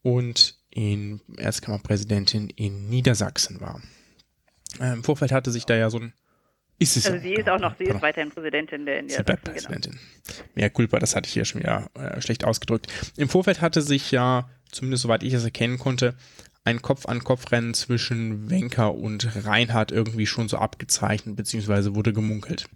und 0.02 0.58
in 0.70 1.22
Ärztekammerpräsidentin 1.38 2.50
in 2.50 2.90
Niedersachsen 2.90 3.62
war. 3.62 3.82
Äh, 4.80 4.94
Im 4.94 5.04
Vorfeld 5.04 5.32
hatte 5.32 5.52
sich 5.52 5.66
da 5.66 5.76
ja 5.76 5.90
so 5.90 6.00
ein 6.00 6.14
ist 6.80 6.98
es 6.98 7.06
Also 7.06 7.18
ja 7.18 7.22
sie 7.22 7.34
ist 7.36 7.50
auch 7.50 7.60
noch, 7.60 7.78
sie 7.78 7.84
ist 7.84 7.90
Pardon. 7.92 8.02
weiterhin 8.02 8.32
Präsidentin 8.32 8.86
der 8.86 9.04
Niedersachsen, 9.04 9.36
genau. 9.44 9.54
Präsidentin. 9.54 10.00
Mehr 10.56 10.70
Culpa, 10.70 11.00
das 11.00 11.16
hatte 11.16 11.28
ich 11.28 11.34
hier 11.34 11.46
schon 11.46 11.62
wieder 11.62 11.90
äh, 11.94 12.20
schlecht 12.22 12.44
ausgedrückt. 12.44 12.88
Im 13.16 13.30
Vorfeld 13.30 13.62
hatte 13.62 13.82
sich 13.82 14.12
ja, 14.12 14.50
zumindest 14.74 15.04
soweit 15.04 15.24
ich 15.24 15.34
es 15.34 15.44
erkennen 15.44 15.80
konnte, 15.80 16.16
ein 16.66 16.82
Kopf-an-Kopf-Rennen 16.82 17.74
zwischen 17.74 18.50
Wenker 18.50 18.96
und 18.96 19.46
Reinhardt 19.46 19.92
irgendwie 19.92 20.26
schon 20.26 20.48
so 20.48 20.58
abgezeichnet, 20.58 21.36
beziehungsweise 21.36 21.96
wurde 21.96 22.14
gemunkelt. 22.14 22.70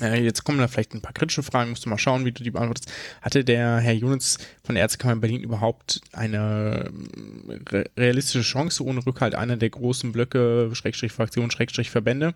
Äh, 0.00 0.22
jetzt 0.24 0.44
kommen 0.44 0.58
da 0.58 0.68
vielleicht 0.68 0.94
ein 0.94 1.02
paar 1.02 1.12
kritische 1.12 1.42
Fragen, 1.42 1.70
musst 1.70 1.84
du 1.84 1.90
mal 1.90 1.98
schauen, 1.98 2.24
wie 2.24 2.32
du 2.32 2.42
die 2.42 2.50
beantwortest. 2.50 2.90
Hatte 3.20 3.44
der 3.44 3.78
Herr 3.78 3.92
Junitz 3.92 4.38
von 4.64 4.74
der 4.74 4.82
Ärztekammer 4.82 5.14
in 5.14 5.20
Berlin 5.20 5.42
überhaupt 5.42 6.00
eine 6.12 6.86
ähm, 6.88 7.62
re 7.68 7.84
realistische 7.96 8.42
Chance 8.42 8.84
ohne 8.84 9.04
Rückhalt 9.04 9.34
einer 9.34 9.58
der 9.58 9.70
großen 9.70 10.12
Blöcke, 10.12 10.70
Schrägstrich 10.72 11.12
Fraktion, 11.12 11.50
Schrägstrich 11.50 11.90
Verbände? 11.90 12.34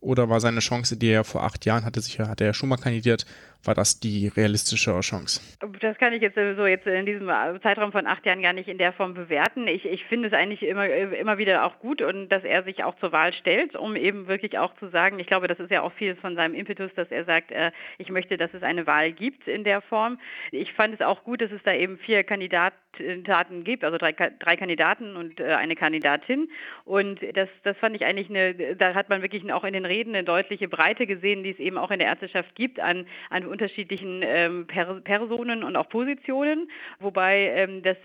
Oder 0.00 0.28
war 0.28 0.40
seine 0.40 0.60
Chance, 0.60 0.96
die 0.96 1.08
er 1.08 1.24
vor 1.24 1.44
acht 1.44 1.64
Jahren 1.64 1.84
hatte, 1.84 2.00
sich, 2.00 2.18
hat 2.18 2.40
er 2.40 2.54
schon 2.54 2.68
mal 2.68 2.76
kandidiert, 2.76 3.24
war 3.64 3.74
das 3.74 4.00
die 4.00 4.28
realistischere 4.28 5.00
Chance? 5.00 5.40
Das 5.80 5.96
kann 5.98 6.12
ich 6.12 6.22
jetzt 6.22 6.34
so 6.34 6.66
jetzt 6.66 6.86
in 6.86 7.06
diesem 7.06 7.28
Zeitraum 7.62 7.92
von 7.92 8.06
acht 8.06 8.26
Jahren 8.26 8.42
gar 8.42 8.52
nicht 8.52 8.68
in 8.68 8.78
der 8.78 8.92
Form 8.92 9.14
bewerten. 9.14 9.68
Ich, 9.68 9.84
ich 9.84 10.04
finde 10.04 10.28
es 10.28 10.34
eigentlich 10.34 10.62
immer, 10.62 10.88
immer 10.88 11.38
wieder 11.38 11.64
auch 11.64 11.78
gut 11.78 12.02
und 12.02 12.28
dass 12.28 12.44
er 12.44 12.64
sich 12.64 12.82
auch 12.82 12.96
zur 12.98 13.12
Wahl 13.12 13.32
stellt, 13.32 13.76
um 13.76 13.94
eben 13.96 14.26
wirklich 14.26 14.58
auch 14.58 14.74
zu 14.76 14.88
sagen, 14.88 15.18
ich 15.18 15.26
glaube, 15.26 15.46
das 15.46 15.60
ist 15.60 15.70
ja 15.70 15.82
auch 15.82 15.92
viel 15.92 16.16
von 16.16 16.34
seinem 16.34 16.54
Impetus, 16.54 16.90
dass 16.96 17.10
er 17.10 17.24
sagt, 17.24 17.52
äh, 17.52 17.70
ich 17.98 18.10
möchte, 18.10 18.36
dass 18.36 18.52
es 18.54 18.62
eine 18.62 18.86
Wahl 18.86 19.12
gibt 19.12 19.46
in 19.46 19.64
der 19.64 19.80
Form. 19.80 20.18
Ich 20.50 20.72
fand 20.72 20.94
es 20.94 21.00
auch 21.00 21.22
gut, 21.24 21.40
dass 21.40 21.52
es 21.52 21.62
da 21.62 21.72
eben 21.72 21.98
vier 21.98 22.24
Kandidaten 22.24 23.64
gibt, 23.64 23.84
also 23.84 23.96
drei, 23.98 24.12
drei 24.12 24.56
Kandidaten 24.56 25.16
und 25.16 25.40
äh, 25.40 25.54
eine 25.54 25.76
Kandidatin. 25.76 26.48
Und 26.84 27.20
das, 27.34 27.48
das 27.62 27.76
fand 27.78 27.96
ich 27.96 28.04
eigentlich 28.04 28.28
eine, 28.28 28.76
da 28.76 28.94
hat 28.94 29.08
man 29.08 29.22
wirklich 29.22 29.50
auch 29.52 29.64
in 29.64 29.72
den 29.72 29.84
Reden 29.84 30.14
eine 30.14 30.24
deutliche 30.24 30.68
Breite 30.68 31.06
gesehen, 31.06 31.42
die 31.42 31.50
es 31.50 31.58
eben 31.58 31.78
auch 31.78 31.90
in 31.90 32.00
der 32.00 32.08
Ärzteschaft 32.08 32.54
gibt 32.54 32.80
an, 32.80 33.06
an 33.30 33.46
unterschiedlichen 33.52 34.22
ähm, 34.24 34.66
per 34.66 35.00
Personen 35.00 35.62
und 35.62 35.76
auch 35.76 35.88
Positionen. 35.88 36.68
Wobei 36.98 37.52
ähm, 37.54 37.82
das, 37.82 37.96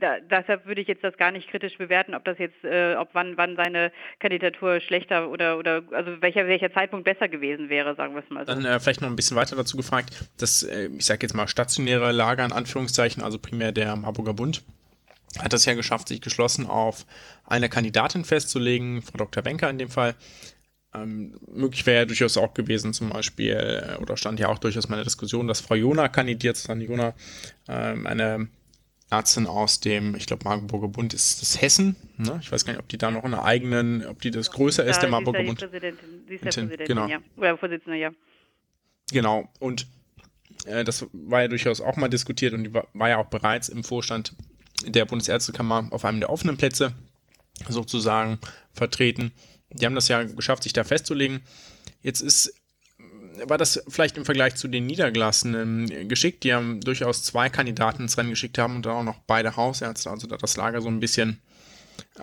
da, 0.00 0.18
deshalb 0.20 0.66
würde 0.66 0.80
ich 0.80 0.88
jetzt 0.88 1.04
das 1.04 1.16
gar 1.16 1.30
nicht 1.30 1.48
kritisch 1.48 1.78
bewerten, 1.78 2.14
ob 2.14 2.24
das 2.24 2.38
jetzt, 2.38 2.64
äh, 2.64 2.96
ob 2.96 3.10
wann, 3.12 3.36
wann 3.36 3.56
seine 3.56 3.92
Kandidatur 4.18 4.80
schlechter 4.80 5.30
oder 5.30 5.58
oder 5.58 5.82
also 5.92 6.20
welcher 6.20 6.46
welcher 6.48 6.72
Zeitpunkt 6.72 7.04
besser 7.04 7.28
gewesen 7.28 7.68
wäre, 7.68 7.94
sagen 7.94 8.14
wir 8.14 8.22
es 8.22 8.30
mal 8.30 8.46
so. 8.46 8.52
Dann 8.52 8.64
äh, 8.64 8.80
vielleicht 8.80 9.00
noch 9.00 9.08
ein 9.08 9.16
bisschen 9.16 9.36
weiter 9.36 9.54
dazu 9.54 9.76
gefragt, 9.76 10.28
das, 10.38 10.62
äh, 10.62 10.88
ich 10.96 11.04
sage 11.04 11.20
jetzt 11.22 11.34
mal 11.34 11.46
stationäre 11.46 12.10
Lager 12.12 12.44
in 12.44 12.52
Anführungszeichen, 12.52 13.22
also 13.22 13.38
primär 13.38 13.72
der 13.72 13.94
Marburger 13.96 14.34
Bund, 14.34 14.62
hat 15.38 15.52
es 15.52 15.64
ja 15.64 15.74
geschafft, 15.74 16.08
sich 16.08 16.20
geschlossen 16.20 16.66
auf 16.66 17.06
eine 17.46 17.68
Kandidatin 17.68 18.24
festzulegen, 18.24 19.02
Frau 19.02 19.18
Dr. 19.18 19.44
Wenker 19.44 19.68
in 19.68 19.78
dem 19.78 19.90
Fall. 19.90 20.14
Ähm, 20.94 21.34
möglich 21.52 21.84
wäre 21.86 22.00
ja 22.00 22.04
durchaus 22.04 22.36
auch 22.36 22.54
gewesen, 22.54 22.92
zum 22.92 23.10
Beispiel, 23.10 23.52
äh, 23.52 24.00
oder 24.00 24.16
stand 24.16 24.38
ja 24.38 24.48
auch 24.48 24.58
durchaus 24.58 24.88
mal 24.88 24.96
in 24.96 25.00
der 25.00 25.04
Diskussion, 25.04 25.48
dass 25.48 25.60
Frau 25.60 25.74
Jona 25.74 26.08
kandidiert, 26.08 26.56
sondern 26.56 26.88
Jona, 26.88 27.14
ähm, 27.68 28.06
eine 28.06 28.48
Ärztin 29.10 29.46
aus 29.46 29.80
dem, 29.80 30.14
ich 30.14 30.26
glaube, 30.26 30.44
Marburger 30.44 30.88
Bund 30.88 31.14
ist 31.14 31.42
das 31.42 31.60
Hessen. 31.60 31.96
Ne? 32.16 32.38
Ich 32.40 32.50
weiß 32.50 32.64
gar 32.64 32.72
nicht, 32.72 32.80
ob 32.80 32.88
die 32.88 32.98
da 32.98 33.10
noch 33.10 33.24
einen 33.24 33.34
eigenen, 33.34 34.06
ob 34.06 34.20
die 34.20 34.30
das 34.30 34.50
größer 34.50 34.84
ist, 34.84 35.00
der 35.00 35.08
Marburger 35.08 35.42
Bund. 35.42 35.60
ja 35.60 35.66
Präsidentin, 35.68 36.24
sie 36.28 36.34
ist 36.34 36.44
ja 36.44 36.50
Präsidentin, 36.50 36.86
genau. 36.86 37.08
ja. 37.08 37.18
Oder 37.36 37.58
Vorsitzende, 37.58 37.98
ja. 37.98 38.10
Genau, 39.12 39.48
und 39.58 39.86
äh, 40.66 40.84
das 40.84 41.06
war 41.12 41.42
ja 41.42 41.48
durchaus 41.48 41.80
auch 41.80 41.96
mal 41.96 42.08
diskutiert 42.08 42.54
und 42.54 42.64
die 42.64 42.74
war, 42.74 42.86
war 42.94 43.08
ja 43.08 43.18
auch 43.18 43.26
bereits 43.26 43.68
im 43.68 43.84
Vorstand 43.84 44.34
der 44.86 45.04
Bundesärztekammer 45.04 45.88
auf 45.90 46.04
einem 46.04 46.20
der 46.20 46.30
offenen 46.30 46.56
Plätze 46.56 46.92
sozusagen 47.68 48.38
vertreten. 48.72 49.32
Die 49.74 49.86
haben 49.86 49.94
das 49.94 50.08
ja 50.08 50.22
geschafft, 50.22 50.62
sich 50.62 50.72
da 50.72 50.84
festzulegen. 50.84 51.42
Jetzt 52.02 52.20
ist, 52.20 52.54
war 53.44 53.58
das 53.58 53.82
vielleicht 53.88 54.16
im 54.16 54.24
Vergleich 54.24 54.54
zu 54.54 54.68
den 54.68 54.86
Niedergelassenen 54.86 56.08
geschickt, 56.08 56.44
die 56.44 56.54
haben 56.54 56.80
durchaus 56.80 57.22
zwei 57.22 57.48
Kandidaten 57.48 58.02
ins 58.02 58.16
Rennen 58.16 58.30
geschickt 58.30 58.58
haben 58.58 58.76
und 58.76 58.86
dann 58.86 58.94
auch 58.94 59.02
noch 59.02 59.18
beide 59.26 59.56
Hausärzte, 59.56 60.10
also 60.10 60.26
da 60.26 60.36
das 60.36 60.56
Lager 60.56 60.80
so 60.80 60.88
ein 60.88 61.00
bisschen 61.00 61.42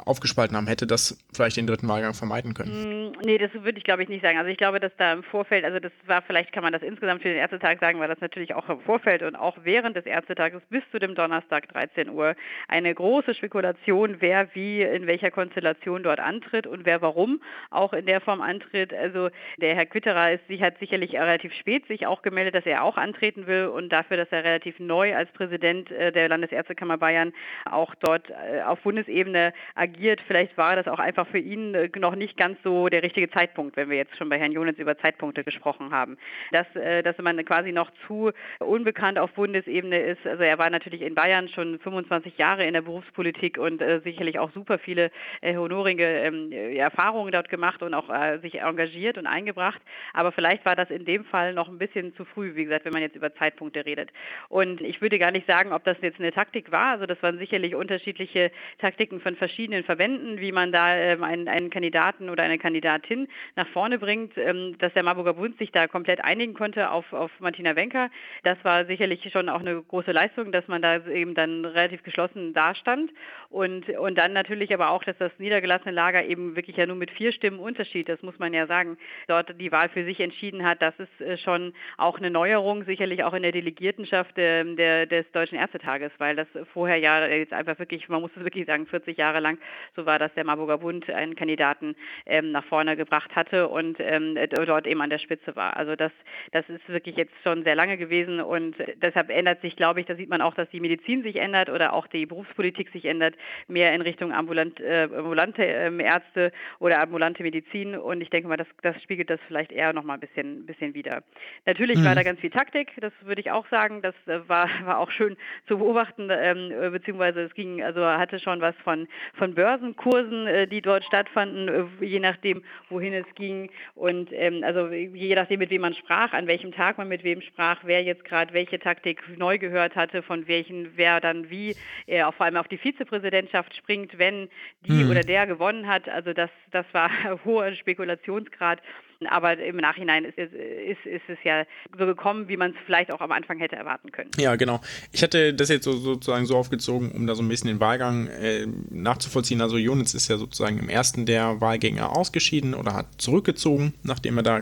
aufgespalten 0.05 0.55
haben, 0.55 0.67
hätte 0.67 0.87
das 0.87 1.17
vielleicht 1.33 1.57
den 1.57 1.67
dritten 1.67 1.87
Wahlgang 1.87 2.13
vermeiden 2.13 2.53
können. 2.53 3.09
Mm, 3.09 3.11
Nee, 3.23 3.37
das 3.37 3.51
würde 3.53 3.77
ich 3.77 3.83
glaube 3.83 4.03
ich 4.03 4.09
nicht 4.09 4.23
sagen. 4.23 4.37
Also 4.37 4.49
ich 4.49 4.57
glaube, 4.57 4.79
dass 4.79 4.95
da 4.97 5.13
im 5.13 5.23
Vorfeld, 5.23 5.63
also 5.63 5.79
das 5.79 5.91
war, 6.07 6.21
vielleicht 6.23 6.51
kann 6.51 6.63
man 6.63 6.73
das 6.73 6.81
insgesamt 6.81 7.21
für 7.21 7.27
den 7.27 7.37
Ärztetag 7.37 7.79
sagen, 7.79 7.99
war 7.99 8.07
das 8.07 8.19
natürlich 8.19 8.55
auch 8.55 8.67
im 8.69 8.79
Vorfeld 8.81 9.21
und 9.21 9.35
auch 9.35 9.57
während 9.63 9.95
des 9.95 10.05
Ärztetages 10.05 10.61
bis 10.69 10.81
zu 10.91 10.99
dem 10.99 11.13
Donnerstag 11.13 11.67
13 11.69 12.09
Uhr 12.09 12.35
eine 12.67 12.93
große 12.93 13.35
Spekulation, 13.35 14.17
wer 14.19 14.53
wie 14.55 14.81
in 14.81 15.05
welcher 15.05 15.29
Konstellation 15.29 16.03
dort 16.03 16.19
antritt 16.19 16.65
und 16.65 16.85
wer 16.85 17.01
warum 17.01 17.41
auch 17.69 17.93
in 17.93 18.05
der 18.07 18.21
Form 18.21 18.41
antritt. 18.41 18.93
Also 18.93 19.29
der 19.57 19.75
Herr 19.75 19.85
Quitterer 19.85 20.31
ist 20.31 20.47
sich 20.47 20.61
hat 20.61 20.79
sicherlich 20.79 21.13
relativ 21.13 21.53
spät 21.53 21.85
sich 21.87 22.07
auch 22.07 22.23
gemeldet, 22.23 22.55
dass 22.55 22.65
er 22.65 22.83
auch 22.83 22.97
antreten 22.97 23.45
will 23.45 23.67
und 23.67 23.89
dafür, 23.89 24.17
dass 24.17 24.31
er 24.31 24.43
relativ 24.43 24.79
neu 24.79 25.15
als 25.15 25.31
Präsident 25.31 25.91
äh, 25.91 26.11
der 26.11 26.27
Landesärztekammer 26.29 26.97
Bayern 26.97 27.33
auch 27.65 27.93
dort 27.95 28.29
äh, 28.29 28.61
auf 28.63 28.79
Bundesebene 28.81 29.53
agiert. 29.81 30.21
Vielleicht 30.27 30.57
war 30.57 30.75
das 30.75 30.87
auch 30.87 30.99
einfach 30.99 31.27
für 31.27 31.39
ihn 31.39 31.73
äh, 31.73 31.89
noch 31.97 32.15
nicht 32.15 32.37
ganz 32.37 32.57
so 32.63 32.87
der 32.87 33.01
richtige 33.01 33.29
Zeitpunkt, 33.31 33.75
wenn 33.75 33.89
wir 33.89 33.97
jetzt 33.97 34.15
schon 34.15 34.29
bei 34.29 34.37
Herrn 34.37 34.51
Jonitz 34.51 34.77
über 34.77 34.97
Zeitpunkte 34.97 35.43
gesprochen 35.43 35.91
haben. 35.91 36.17
Dass, 36.51 36.67
äh, 36.75 37.01
dass 37.01 37.17
man 37.17 37.43
quasi 37.43 37.71
noch 37.71 37.89
zu 38.07 38.31
unbekannt 38.59 39.17
auf 39.17 39.31
Bundesebene 39.31 39.99
ist. 39.99 40.25
Also 40.25 40.43
er 40.43 40.59
war 40.59 40.69
natürlich 40.69 41.01
in 41.01 41.15
Bayern 41.15 41.49
schon 41.49 41.79
25 41.79 42.37
Jahre 42.37 42.65
in 42.65 42.73
der 42.73 42.83
Berufspolitik 42.83 43.57
und 43.57 43.81
äh, 43.81 44.01
sicherlich 44.03 44.37
auch 44.37 44.51
super 44.51 44.77
viele 44.77 45.11
honorige 45.43 46.05
ähm, 46.05 46.51
Erfahrungen 46.51 47.31
dort 47.31 47.49
gemacht 47.49 47.81
und 47.81 47.93
auch 47.93 48.09
sich 48.41 48.61
engagiert 48.61 49.17
und 49.17 49.25
eingebracht. 49.25 49.81
Aber 50.13 50.31
vielleicht 50.31 50.65
war 50.65 50.75
das 50.75 50.89
in 50.89 51.05
dem 51.05 51.25
Fall 51.25 51.53
noch 51.53 51.67
ein 51.67 51.77
bisschen 51.77 52.13
zu 52.15 52.25
früh, 52.25 52.55
wie 52.55 52.65
gesagt, 52.65 52.85
wenn 52.85 52.93
man 52.93 53.01
jetzt 53.01 53.15
über 53.15 53.33
Zeitpunkte 53.33 53.85
redet. 53.85 54.11
Und 54.49 54.81
ich 54.81 55.01
würde 55.01 55.17
gar 55.17 55.31
nicht 55.31 55.47
sagen, 55.47 55.73
ob 55.73 55.83
das 55.83 55.97
jetzt 56.01 56.19
eine 56.19 56.31
Taktik 56.31 56.71
war. 56.71 56.91
Also 56.91 57.05
das 57.05 57.21
waren 57.23 57.37
sicherlich 57.37 57.75
unterschiedliche 57.75 58.51
Taktiken 58.77 59.21
von 59.21 59.35
verschiedenen 59.35 59.70
Verbänden, 59.83 60.39
wie 60.39 60.51
man 60.51 60.71
da 60.71 60.95
ähm, 60.95 61.23
einen, 61.23 61.47
einen 61.47 61.69
Kandidaten 61.69 62.29
oder 62.29 62.43
eine 62.43 62.57
Kandidatin 62.57 63.27
nach 63.55 63.67
vorne 63.69 63.97
bringt, 63.97 64.37
ähm, 64.37 64.77
dass 64.79 64.93
der 64.93 65.03
Marburger 65.03 65.33
Bund 65.33 65.57
sich 65.57 65.71
da 65.71 65.87
komplett 65.87 66.23
einigen 66.23 66.53
konnte 66.53 66.91
auf, 66.91 67.11
auf 67.13 67.31
Martina 67.39 67.75
Wenker. 67.75 68.09
Das 68.43 68.57
war 68.63 68.85
sicherlich 68.85 69.27
schon 69.31 69.49
auch 69.49 69.61
eine 69.61 69.81
große 69.81 70.11
Leistung, 70.11 70.51
dass 70.51 70.67
man 70.67 70.81
da 70.81 71.05
eben 71.07 71.35
dann 71.35 71.65
relativ 71.65 72.03
geschlossen 72.03 72.53
dastand. 72.53 73.11
Und, 73.49 73.89
und 73.89 74.17
dann 74.17 74.33
natürlich 74.33 74.73
aber 74.73 74.91
auch, 74.91 75.03
dass 75.03 75.17
das 75.17 75.31
niedergelassene 75.37 75.91
Lager 75.91 76.23
eben 76.23 76.55
wirklich 76.55 76.77
ja 76.77 76.85
nur 76.85 76.95
mit 76.95 77.11
vier 77.11 77.31
Stimmen 77.31 77.59
Unterschied, 77.59 78.07
das 78.07 78.21
muss 78.21 78.39
man 78.39 78.53
ja 78.53 78.67
sagen, 78.67 78.97
dort 79.27 79.59
die 79.59 79.71
Wahl 79.71 79.89
für 79.89 80.05
sich 80.05 80.19
entschieden 80.19 80.65
hat. 80.65 80.81
Das 80.81 80.93
ist 80.97 81.21
äh, 81.21 81.37
schon 81.37 81.73
auch 81.97 82.17
eine 82.17 82.29
Neuerung, 82.29 82.85
sicherlich 82.85 83.23
auch 83.23 83.33
in 83.33 83.43
der 83.43 83.51
Delegiertenschaft 83.51 84.37
äh, 84.37 84.63
der, 84.75 85.05
des 85.05 85.29
Deutschen 85.31 85.57
Ärztetages, 85.57 86.11
weil 86.17 86.35
das 86.35 86.47
vorher 86.73 86.97
ja 86.97 87.25
jetzt 87.27 87.53
einfach 87.53 87.77
wirklich, 87.79 88.07
man 88.09 88.21
muss 88.21 88.31
es 88.35 88.43
wirklich 88.43 88.65
sagen, 88.65 88.87
40 88.87 89.17
Jahre 89.17 89.39
lang 89.39 89.57
so 89.95 90.05
war, 90.05 90.19
dass 90.19 90.33
der 90.33 90.45
Marburger 90.45 90.79
Bund 90.79 91.09
einen 91.09 91.35
Kandidaten 91.35 91.95
ähm, 92.25 92.51
nach 92.51 92.65
vorne 92.65 92.95
gebracht 92.95 93.35
hatte 93.35 93.67
und 93.67 93.97
ähm, 93.99 94.37
dort 94.49 94.87
eben 94.87 95.01
an 95.01 95.09
der 95.09 95.19
Spitze 95.19 95.55
war. 95.55 95.77
Also 95.77 95.95
das, 95.95 96.11
das 96.51 96.67
ist 96.69 96.87
wirklich 96.89 97.15
jetzt 97.15 97.33
schon 97.43 97.63
sehr 97.63 97.75
lange 97.75 97.97
gewesen 97.97 98.41
und 98.41 98.75
deshalb 99.01 99.29
ändert 99.29 99.61
sich, 99.61 99.75
glaube 99.75 99.99
ich, 99.99 100.05
da 100.05 100.15
sieht 100.15 100.29
man 100.29 100.41
auch, 100.41 100.53
dass 100.53 100.69
die 100.69 100.79
Medizin 100.79 101.23
sich 101.23 101.37
ändert 101.37 101.69
oder 101.69 101.93
auch 101.93 102.07
die 102.07 102.25
Berufspolitik 102.25 102.89
sich 102.91 103.05
ändert, 103.05 103.35
mehr 103.67 103.93
in 103.93 104.01
Richtung 104.01 104.33
ambulant, 104.33 104.79
äh, 104.79 105.03
ambulante 105.03 105.63
ähm, 105.63 105.99
Ärzte 105.99 106.51
oder 106.79 107.01
ambulante 107.01 107.43
Medizin 107.43 107.95
und 107.95 108.21
ich 108.21 108.29
denke 108.29 108.47
mal, 108.47 108.57
das, 108.57 108.67
das 108.81 109.01
spiegelt 109.01 109.29
das 109.29 109.39
vielleicht 109.47 109.71
eher 109.71 109.93
noch 109.93 110.03
mal 110.03 110.15
ein 110.15 110.19
bisschen, 110.19 110.65
bisschen 110.65 110.93
wieder. 110.93 111.23
Natürlich 111.65 111.99
mhm. 111.99 112.05
war 112.05 112.15
da 112.15 112.23
ganz 112.23 112.39
viel 112.39 112.49
Taktik, 112.49 112.91
das 112.99 113.13
würde 113.23 113.41
ich 113.41 113.51
auch 113.51 113.67
sagen, 113.69 114.01
das 114.01 114.15
äh, 114.27 114.47
war, 114.47 114.69
war 114.85 114.99
auch 114.99 115.11
schön 115.11 115.37
zu 115.67 115.77
beobachten, 115.77 116.29
ähm, 116.31 116.91
beziehungsweise 116.91 117.41
es 117.41 117.53
ging, 117.53 117.83
also 117.83 118.05
hatte 118.05 118.39
schon 118.39 118.61
was 118.61 118.75
von, 118.83 119.07
von 119.35 119.50
Börsenkursen, 119.53 120.47
äh, 120.47 120.67
die 120.67 120.81
dort 120.81 121.03
stattfanden, 121.03 121.67
äh, 121.67 122.05
je 122.05 122.19
nachdem, 122.19 122.63
wohin 122.89 123.13
es 123.13 123.25
ging. 123.35 123.69
Und 123.95 124.29
ähm, 124.31 124.63
also 124.63 124.87
je 124.89 125.35
nachdem, 125.35 125.59
mit 125.59 125.69
wem 125.69 125.81
man 125.81 125.93
sprach, 125.93 126.33
an 126.33 126.47
welchem 126.47 126.71
Tag 126.71 126.97
man 126.97 127.07
mit 127.07 127.23
wem 127.23 127.41
sprach, 127.41 127.79
wer 127.83 128.03
jetzt 128.03 128.25
gerade 128.25 128.53
welche 128.53 128.79
Taktik 128.79 129.21
neu 129.37 129.57
gehört 129.57 129.95
hatte, 129.95 130.21
von 130.21 130.47
welchen, 130.47 130.95
wer 130.97 131.19
dann 131.19 131.49
wie, 131.49 131.75
äh, 132.07 132.23
auch 132.23 132.33
vor 132.33 132.45
allem 132.45 132.57
auf 132.57 132.67
die 132.67 132.77
Vizepräsidentschaft 132.77 133.75
springt, 133.75 134.17
wenn 134.17 134.49
die 134.85 135.03
Mhm. 135.03 135.11
oder 135.11 135.21
der 135.21 135.47
gewonnen 135.47 135.87
hat. 135.87 136.07
Also 136.09 136.33
das, 136.33 136.49
das 136.71 136.85
war 136.93 137.09
hoher 137.45 137.73
Spekulationsgrad. 137.73 138.81
Aber 139.27 139.57
im 139.57 139.77
Nachhinein 139.77 140.25
ist, 140.25 140.37
es- 140.37 140.51
ist, 140.51 141.05
ist 141.05 141.23
es 141.27 141.37
ja 141.43 141.65
so 141.97 142.05
gekommen, 142.05 142.47
wie 142.47 142.57
man 142.57 142.71
es 142.71 142.77
vielleicht 142.85 143.11
auch 143.11 143.21
am 143.21 143.31
Anfang 143.31 143.59
hätte 143.59 143.75
erwarten 143.75 144.11
können. 144.11 144.31
Ja, 144.37 144.55
genau. 144.55 144.81
Ich 145.11 145.23
hatte 145.23 145.53
das 145.53 145.69
jetzt 145.69 145.83
so, 145.85 145.93
sozusagen 145.93 146.45
so 146.45 146.57
aufgezogen, 146.57 147.11
um 147.11 147.27
da 147.27 147.35
so 147.35 147.43
ein 147.43 147.49
bisschen 147.49 147.67
den 147.67 147.79
Wahlgang 147.79 148.27
äh, 148.27 148.67
nachzuvollziehen. 148.89 149.61
Also 149.61 149.77
Jonitz 149.77 150.13
ist 150.13 150.27
ja 150.27 150.37
sozusagen 150.37 150.79
im 150.79 150.89
ersten 150.89 151.25
der 151.25 151.61
Wahlgänge 151.61 152.09
ausgeschieden 152.09 152.73
oder 152.73 152.93
hat 152.93 153.07
zurückgezogen, 153.21 153.93
nachdem 154.03 154.37
er 154.37 154.43
da 154.43 154.57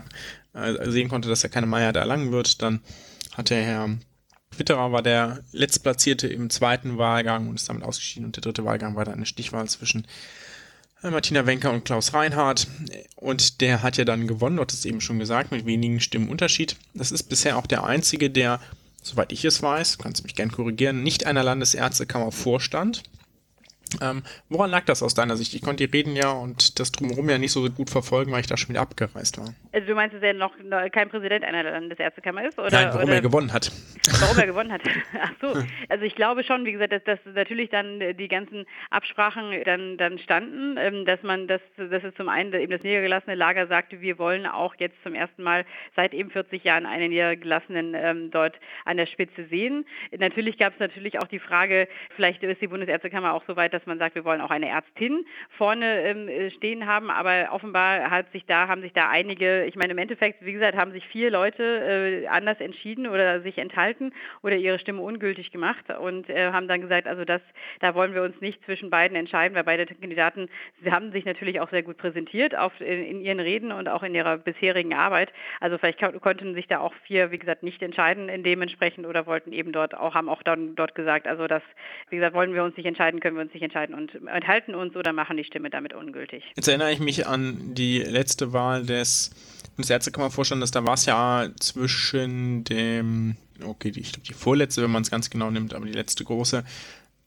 äh, 0.54 0.90
sehen 0.90 1.08
konnte, 1.08 1.28
dass 1.28 1.44
er 1.44 1.50
keine 1.50 1.66
Mehrheit 1.66 1.96
erlangen 1.96 2.32
wird. 2.32 2.62
Dann 2.62 2.80
hat 3.36 3.50
der 3.50 3.62
Herr 3.62 3.88
Witterer 4.56 4.90
war 4.90 5.02
der 5.02 5.44
Letztplatzierte 5.52 6.26
im 6.26 6.50
zweiten 6.50 6.98
Wahlgang 6.98 7.48
und 7.48 7.54
ist 7.54 7.68
damit 7.68 7.84
ausgeschieden. 7.84 8.26
Und 8.26 8.36
der 8.36 8.42
dritte 8.42 8.64
Wahlgang 8.64 8.96
war 8.96 9.04
dann 9.04 9.14
eine 9.14 9.26
Stichwahl 9.26 9.68
zwischen 9.68 10.06
Martina 11.02 11.46
Wenker 11.46 11.72
und 11.72 11.84
Klaus 11.84 12.12
Reinhardt. 12.12 12.66
Und 13.16 13.60
der 13.60 13.82
hat 13.82 13.96
ja 13.96 14.04
dann 14.04 14.26
gewonnen, 14.26 14.56
du 14.56 14.62
hattest 14.62 14.84
eben 14.84 15.00
schon 15.00 15.18
gesagt, 15.18 15.50
mit 15.50 15.64
wenigen 15.64 16.00
Stimmen 16.00 16.28
Unterschied. 16.28 16.76
Das 16.94 17.12
ist 17.12 17.24
bisher 17.24 17.56
auch 17.56 17.66
der 17.66 17.84
einzige, 17.84 18.28
der, 18.30 18.60
soweit 19.02 19.32
ich 19.32 19.44
es 19.44 19.62
weiß, 19.62 19.98
kannst 19.98 20.20
du 20.20 20.24
mich 20.24 20.34
gern 20.34 20.52
korrigieren, 20.52 21.02
nicht 21.02 21.26
einer 21.26 21.42
Landesärztekammer 21.42 22.32
vorstand. 22.32 23.02
Ähm, 24.00 24.22
woran 24.48 24.70
lag 24.70 24.84
das 24.84 25.02
aus 25.02 25.14
deiner 25.14 25.36
Sicht? 25.36 25.54
Ich 25.54 25.62
konnte 25.62 25.86
die 25.86 25.96
Reden 25.96 26.16
ja 26.16 26.30
und 26.30 26.78
das 26.78 26.92
drumherum 26.92 27.28
ja 27.28 27.38
nicht 27.38 27.52
so 27.52 27.68
gut 27.70 27.90
verfolgen, 27.90 28.32
weil 28.32 28.40
ich 28.40 28.46
da 28.46 28.56
schon 28.56 28.70
wieder 28.70 28.80
abgereist 28.80 29.38
war. 29.38 29.54
Also 29.72 29.86
du 29.86 29.94
meinst, 29.94 30.14
dass 30.14 30.22
er 30.22 30.34
noch 30.34 30.52
kein 30.92 31.08
Präsident 31.08 31.44
einer 31.44 31.62
Landesärztekammer 31.62 32.48
ist? 32.48 32.58
Oder, 32.58 32.70
Nein, 32.70 32.88
warum 32.88 33.02
oder 33.02 33.14
er 33.14 33.20
gewonnen 33.20 33.52
hat. 33.52 33.70
Warum 34.20 34.38
er 34.38 34.46
gewonnen 34.46 34.72
hat. 34.72 34.82
Ach 35.20 35.32
so. 35.40 35.62
Also 35.88 36.04
ich 36.04 36.14
glaube 36.14 36.44
schon, 36.44 36.64
wie 36.64 36.72
gesagt, 36.72 36.92
dass, 36.92 37.04
dass 37.04 37.18
natürlich 37.34 37.70
dann 37.70 38.00
die 38.16 38.28
ganzen 38.28 38.66
Absprachen 38.90 39.52
dann, 39.64 39.96
dann 39.96 40.18
standen, 40.18 40.76
ähm, 40.78 41.04
dass 41.04 41.22
man, 41.22 41.46
dass, 41.48 41.60
dass 41.76 42.04
es 42.04 42.14
zum 42.14 42.28
einen 42.28 42.52
eben 42.54 42.72
das 42.72 42.82
niedergelassene 42.82 43.34
Lager 43.34 43.66
sagte, 43.66 44.00
wir 44.00 44.18
wollen 44.18 44.46
auch 44.46 44.74
jetzt 44.78 44.96
zum 45.02 45.14
ersten 45.14 45.42
Mal 45.42 45.64
seit 45.96 46.14
eben 46.14 46.30
40 46.30 46.64
Jahren 46.64 46.86
einen 46.86 47.10
niedergelassenen 47.10 47.94
ähm, 47.94 48.30
dort 48.30 48.54
an 48.84 48.96
der 48.96 49.06
Spitze 49.06 49.46
sehen. 49.46 49.86
Natürlich 50.16 50.58
gab 50.58 50.74
es 50.74 50.80
natürlich 50.80 51.18
auch 51.20 51.28
die 51.28 51.38
Frage, 51.38 51.88
vielleicht 52.16 52.42
ist 52.42 52.60
die 52.60 52.68
Bundesärztekammer 52.68 53.32
auch 53.32 53.44
so 53.46 53.56
weit, 53.56 53.72
dass 53.72 53.79
man 53.86 53.98
sagt, 53.98 54.14
wir 54.14 54.24
wollen 54.24 54.40
auch 54.40 54.50
eine 54.50 54.68
Ärztin 54.68 55.24
vorne 55.56 56.02
ähm, 56.02 56.28
äh, 56.28 56.50
stehen 56.50 56.86
haben, 56.86 57.10
aber 57.10 57.48
offenbar 57.52 58.10
hat 58.10 58.30
sich 58.32 58.44
da, 58.46 58.68
haben 58.68 58.82
sich 58.82 58.92
da 58.92 59.08
einige, 59.08 59.64
ich 59.64 59.76
meine 59.76 59.92
im 59.92 59.98
Endeffekt, 59.98 60.44
wie 60.44 60.52
gesagt, 60.52 60.76
haben 60.76 60.92
sich 60.92 61.06
vier 61.08 61.30
Leute 61.30 62.22
äh, 62.24 62.26
anders 62.28 62.60
entschieden 62.60 63.06
oder 63.06 63.40
sich 63.40 63.58
enthalten 63.58 64.12
oder 64.42 64.56
ihre 64.56 64.78
Stimme 64.78 65.00
ungültig 65.02 65.50
gemacht 65.50 65.84
und 65.90 66.28
äh, 66.28 66.52
haben 66.52 66.68
dann 66.68 66.80
gesagt, 66.80 67.06
also 67.06 67.24
das, 67.24 67.40
da 67.80 67.94
wollen 67.94 68.14
wir 68.14 68.22
uns 68.22 68.40
nicht 68.40 68.64
zwischen 68.64 68.90
beiden 68.90 69.16
entscheiden, 69.16 69.54
weil 69.54 69.64
beide 69.64 69.86
Kandidaten, 69.86 70.48
sie 70.82 70.92
haben 70.92 71.12
sich 71.12 71.24
natürlich 71.24 71.60
auch 71.60 71.70
sehr 71.70 71.82
gut 71.82 71.96
präsentiert 71.96 72.56
auf, 72.56 72.72
in, 72.80 73.04
in 73.04 73.20
ihren 73.20 73.40
Reden 73.40 73.72
und 73.72 73.88
auch 73.88 74.02
in 74.02 74.14
ihrer 74.14 74.38
bisherigen 74.38 74.94
Arbeit. 74.94 75.32
Also 75.60 75.78
vielleicht 75.78 76.00
kon- 76.00 76.20
konnten 76.20 76.54
sich 76.54 76.66
da 76.68 76.80
auch 76.80 76.94
vier, 77.06 77.30
wie 77.30 77.38
gesagt, 77.38 77.62
nicht 77.62 77.82
entscheiden 77.82 78.28
in 78.28 78.42
dementsprechend 78.42 79.06
oder 79.06 79.26
wollten 79.26 79.52
eben 79.52 79.72
dort 79.72 79.96
auch, 79.96 80.14
haben 80.14 80.28
auch 80.28 80.42
dann 80.42 80.74
dort 80.74 80.94
gesagt, 80.94 81.26
also 81.26 81.46
das, 81.46 81.62
wie 82.10 82.16
gesagt, 82.16 82.34
wollen 82.34 82.54
wir 82.54 82.64
uns 82.64 82.76
nicht 82.76 82.86
entscheiden, 82.86 83.20
können 83.20 83.36
wir 83.36 83.42
uns 83.42 83.52
nicht 83.54 83.62
entscheiden 83.62 83.69
und 83.74 84.14
enthalten 84.28 84.74
uns 84.74 84.96
oder 84.96 85.12
machen 85.12 85.36
die 85.36 85.44
Stimme 85.44 85.70
damit 85.70 85.94
ungültig. 85.94 86.44
Jetzt 86.56 86.68
erinnere 86.68 86.92
ich 86.92 87.00
mich 87.00 87.26
an 87.26 87.74
die 87.74 87.98
letzte 87.98 88.52
Wahl 88.52 88.84
des 88.84 89.30
Bundesärztekammervorstandes. 89.76 90.70
Da 90.70 90.84
war 90.84 90.94
es 90.94 91.06
ja 91.06 91.48
zwischen 91.58 92.64
dem, 92.64 93.36
okay, 93.64 93.90
die, 93.90 94.00
ich 94.00 94.12
glaube 94.12 94.26
die 94.26 94.34
vorletzte, 94.34 94.82
wenn 94.82 94.90
man 94.90 95.02
es 95.02 95.10
ganz 95.10 95.30
genau 95.30 95.50
nimmt, 95.50 95.74
aber 95.74 95.86
die 95.86 95.92
letzte 95.92 96.24
große. 96.24 96.64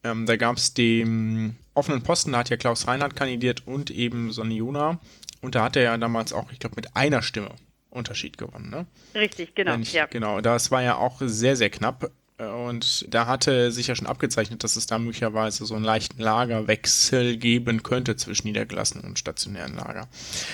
Ähm, 0.03 0.25
da 0.25 0.35
gab 0.35 0.57
es 0.57 0.73
den 0.73 1.55
offenen 1.73 2.03
Posten, 2.03 2.33
da 2.33 2.39
hat 2.39 2.49
ja 2.49 2.57
Klaus 2.57 2.87
Reinhardt 2.87 3.15
kandidiert 3.15 3.65
und 3.65 3.89
eben 3.89 4.31
Sonny 4.31 4.57
Jona. 4.57 4.99
Und 5.41 5.55
da 5.55 5.63
hat 5.63 5.75
er 5.75 5.83
ja 5.83 5.97
damals 5.97 6.33
auch, 6.33 6.51
ich 6.51 6.59
glaube, 6.59 6.75
mit 6.75 6.95
einer 6.95 7.21
Stimme 7.21 7.51
Unterschied 7.89 8.37
gewonnen. 8.37 8.69
Ne? 8.69 8.85
Richtig, 9.13 9.55
genau. 9.55 9.77
Ich, 9.77 9.93
ja. 9.93 10.07
Genau, 10.07 10.41
das 10.41 10.71
war 10.71 10.81
ja 10.81 10.95
auch 10.97 11.21
sehr, 11.21 11.55
sehr 11.55 11.69
knapp. 11.69 12.11
Und 12.51 13.13
da 13.13 13.27
hatte 13.27 13.71
sich 13.71 13.87
ja 13.87 13.95
schon 13.95 14.07
abgezeichnet, 14.07 14.63
dass 14.63 14.75
es 14.75 14.87
da 14.87 14.99
möglicherweise 14.99 15.65
so 15.65 15.75
einen 15.75 15.83
leichten 15.83 16.21
Lagerwechsel 16.21 17.37
geben 17.37 17.83
könnte 17.83 18.15
zwischen 18.15 18.47
niedergelassenen 18.47 19.07
und 19.07 19.19
stationären 19.19 19.75
Lager. 19.75 20.07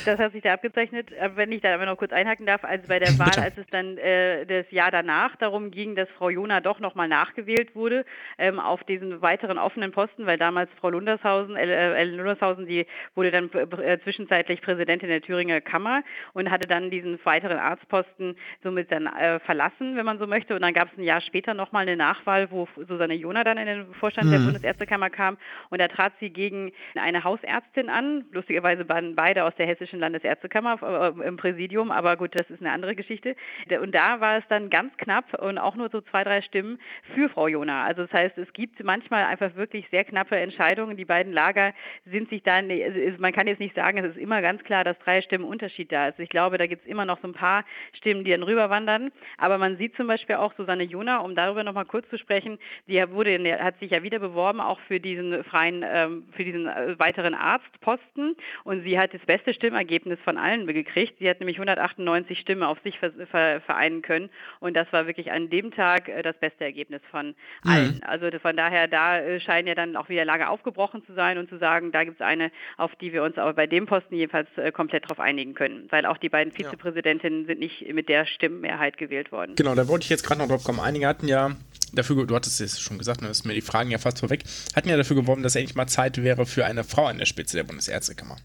Das 0.05 0.19
hat 0.19 0.31
sich 0.33 0.43
da 0.43 0.53
abgezeichnet. 0.53 1.07
Aber 1.19 1.35
Wenn 1.37 1.51
ich 1.51 1.61
da 1.61 1.73
aber 1.73 1.85
noch 1.85 1.97
kurz 1.97 2.11
einhaken 2.11 2.45
darf, 2.45 2.63
also 2.63 2.87
bei 2.87 2.99
der 2.99 3.09
Wahl, 3.19 3.27
Bitte. 3.29 3.41
als 3.41 3.57
es 3.57 3.65
dann 3.71 3.97
äh, 3.97 4.45
das 4.45 4.71
Jahr 4.71 4.91
danach 4.91 5.35
darum 5.37 5.71
ging, 5.71 5.95
dass 5.95 6.09
Frau 6.17 6.29
Jona 6.29 6.61
doch 6.61 6.79
nochmal 6.79 7.07
nachgewählt 7.07 7.75
wurde 7.75 8.05
ähm, 8.37 8.59
auf 8.59 8.83
diesen 8.83 9.21
weiteren 9.21 9.57
offenen 9.57 9.91
Posten, 9.91 10.25
weil 10.25 10.37
damals 10.37 10.69
Frau 10.79 10.89
Lundershausen, 10.89 11.55
äh, 11.55 11.93
Ellen 11.93 12.17
Lundershausen, 12.17 12.65
die 12.65 12.85
wurde 13.15 13.31
dann 13.31 13.51
äh, 13.51 13.99
zwischenzeitlich 14.03 14.61
Präsidentin 14.61 15.09
der 15.09 15.21
Thüringer 15.21 15.61
Kammer 15.61 16.03
und 16.33 16.49
hatte 16.49 16.67
dann 16.67 16.89
diesen 16.89 17.19
weiteren 17.23 17.57
Arztposten 17.57 18.35
somit 18.63 18.91
dann 18.91 19.07
äh, 19.07 19.39
verlassen, 19.39 19.95
wenn 19.95 20.05
man 20.05 20.19
so 20.19 20.27
möchte. 20.27 20.55
Und 20.55 20.61
dann 20.61 20.73
gab 20.73 20.91
es 20.91 20.97
ein 20.97 21.03
Jahr 21.03 21.21
später 21.21 21.53
nochmal 21.53 21.78
eine 21.80 21.95
Nachwahl, 21.95 22.51
wo 22.51 22.67
Susanne 22.88 23.15
Jona 23.15 23.43
dann 23.43 23.57
in 23.57 23.65
den 23.65 23.93
Vorstand 23.95 24.32
der 24.32 24.39
Bundesärztekammer 24.39 25.09
kam 25.09 25.38
und 25.69 25.80
da 25.80 25.88
trat 25.88 26.13
sie 26.19 26.30
gegen 26.30 26.71
eine 26.95 27.23
Hausärztin 27.23 27.89
an. 27.89 28.25
Lustigerweise 28.32 28.88
waren 28.89 29.15
beide 29.15 29.43
aus 29.43 29.55
der 29.55 29.67
Hessischen 29.67 29.99
Landesärztekammer 29.99 31.13
äh, 31.17 31.27
im 31.27 31.38
Präsidium, 31.38 31.91
aber 31.91 32.17
gut, 32.17 32.32
das 32.39 32.49
ist 32.49 32.61
eine 32.61 32.71
andere 32.71 32.95
Geschichte. 32.95 33.36
Und 33.82 33.93
da 33.93 34.19
war 34.19 34.38
es 34.38 34.43
dann 34.49 34.69
ganz 34.69 34.95
knapp 34.97 35.41
und 35.41 35.57
auch 35.57 35.75
nur 35.75 35.89
so 35.89 36.01
zwei, 36.01 36.23
drei 36.23 36.41
Stimmen 36.41 36.80
für 37.15 37.30
Frau 37.30 37.47
Jona. 37.47 37.86
Also 37.86 38.03
das 38.03 38.13
heißt, 38.13 38.38
es 38.38 38.51
gibt 38.53 38.84
manchmal 38.84 39.25
einfach 39.25 39.55
wirklich 39.55 39.88
sehr 39.89 40.03
knappe 40.03 40.36
Entscheidungen. 40.38 40.97
Die 40.97 41.05
beiden 41.05 41.34
Lager 41.34 41.73
sind 42.05 42.30
sich 42.30 42.43
dann, 42.43 42.69
man 43.17 43.34
kann 43.34 43.47
jetzt 43.47 43.59
nicht 43.59 43.75
sagen, 43.75 43.97
es 43.97 44.11
ist 44.11 44.17
immer 44.17 44.41
ganz 44.41 44.63
klar, 44.63 44.84
dass 44.84 44.97
drei 44.99 45.21
Stimmen 45.21 45.45
Unterschied 45.45 45.91
da 45.91 46.09
ist. 46.09 46.19
Ich 46.19 46.30
glaube, 46.30 46.57
da 46.57 46.67
gibt 46.67 46.84
es 46.84 46.88
immer 46.88 47.05
noch 47.05 47.19
so 47.21 47.27
ein 47.27 47.34
paar 47.34 47.65
Stimmen, 47.93 48.23
die 48.23 48.32
dann 48.32 48.43
rüberwandern. 48.43 49.11
Aber 49.38 49.57
man 49.57 49.77
sieht 49.77 49.95
zum 49.95 50.07
Beispiel 50.07 50.36
auch 50.36 50.53
Susanne 50.55 50.84
Jona, 50.84 51.19
um 51.19 51.36
darüber 51.36 51.59
nochmal 51.64 51.86
kurz 51.86 52.10
zu 52.10 52.18
sprechen, 52.18 52.57
die 52.88 53.01
wurde, 53.12 53.39
hat 53.64 53.80
sich 53.80 53.91
ja 53.91 54.03
wieder 54.03 54.20
beworben, 54.20 54.60
auch 54.62 54.80
für 54.88 54.99
diesen 54.99 55.43
freien, 55.43 55.84
ähm, 55.88 56.24
für 56.36 56.43
diesen 56.43 56.68
äh, 56.68 56.97
weiteren 56.99 57.34
Arztposten. 57.34 58.36
Und 58.64 58.84
sie 58.84 58.99
hat 58.99 59.14
das 59.14 59.22
beste 59.26 59.53
Stimmergebnis 59.53 60.20
von 60.24 60.38
allen 60.38 60.68
gekriegt. 60.68 61.16
Sie 61.20 61.30
hat 61.30 61.39
nämlich 61.39 61.57
198 61.57 62.39
Stimmen 62.39 62.64
auf 62.64 62.78
sich 62.84 62.97
ver 62.99 63.12
ver 63.32 63.62
vereinen 63.62 64.01
können. 64.01 64.30
Und 64.60 64.76
das 64.76 64.91
war 64.91 65.07
wirklich 65.07 65.32
an 65.32 65.49
dem 65.49 65.72
Tag 65.72 66.07
äh, 66.10 66.22
das 66.22 66.38
beste 66.38 66.64
Ergebnis 66.64 67.01
von 67.12 67.36
allen. 67.64 68.01
Also 68.03 68.30
das- 68.30 68.41
von 68.41 68.55
daher, 68.55 68.88
da 68.88 69.20
äh, 69.20 69.39
scheinen 69.39 69.68
ja 69.68 69.76
dann 69.76 69.95
auch 69.95 70.10
wieder 70.10 70.26
Lager 70.26 70.49
aufgebrochen 70.49 71.03
zu 71.05 71.14
sein 71.14 71.38
und 71.38 71.49
zu 71.49 71.57
sagen, 71.57 71.91
da 71.91 72.03
gibt 72.03 72.20
es 72.20 72.26
eine, 72.26 72.51
auf 72.78 72.95
die 72.95 73.12
wir 73.14 73.24
uns 73.24 73.38
aber 73.38 73.53
bei 73.53 73.68
dem 73.68 73.86
Posten 73.86 74.16
jedenfalls 74.16 74.47
komplett 74.74 75.10
drauf 75.10 75.20
einigen 75.20 75.53
können. 75.53 75.88
Weil 75.89 76.05
auch 76.05 76.18
die 76.18 76.30
beiden 76.30 76.53
Vizepräsidentinnen 76.53 77.45
sind 77.45 77.60
nicht 77.60 77.88
mit 77.93 78.07
der 78.10 78.26
Stimmenmehrheit 78.26 78.97
gewählt 78.97 79.32
worden. 79.32 79.55
Genau, 79.55 79.76
da 79.76 79.88
wollte 79.88 80.03
ich 80.05 80.10
jetzt 80.10 80.24
gerade 80.26 80.39
noch 80.41 80.47
drauf 80.47 80.64
kommen. 80.64 80.80
Einige 80.80 81.07
hatten 81.07 81.28
ja 81.28 81.48
dafür, 81.93 82.15
ge- 82.15 82.25
du 82.27 82.35
hattest 82.35 82.61
es 82.61 82.79
schon 82.79 82.97
gesagt, 82.97 83.21
du 83.21 83.27
hast 83.27 83.45
mir 83.45 83.53
die 83.53 83.61
Fragen 83.61 83.91
ja 83.91 83.97
fast 83.97 84.19
vorweg, 84.19 84.43
hatten 84.75 84.89
ja 84.89 84.97
dafür 84.97 85.15
geworben, 85.15 85.43
dass 85.43 85.55
endlich 85.55 85.75
mal 85.75 85.87
Zeit 85.87 86.21
wäre 86.21 86.45
für 86.45 86.65
eine 86.65 86.83
Frau 86.83 87.05
an 87.05 87.17
der 87.17 87.25
Spitze 87.25 87.57
der 87.57 87.63
Bundesärztekammer. 87.63 88.37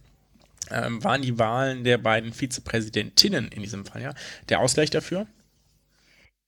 Ähm, 0.70 1.05
waren 1.05 1.22
die 1.22 1.38
Wahlen 1.38 1.84
der 1.84 1.98
beiden 1.98 2.32
Vizepräsidentinnen 2.32 3.48
in 3.48 3.62
diesem 3.62 3.84
Fall 3.84 4.00
ja 4.02 4.14
der 4.48 4.61
Ausgleich 4.61 4.90
dafür? 4.90 5.26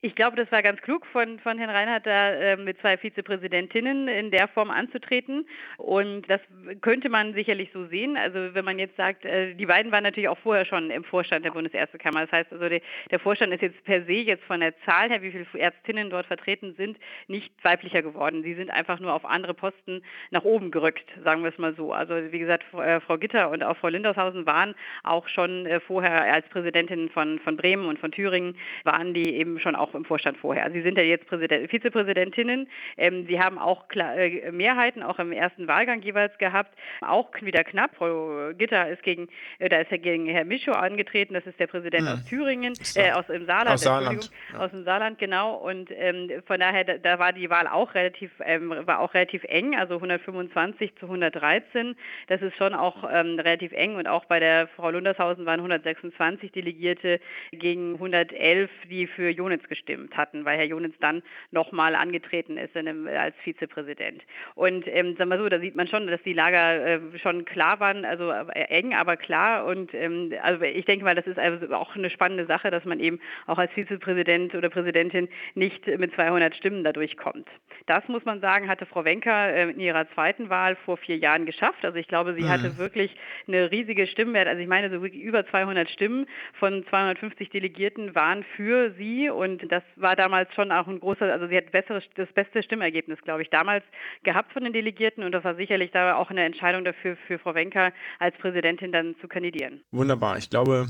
Ich 0.06 0.14
glaube, 0.14 0.36
das 0.36 0.52
war 0.52 0.62
ganz 0.62 0.80
klug 0.82 1.04
von, 1.06 1.40
von 1.40 1.58
Herrn 1.58 1.68
Reinhardt, 1.68 2.06
da 2.06 2.30
äh, 2.30 2.56
mit 2.56 2.78
zwei 2.80 2.96
Vizepräsidentinnen 2.96 4.06
in 4.06 4.30
der 4.30 4.46
Form 4.46 4.70
anzutreten. 4.70 5.48
Und 5.78 6.30
das 6.30 6.40
könnte 6.80 7.08
man 7.08 7.34
sicherlich 7.34 7.70
so 7.72 7.86
sehen. 7.86 8.16
Also 8.16 8.54
wenn 8.54 8.64
man 8.64 8.78
jetzt 8.78 8.96
sagt, 8.96 9.24
äh, 9.24 9.54
die 9.54 9.66
beiden 9.66 9.90
waren 9.90 10.04
natürlich 10.04 10.28
auch 10.28 10.38
vorher 10.38 10.64
schon 10.64 10.92
im 10.92 11.02
Vorstand 11.02 11.44
der 11.44 11.50
Bundesärztekammer. 11.50 12.20
Das 12.20 12.30
heißt 12.30 12.52
also, 12.52 12.68
der, 12.68 12.82
der 13.10 13.18
Vorstand 13.18 13.52
ist 13.52 13.62
jetzt 13.62 13.82
per 13.82 14.04
se 14.04 14.12
jetzt 14.12 14.44
von 14.44 14.60
der 14.60 14.78
Zahl 14.82 15.10
her, 15.10 15.22
wie 15.22 15.32
viele 15.32 15.44
Ärztinnen 15.54 16.08
dort 16.08 16.26
vertreten 16.26 16.76
sind, 16.76 16.98
nicht 17.26 17.52
weiblicher 17.64 18.02
geworden. 18.02 18.44
Sie 18.44 18.54
sind 18.54 18.70
einfach 18.70 19.00
nur 19.00 19.12
auf 19.12 19.24
andere 19.24 19.54
Posten 19.54 20.02
nach 20.30 20.44
oben 20.44 20.70
gerückt, 20.70 21.10
sagen 21.24 21.42
wir 21.42 21.50
es 21.50 21.58
mal 21.58 21.74
so. 21.74 21.92
Also 21.92 22.14
wie 22.30 22.38
gesagt, 22.38 22.62
Frau- 22.70 22.80
äh, 22.80 23.00
Frau 23.00 23.18
Gitter 23.18 23.50
und 23.50 23.64
auch 23.64 23.76
Frau 23.76 23.88
Lindershausen 23.88 24.46
waren 24.46 24.76
auch 25.02 25.26
schon 25.26 25.66
äh, 25.66 25.80
vorher 25.80 26.32
als 26.32 26.48
Präsidentin 26.50 27.08
von, 27.08 27.40
von 27.40 27.56
Bremen 27.56 27.86
und 27.86 27.98
von 27.98 28.12
Thüringen, 28.12 28.56
waren 28.84 29.12
die 29.12 29.34
eben 29.34 29.58
schon 29.58 29.74
auch 29.74 29.95
im 29.96 30.04
Vorstand 30.04 30.36
vorher. 30.38 30.64
Also 30.64 30.74
Sie 30.74 30.82
sind 30.82 30.98
ja 30.98 31.04
jetzt 31.04 31.26
Präsident, 31.26 31.70
Vizepräsidentinnen. 31.70 32.68
Ähm, 32.96 33.26
Sie 33.26 33.40
haben 33.40 33.58
auch 33.58 33.88
klar, 33.88 34.16
äh, 34.16 34.52
Mehrheiten 34.52 35.02
auch 35.02 35.18
im 35.18 35.32
ersten 35.32 35.66
Wahlgang 35.66 36.02
jeweils 36.02 36.36
gehabt, 36.38 36.76
auch 37.00 37.30
wieder 37.40 37.64
knapp. 37.64 37.96
Frau 37.96 38.52
Gitter 38.56 38.88
ist 38.88 39.02
gegen, 39.02 39.28
äh, 39.58 39.68
da 39.68 39.78
ist 39.78 39.90
er 39.90 39.98
gegen 39.98 40.26
Herr 40.26 40.44
Mischow 40.44 40.76
angetreten. 40.76 41.34
Das 41.34 41.46
ist 41.46 41.58
der 41.58 41.66
Präsident 41.66 42.04
mhm. 42.04 42.08
aus 42.08 42.24
Thüringen, 42.26 42.74
äh, 42.94 43.12
aus 43.12 43.26
dem 43.26 43.46
Saarland, 43.46 43.74
aus, 43.74 43.80
Saarland. 43.82 44.30
Ja. 44.52 44.58
aus 44.58 44.70
dem 44.70 44.84
Saarland 44.84 45.18
genau. 45.18 45.54
Und 45.56 45.90
ähm, 45.92 46.30
von 46.46 46.60
daher, 46.60 46.84
da, 46.84 46.98
da, 46.98 47.18
war 47.18 47.32
die 47.32 47.48
Wahl 47.50 47.66
auch 47.66 47.94
relativ, 47.94 48.30
ähm, 48.44 48.74
war 48.84 49.00
auch 49.00 49.14
relativ 49.14 49.44
eng, 49.44 49.74
also 49.74 49.94
125 49.94 50.94
zu 50.96 51.06
113. 51.06 51.96
Das 52.26 52.42
ist 52.42 52.56
schon 52.56 52.74
auch 52.74 53.04
ähm, 53.10 53.38
relativ 53.38 53.72
eng 53.72 53.96
und 53.96 54.06
auch 54.06 54.26
bei 54.26 54.40
der 54.40 54.68
Frau 54.68 54.90
Lundershausen 54.90 55.46
waren 55.46 55.60
126 55.60 56.52
Delegierte 56.52 57.20
gegen 57.52 57.94
111, 57.94 58.70
die 58.90 59.06
für 59.06 59.30
Jonitz 59.30 59.66
gestimmt 59.68 59.85
hatten, 60.14 60.44
weil 60.44 60.58
Herr 60.58 60.66
Jonitz 60.66 60.96
dann 61.00 61.22
nochmal 61.50 61.94
angetreten 61.94 62.56
ist 62.56 62.76
einem, 62.76 63.06
als 63.06 63.34
Vizepräsident. 63.42 64.22
Und 64.54 64.86
ähm, 64.86 65.16
sagen 65.16 65.30
wir 65.30 65.38
so, 65.38 65.48
da 65.48 65.58
sieht 65.58 65.76
man 65.76 65.86
schon, 65.86 66.06
dass 66.06 66.22
die 66.22 66.32
Lager 66.32 66.86
äh, 66.86 67.00
schon 67.18 67.44
klar 67.44 67.80
waren, 67.80 68.04
also 68.04 68.30
äh, 68.30 68.60
eng, 68.68 68.94
aber 68.94 69.16
klar. 69.16 69.66
Und 69.66 69.94
ähm, 69.94 70.32
also 70.42 70.62
ich 70.64 70.84
denke 70.84 71.04
mal, 71.04 71.14
das 71.14 71.26
ist 71.26 71.38
also 71.38 71.72
auch 71.74 71.94
eine 71.94 72.10
spannende 72.10 72.46
Sache, 72.46 72.70
dass 72.70 72.84
man 72.84 73.00
eben 73.00 73.20
auch 73.46 73.58
als 73.58 73.72
Vizepräsident 73.72 74.54
oder 74.54 74.68
Präsidentin 74.68 75.28
nicht 75.54 75.86
mit 75.86 76.14
200 76.14 76.54
Stimmen 76.54 76.84
dadurch 76.84 77.16
kommt. 77.16 77.48
Das 77.86 78.06
muss 78.08 78.24
man 78.24 78.40
sagen, 78.40 78.68
hatte 78.68 78.86
Frau 78.86 79.04
Wenker 79.04 79.54
äh, 79.54 79.70
in 79.70 79.80
ihrer 79.80 80.08
zweiten 80.10 80.50
Wahl 80.50 80.76
vor 80.84 80.96
vier 80.96 81.16
Jahren 81.16 81.46
geschafft. 81.46 81.84
Also 81.84 81.98
ich 81.98 82.08
glaube, 82.08 82.34
sie 82.34 82.42
mhm. 82.42 82.48
hatte 82.48 82.78
wirklich 82.78 83.14
eine 83.46 83.70
riesige 83.70 84.06
Stimmenwert. 84.06 84.48
Also 84.48 84.60
ich 84.60 84.68
meine, 84.68 84.90
so 84.90 85.04
über 85.04 85.46
200 85.46 85.88
Stimmen 85.90 86.26
von 86.54 86.84
250 86.88 87.50
Delegierten 87.50 88.14
waren 88.14 88.44
für 88.56 88.92
sie 88.92 89.30
und 89.30 89.65
das 89.72 89.82
war 89.96 90.16
damals 90.16 90.52
schon 90.54 90.72
auch 90.72 90.86
ein 90.86 91.00
großer, 91.00 91.32
also 91.32 91.46
sie 91.46 91.56
hat 91.56 91.70
besseres, 91.72 92.04
das 92.14 92.28
beste 92.32 92.62
Stimmergebnis, 92.62 93.20
glaube 93.22 93.42
ich, 93.42 93.50
damals 93.50 93.84
gehabt 94.22 94.52
von 94.52 94.64
den 94.64 94.72
Delegierten 94.72 95.24
und 95.24 95.32
das 95.32 95.44
war 95.44 95.54
sicherlich 95.54 95.90
da 95.90 96.16
auch 96.16 96.30
eine 96.30 96.44
Entscheidung 96.44 96.84
dafür 96.84 97.16
für 97.26 97.38
Frau 97.38 97.54
Wenker 97.54 97.92
als 98.18 98.36
Präsidentin 98.38 98.92
dann 98.92 99.16
zu 99.20 99.28
kandidieren. 99.28 99.82
Wunderbar. 99.90 100.38
Ich 100.38 100.50
glaube, 100.50 100.86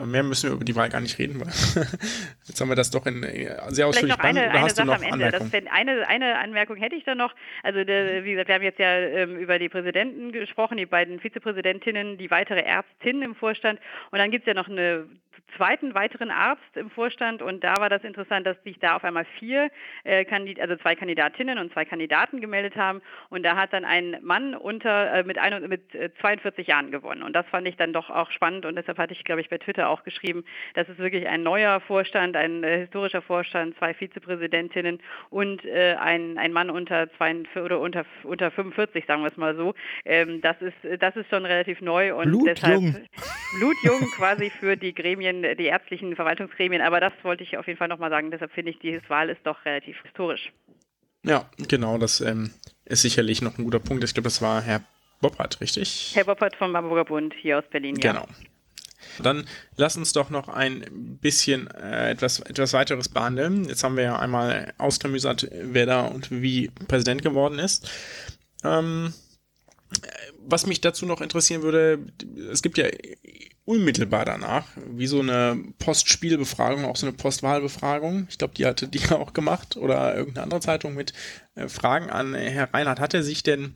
Mehr 0.00 0.22
müssen 0.22 0.48
wir 0.48 0.54
über 0.56 0.64
die 0.64 0.74
Wahl 0.74 0.88
gar 0.88 1.02
nicht 1.02 1.18
reden, 1.18 1.38
weil 1.38 1.48
jetzt 2.46 2.58
haben 2.58 2.68
wir 2.70 2.76
das 2.76 2.90
doch 2.90 3.04
in 3.04 3.22
äh, 3.22 3.54
sehr 3.68 3.86
ausführlich 3.86 4.14
Vielleicht 4.14 4.34
noch 4.34 4.42
eine, 4.42 4.50
eine 4.50 4.70
Sache 4.70 4.90
am 4.90 5.02
Ende. 5.02 5.30
Das, 5.30 5.52
eine, 5.70 6.08
eine 6.08 6.38
Anmerkung 6.38 6.76
hätte 6.76 6.96
ich 6.96 7.04
da 7.04 7.14
noch. 7.14 7.34
Also 7.62 7.84
der, 7.84 8.24
wie 8.24 8.30
gesagt, 8.30 8.48
wir 8.48 8.54
haben 8.54 8.62
jetzt 8.62 8.78
ja 8.78 8.90
ähm, 8.90 9.36
über 9.36 9.58
die 9.58 9.68
Präsidenten 9.68 10.32
gesprochen, 10.32 10.78
die 10.78 10.86
beiden 10.86 11.20
Vizepräsidentinnen, 11.20 12.16
die 12.16 12.30
weitere 12.30 12.60
Ärztin 12.60 13.20
im 13.20 13.34
Vorstand 13.34 13.80
und 14.10 14.18
dann 14.18 14.30
gibt 14.30 14.44
es 14.44 14.46
ja 14.46 14.54
noch 14.54 14.68
eine 14.68 15.06
zweiten 15.56 15.94
weiteren 15.94 16.30
Arzt 16.30 16.76
im 16.76 16.90
Vorstand 16.90 17.42
und 17.42 17.62
da 17.64 17.76
war 17.78 17.88
das 17.88 18.04
interessant, 18.04 18.46
dass 18.46 18.62
sich 18.62 18.78
da 18.78 18.96
auf 18.96 19.04
einmal 19.04 19.24
vier, 19.38 19.70
äh, 20.04 20.24
also 20.60 20.76
zwei 20.76 20.94
Kandidatinnen 20.94 21.58
und 21.58 21.72
zwei 21.72 21.84
Kandidaten 21.84 22.40
gemeldet 22.40 22.76
haben 22.76 23.02
und 23.30 23.42
da 23.42 23.56
hat 23.56 23.72
dann 23.72 23.84
ein 23.84 24.16
Mann 24.22 24.54
unter 24.54 25.12
äh, 25.12 25.22
mit, 25.24 25.38
ein, 25.38 25.68
mit 25.68 25.82
42 26.20 26.66
äh, 26.66 26.70
Jahren 26.70 26.90
gewonnen 26.90 27.22
und 27.22 27.34
das 27.34 27.46
fand 27.46 27.66
ich 27.66 27.76
dann 27.76 27.92
doch 27.92 28.10
auch 28.10 28.30
spannend 28.30 28.66
und 28.66 28.76
deshalb 28.76 28.98
hatte 28.98 29.12
ich, 29.12 29.24
glaube 29.24 29.40
ich, 29.40 29.48
bei 29.48 29.58
Twitter 29.58 29.88
auch 29.88 30.04
geschrieben, 30.04 30.44
das 30.74 30.88
ist 30.88 30.98
wirklich 30.98 31.26
ein 31.28 31.42
neuer 31.42 31.80
Vorstand, 31.80 32.36
ein 32.36 32.64
äh, 32.64 32.80
historischer 32.80 33.22
Vorstand, 33.22 33.76
zwei 33.78 33.94
Vizepräsidentinnen 33.94 35.00
und 35.30 35.64
äh, 35.64 35.96
ein, 35.98 36.38
ein 36.38 36.52
Mann 36.52 36.70
unter 36.70 37.10
zwei, 37.12 37.34
oder 37.56 37.80
unter, 37.80 38.04
unter 38.24 38.50
45, 38.50 39.06
sagen 39.06 39.22
wir 39.22 39.28
es 39.28 39.36
mal 39.36 39.56
so. 39.56 39.74
Ähm, 40.04 40.40
das 40.40 40.60
ist 40.60 40.72
das 40.98 41.16
ist 41.16 41.28
schon 41.30 41.44
relativ 41.44 41.80
neu 41.80 42.14
und 42.14 42.24
Blutjung. 42.24 42.46
deshalb 42.46 42.80
Blutjung 43.58 44.10
quasi 44.16 44.50
für 44.50 44.76
die 44.76 44.94
Gremien 44.94 45.41
die 45.42 45.66
ärztlichen 45.66 46.16
Verwaltungsgremien, 46.16 46.82
aber 46.82 47.00
das 47.00 47.12
wollte 47.22 47.42
ich 47.42 47.56
auf 47.58 47.66
jeden 47.66 47.78
Fall 47.78 47.88
nochmal 47.88 48.10
sagen. 48.10 48.30
Deshalb 48.30 48.52
finde 48.52 48.70
ich, 48.70 48.78
die 48.78 49.00
Wahl 49.08 49.28
ist 49.28 49.40
doch 49.44 49.64
relativ 49.64 50.00
historisch. 50.02 50.52
Ja, 51.24 51.48
genau, 51.68 51.98
das 51.98 52.20
ähm, 52.20 52.50
ist 52.84 53.02
sicherlich 53.02 53.42
noch 53.42 53.58
ein 53.58 53.64
guter 53.64 53.78
Punkt. 53.78 54.02
Ich 54.04 54.14
glaube, 54.14 54.24
das 54.24 54.42
war 54.42 54.60
Herr 54.60 54.82
Boppert, 55.20 55.60
richtig? 55.60 56.12
Herr 56.14 56.24
Boppert 56.24 56.56
vom 56.56 56.76
Hamburger 56.76 57.04
Bund 57.04 57.34
hier 57.40 57.58
aus 57.58 57.64
Berlin, 57.70 57.96
ja. 57.96 58.12
Genau. 58.12 58.26
Dann 59.22 59.46
lass 59.76 59.96
uns 59.96 60.12
doch 60.12 60.30
noch 60.30 60.48
ein 60.48 61.18
bisschen 61.20 61.68
äh, 61.70 62.10
etwas, 62.10 62.40
etwas 62.40 62.72
weiteres 62.72 63.08
behandeln. 63.08 63.64
Jetzt 63.64 63.84
haben 63.84 63.96
wir 63.96 64.04
ja 64.04 64.18
einmal 64.18 64.72
ausklamüsert, 64.78 65.48
wer 65.52 65.86
da 65.86 66.02
und 66.02 66.30
wie 66.30 66.70
Präsident 66.88 67.22
geworden 67.22 67.58
ist. 67.58 67.90
Ähm, 68.64 69.12
was 70.44 70.66
mich 70.66 70.80
dazu 70.80 71.06
noch 71.06 71.20
interessieren 71.20 71.62
würde, 71.62 72.00
es 72.50 72.62
gibt 72.62 72.78
ja 72.78 72.86
unmittelbar 73.64 74.24
danach, 74.24 74.66
wie 74.90 75.06
so 75.06 75.20
eine 75.20 75.62
Postspielbefragung, 75.78 76.84
auch 76.84 76.96
so 76.96 77.06
eine 77.06 77.16
Postwahlbefragung. 77.16 78.26
Ich 78.28 78.38
glaube, 78.38 78.54
die 78.54 78.66
hatte 78.66 78.88
die 78.88 79.00
auch 79.10 79.32
gemacht 79.32 79.76
oder 79.76 80.14
irgendeine 80.14 80.44
andere 80.44 80.60
Zeitung 80.60 80.94
mit 80.94 81.12
äh, 81.54 81.68
Fragen 81.68 82.10
an 82.10 82.34
Herr 82.34 82.72
Reinhardt. 82.74 83.00
Hat 83.00 83.14
er 83.14 83.22
sich 83.22 83.42
denn, 83.42 83.74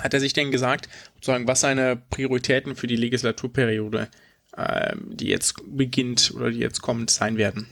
hat 0.00 0.14
er 0.14 0.20
sich 0.20 0.32
denn 0.32 0.50
gesagt, 0.50 0.88
sozusagen, 1.14 1.46
was 1.46 1.60
seine 1.60 1.96
Prioritäten 1.96 2.74
für 2.74 2.86
die 2.86 2.96
Legislaturperiode, 2.96 4.08
äh, 4.56 4.96
die 5.06 5.28
jetzt 5.28 5.54
beginnt 5.66 6.32
oder 6.34 6.50
die 6.50 6.58
jetzt 6.58 6.82
kommt, 6.82 7.10
sein 7.10 7.36
werden? 7.36 7.68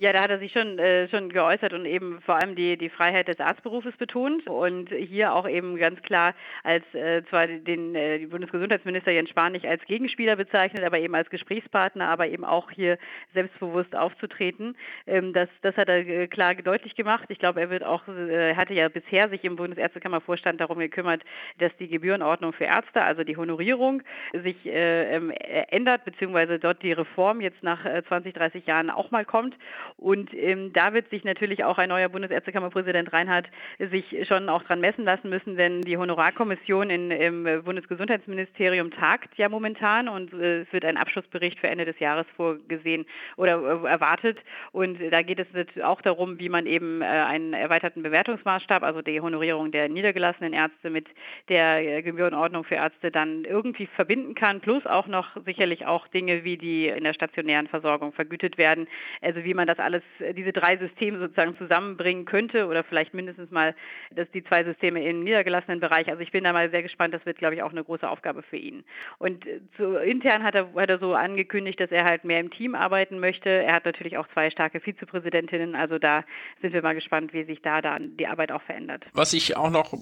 Ja, 0.00 0.12
da 0.12 0.22
hat 0.22 0.30
er 0.30 0.38
sich 0.38 0.52
schon, 0.52 0.78
äh, 0.78 1.08
schon 1.08 1.28
geäußert 1.28 1.72
und 1.72 1.84
eben 1.84 2.20
vor 2.20 2.36
allem 2.36 2.54
die, 2.54 2.76
die 2.76 2.88
Freiheit 2.88 3.26
des 3.26 3.40
Arztberufes 3.40 3.96
betont 3.96 4.46
und 4.46 4.90
hier 4.90 5.32
auch 5.32 5.48
eben 5.48 5.76
ganz 5.76 6.00
klar 6.02 6.36
als 6.62 6.84
äh, 6.94 7.24
zwar 7.28 7.48
den 7.48 7.96
äh, 7.96 8.24
Bundesgesundheitsminister 8.30 9.10
Jens 9.10 9.30
Spahn 9.30 9.50
nicht 9.50 9.66
als 9.66 9.84
Gegenspieler 9.86 10.36
bezeichnet, 10.36 10.84
aber 10.84 11.00
eben 11.00 11.16
als 11.16 11.28
Gesprächspartner, 11.30 12.06
aber 12.06 12.28
eben 12.28 12.44
auch 12.44 12.70
hier 12.70 12.96
selbstbewusst 13.34 13.96
aufzutreten. 13.96 14.76
Ähm, 15.08 15.32
das, 15.32 15.48
das 15.62 15.76
hat 15.76 15.88
er 15.88 16.06
äh, 16.06 16.28
klar 16.28 16.54
deutlich 16.54 16.94
gemacht. 16.94 17.24
Ich 17.30 17.40
glaube, 17.40 17.60
er 17.60 17.68
wird 17.68 17.82
auch, 17.82 18.06
äh, 18.06 18.54
hatte 18.54 18.74
ja 18.74 18.88
bisher 18.88 19.28
sich 19.30 19.42
im 19.42 19.56
Bundesärztekammervorstand 19.56 20.60
darum 20.60 20.78
gekümmert, 20.78 21.24
dass 21.58 21.76
die 21.78 21.88
Gebührenordnung 21.88 22.52
für 22.52 22.66
Ärzte, 22.66 23.02
also 23.02 23.24
die 23.24 23.36
Honorierung, 23.36 24.04
sich 24.32 24.64
äh, 24.64 25.16
ähm, 25.16 25.32
ändert, 25.32 26.04
beziehungsweise 26.04 26.60
dort 26.60 26.84
die 26.84 26.92
Reform 26.92 27.40
jetzt 27.40 27.64
nach 27.64 27.84
20, 28.06 28.32
30 28.32 28.64
Jahren 28.64 28.90
auch 28.90 29.10
mal 29.10 29.24
kommt. 29.24 29.56
Und 29.96 30.32
ähm, 30.34 30.72
da 30.72 30.92
wird 30.92 31.10
sich 31.10 31.24
natürlich 31.24 31.64
auch 31.64 31.78
ein 31.78 31.88
neuer 31.88 32.08
Bundesärztekammerpräsident 32.08 33.12
Reinhardt 33.12 33.46
sich 33.78 34.26
schon 34.26 34.48
auch 34.48 34.62
dran 34.64 34.80
messen 34.80 35.04
lassen 35.04 35.28
müssen, 35.28 35.56
denn 35.56 35.82
die 35.82 35.96
Honorarkommission 35.96 36.90
in, 36.90 37.10
im 37.10 37.64
Bundesgesundheitsministerium 37.64 38.90
tagt 38.90 39.36
ja 39.36 39.48
momentan 39.48 40.08
und 40.08 40.32
äh, 40.32 40.62
es 40.62 40.72
wird 40.72 40.84
ein 40.84 40.96
Abschlussbericht 40.96 41.58
für 41.58 41.68
Ende 41.68 41.84
des 41.84 41.98
Jahres 41.98 42.26
vorgesehen 42.36 43.06
oder 43.36 43.84
äh, 43.84 43.88
erwartet. 43.88 44.38
Und 44.72 44.98
da 45.10 45.22
geht 45.22 45.38
es 45.38 45.82
auch 45.82 46.00
darum, 46.02 46.38
wie 46.38 46.48
man 46.48 46.66
eben 46.66 47.02
äh, 47.02 47.04
einen 47.04 47.52
erweiterten 47.52 48.02
Bewertungsmaßstab, 48.02 48.82
also 48.82 49.02
die 49.02 49.20
Honorierung 49.20 49.70
der 49.70 49.88
niedergelassenen 49.88 50.52
Ärzte 50.52 50.90
mit 50.90 51.06
der 51.48 51.98
äh, 51.98 52.02
Gebührenordnung 52.02 52.64
für 52.64 52.76
Ärzte 52.76 53.10
dann 53.10 53.44
irgendwie 53.44 53.86
verbinden 53.86 54.34
kann, 54.34 54.60
plus 54.60 54.86
auch 54.86 55.06
noch 55.06 55.36
sicherlich 55.44 55.86
auch 55.86 56.08
Dinge 56.08 56.44
wie 56.44 56.56
die 56.56 56.88
in 56.88 57.04
der 57.04 57.14
stationären 57.14 57.68
Versorgung 57.68 58.12
vergütet 58.12 58.58
werden. 58.58 58.88
Also 59.22 59.44
wie 59.44 59.54
man 59.54 59.66
das 59.66 59.77
alles, 59.80 60.02
äh, 60.18 60.34
diese 60.34 60.52
drei 60.52 60.76
Systeme 60.76 61.18
sozusagen 61.18 61.56
zusammenbringen 61.56 62.24
könnte 62.24 62.66
oder 62.66 62.84
vielleicht 62.84 63.14
mindestens 63.14 63.50
mal 63.50 63.74
dass 64.10 64.30
die 64.30 64.42
zwei 64.44 64.64
Systeme 64.64 65.02
im 65.04 65.22
niedergelassenen 65.22 65.80
Bereich. 65.80 66.08
Also 66.08 66.22
ich 66.22 66.32
bin 66.32 66.44
da 66.44 66.52
mal 66.52 66.70
sehr 66.70 66.82
gespannt, 66.82 67.14
das 67.14 67.24
wird, 67.26 67.38
glaube 67.38 67.54
ich, 67.54 67.62
auch 67.62 67.70
eine 67.70 67.84
große 67.84 68.08
Aufgabe 68.08 68.42
für 68.42 68.56
ihn. 68.56 68.84
Und 69.18 69.46
äh, 69.46 69.60
so 69.76 69.96
intern 69.96 70.42
hat 70.42 70.54
er, 70.54 70.72
hat 70.74 70.90
er 70.90 70.98
so 70.98 71.14
angekündigt, 71.14 71.80
dass 71.80 71.90
er 71.90 72.04
halt 72.04 72.24
mehr 72.24 72.40
im 72.40 72.50
Team 72.50 72.74
arbeiten 72.74 73.18
möchte. 73.18 73.48
Er 73.48 73.74
hat 73.74 73.84
natürlich 73.84 74.16
auch 74.18 74.28
zwei 74.28 74.50
starke 74.50 74.80
Vizepräsidentinnen, 74.80 75.74
also 75.74 75.98
da 75.98 76.24
sind 76.60 76.72
wir 76.72 76.82
mal 76.82 76.94
gespannt, 76.94 77.32
wie 77.32 77.44
sich 77.44 77.62
da 77.62 77.80
dann 77.82 78.16
die 78.16 78.26
Arbeit 78.26 78.52
auch 78.52 78.62
verändert. 78.62 79.04
Was 79.12 79.32
ich 79.32 79.56
auch 79.56 79.70
noch 79.70 79.94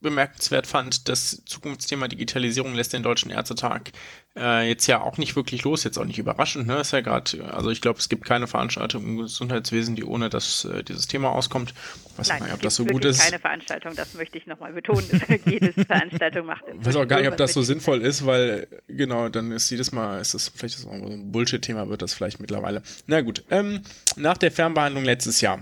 bemerkenswert 0.00 0.66
fand, 0.66 1.08
das 1.08 1.42
Zukunftsthema 1.46 2.08
Digitalisierung 2.08 2.74
lässt 2.74 2.92
den 2.92 3.02
Deutschen 3.02 3.30
Ärztetag 3.30 3.92
äh, 4.36 4.68
jetzt 4.68 4.86
ja 4.86 5.00
auch 5.00 5.16
nicht 5.16 5.36
wirklich 5.36 5.64
los, 5.64 5.84
jetzt 5.84 5.98
auch 5.98 6.04
nicht 6.04 6.18
überraschend, 6.18 6.66
ne? 6.66 6.80
Ist 6.80 6.92
ja 6.92 7.00
gerade, 7.00 7.42
also 7.52 7.70
ich 7.70 7.80
glaube, 7.80 7.98
es 7.98 8.10
gibt 8.10 8.24
keine 8.24 8.46
Veranstaltung 8.46 9.02
im 9.02 9.16
Gesundheitswesen, 9.16 9.96
die 9.96 10.04
ohne 10.04 10.28
dass 10.28 10.66
äh, 10.66 10.84
dieses 10.84 11.06
Thema 11.06 11.30
auskommt. 11.30 11.72
weiß 12.18 12.28
Nein, 12.28 12.42
nicht, 12.42 12.52
ob 12.52 12.60
das 12.60 12.76
so 12.76 12.84
gut 12.84 13.04
ist. 13.06 13.22
keine 13.22 13.38
Veranstaltung, 13.38 13.94
das 13.96 14.12
möchte 14.14 14.36
ich 14.36 14.46
nochmal 14.46 14.74
betonen. 14.74 15.04
Jede 15.46 15.72
Veranstaltung 15.72 16.46
macht. 16.46 16.64
Ich 16.78 16.86
weiß 16.86 16.96
auch 16.96 17.08
gar 17.08 17.20
nicht, 17.20 17.30
ob 17.30 17.38
das 17.38 17.54
so 17.54 17.62
sinnvoll 17.62 18.02
ist, 18.02 18.26
weil 18.26 18.68
genau, 18.88 19.30
dann 19.30 19.50
ist 19.52 19.70
jedes 19.70 19.92
Mal, 19.92 20.20
ist 20.20 20.34
das 20.34 20.48
vielleicht 20.54 20.76
ist 20.76 20.86
auch 20.86 20.98
so 20.98 21.06
ein 21.06 21.32
Bullshit-Thema, 21.32 21.88
wird 21.88 22.02
das 22.02 22.12
vielleicht 22.12 22.38
mittlerweile. 22.38 22.82
Na 23.06 23.22
gut, 23.22 23.44
ähm, 23.50 23.80
nach 24.16 24.36
der 24.36 24.52
Fernbehandlung 24.52 25.04
letztes 25.04 25.40
Jahr 25.40 25.60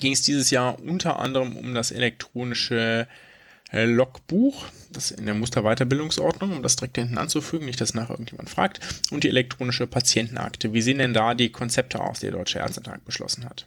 ging 0.00 0.12
es 0.12 0.22
dieses 0.22 0.50
Jahr 0.50 0.80
unter 0.80 1.20
anderem 1.20 1.56
um 1.56 1.74
das 1.74 1.92
elektronische 1.92 3.02
äh, 3.02 3.33
Logbuch, 3.74 4.66
das 4.92 5.10
in 5.10 5.26
der 5.26 5.34
Musterweiterbildungsordnung, 5.34 6.56
um 6.56 6.62
das 6.62 6.76
direkt 6.76 6.96
hinten 6.96 7.18
anzufügen, 7.18 7.66
nicht, 7.66 7.80
dass 7.80 7.94
nachher 7.94 8.10
irgendjemand 8.10 8.48
fragt, 8.50 8.80
und 9.10 9.24
die 9.24 9.28
elektronische 9.28 9.86
Patientenakte. 9.86 10.72
Wie 10.72 10.82
sehen 10.82 10.98
denn 10.98 11.14
da 11.14 11.34
die 11.34 11.50
Konzepte 11.50 12.00
aus, 12.00 12.20
die 12.20 12.26
der 12.26 12.36
Deutsche 12.36 12.58
Ärztetag 12.58 13.04
beschlossen 13.04 13.44
hat? 13.44 13.66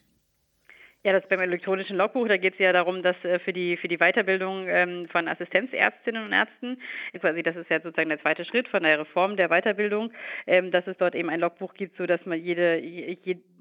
Ja, 1.08 1.14
das 1.14 1.26
beim 1.30 1.40
elektronischen 1.40 1.96
Logbuch, 1.96 2.28
da 2.28 2.36
geht 2.36 2.56
es 2.56 2.60
ja 2.60 2.74
darum, 2.74 3.02
dass 3.02 3.16
äh, 3.24 3.40
für 3.40 3.54
die 3.54 3.78
für 3.78 3.88
die 3.88 3.96
Weiterbildung 3.96 4.68
ähm, 4.68 5.08
von 5.08 5.30
Assistenzärztinnen 5.30 6.26
und 6.26 6.34
Ärzten, 6.34 6.82
quasi 7.22 7.44
das 7.44 7.56
ist 7.56 7.70
ja 7.70 7.80
sozusagen 7.80 8.10
der 8.10 8.20
zweite 8.20 8.44
Schritt 8.44 8.68
von 8.68 8.84
der 8.84 9.00
Reform 9.00 9.38
der 9.38 9.48
Weiterbildung, 9.48 10.12
ähm, 10.48 10.70
dass 10.70 10.86
es 10.86 10.98
dort 10.98 11.16
eben 11.16 11.30
ein 11.30 11.40
Logbuch 11.40 11.76
gibt, 11.76 11.96
so 11.96 12.06
dass 12.06 12.26
man 12.26 12.44
jede 12.44 12.78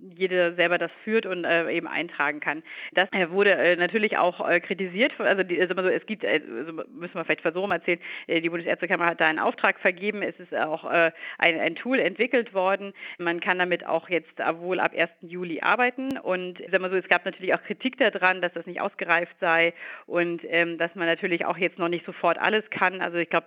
jede, 0.01 0.55
selber 0.55 0.79
das 0.79 0.91
führt 1.05 1.27
und 1.27 1.45
äh, 1.45 1.71
eben 1.71 1.87
eintragen 1.87 2.41
kann. 2.41 2.63
Das 2.93 3.09
äh, 3.13 3.31
wurde 3.31 3.53
äh, 3.53 3.77
natürlich 3.77 4.17
auch 4.19 4.47
äh, 4.47 4.61
kritisiert, 4.61 5.13
also, 5.19 5.43
also 5.43 5.89
es 5.89 6.07
gibt, 6.07 6.25
äh, 6.25 6.41
also 6.59 6.83
müssen 6.93 7.15
wir 7.15 7.25
vielleicht 7.25 7.41
versuchen 7.41 7.71
erzählen, 7.71 8.01
die 8.29 8.49
Bundesärztekammer 8.49 9.07
hat 9.07 9.21
da 9.21 9.27
einen 9.27 9.39
Auftrag 9.39 9.79
vergeben, 9.81 10.23
es 10.23 10.39
ist 10.39 10.55
auch 10.55 10.85
ein, 10.85 11.13
ein 11.39 11.75
Tool 11.77 11.99
entwickelt 11.99 12.55
worden, 12.55 12.93
man 13.19 13.41
kann 13.41 13.59
damit 13.59 13.87
auch 13.87 14.09
jetzt 14.09 14.39
wohl 14.59 14.81
ab 14.81 14.93
1. 14.97 15.11
Juli 15.23 15.61
arbeiten 15.61 16.19
und 16.19 16.59
sagen 16.59 16.83
wir 16.83 16.91
so, 16.91 16.97
es 16.97 17.09
gab 17.09 17.25
natürlich 17.25 17.36
natürlich 17.37 17.55
auch 17.55 17.63
Kritik 17.63 17.99
daran, 17.99 18.41
dass 18.41 18.53
das 18.55 18.67
nicht 18.67 18.81
ausgereift 18.81 19.37
sei 19.41 19.75
und 20.07 20.43
ähm, 20.49 20.79
dass 20.79 20.95
man 20.95 21.07
natürlich 21.07 21.45
auch 21.45 21.59
jetzt 21.59 21.79
noch 21.79 21.89
nicht 21.89 22.07
sofort 22.07 22.39
alles 22.39 22.69
kann. 22.71 23.01
Also 23.01 23.19
ich 23.19 23.29
glaube, 23.29 23.47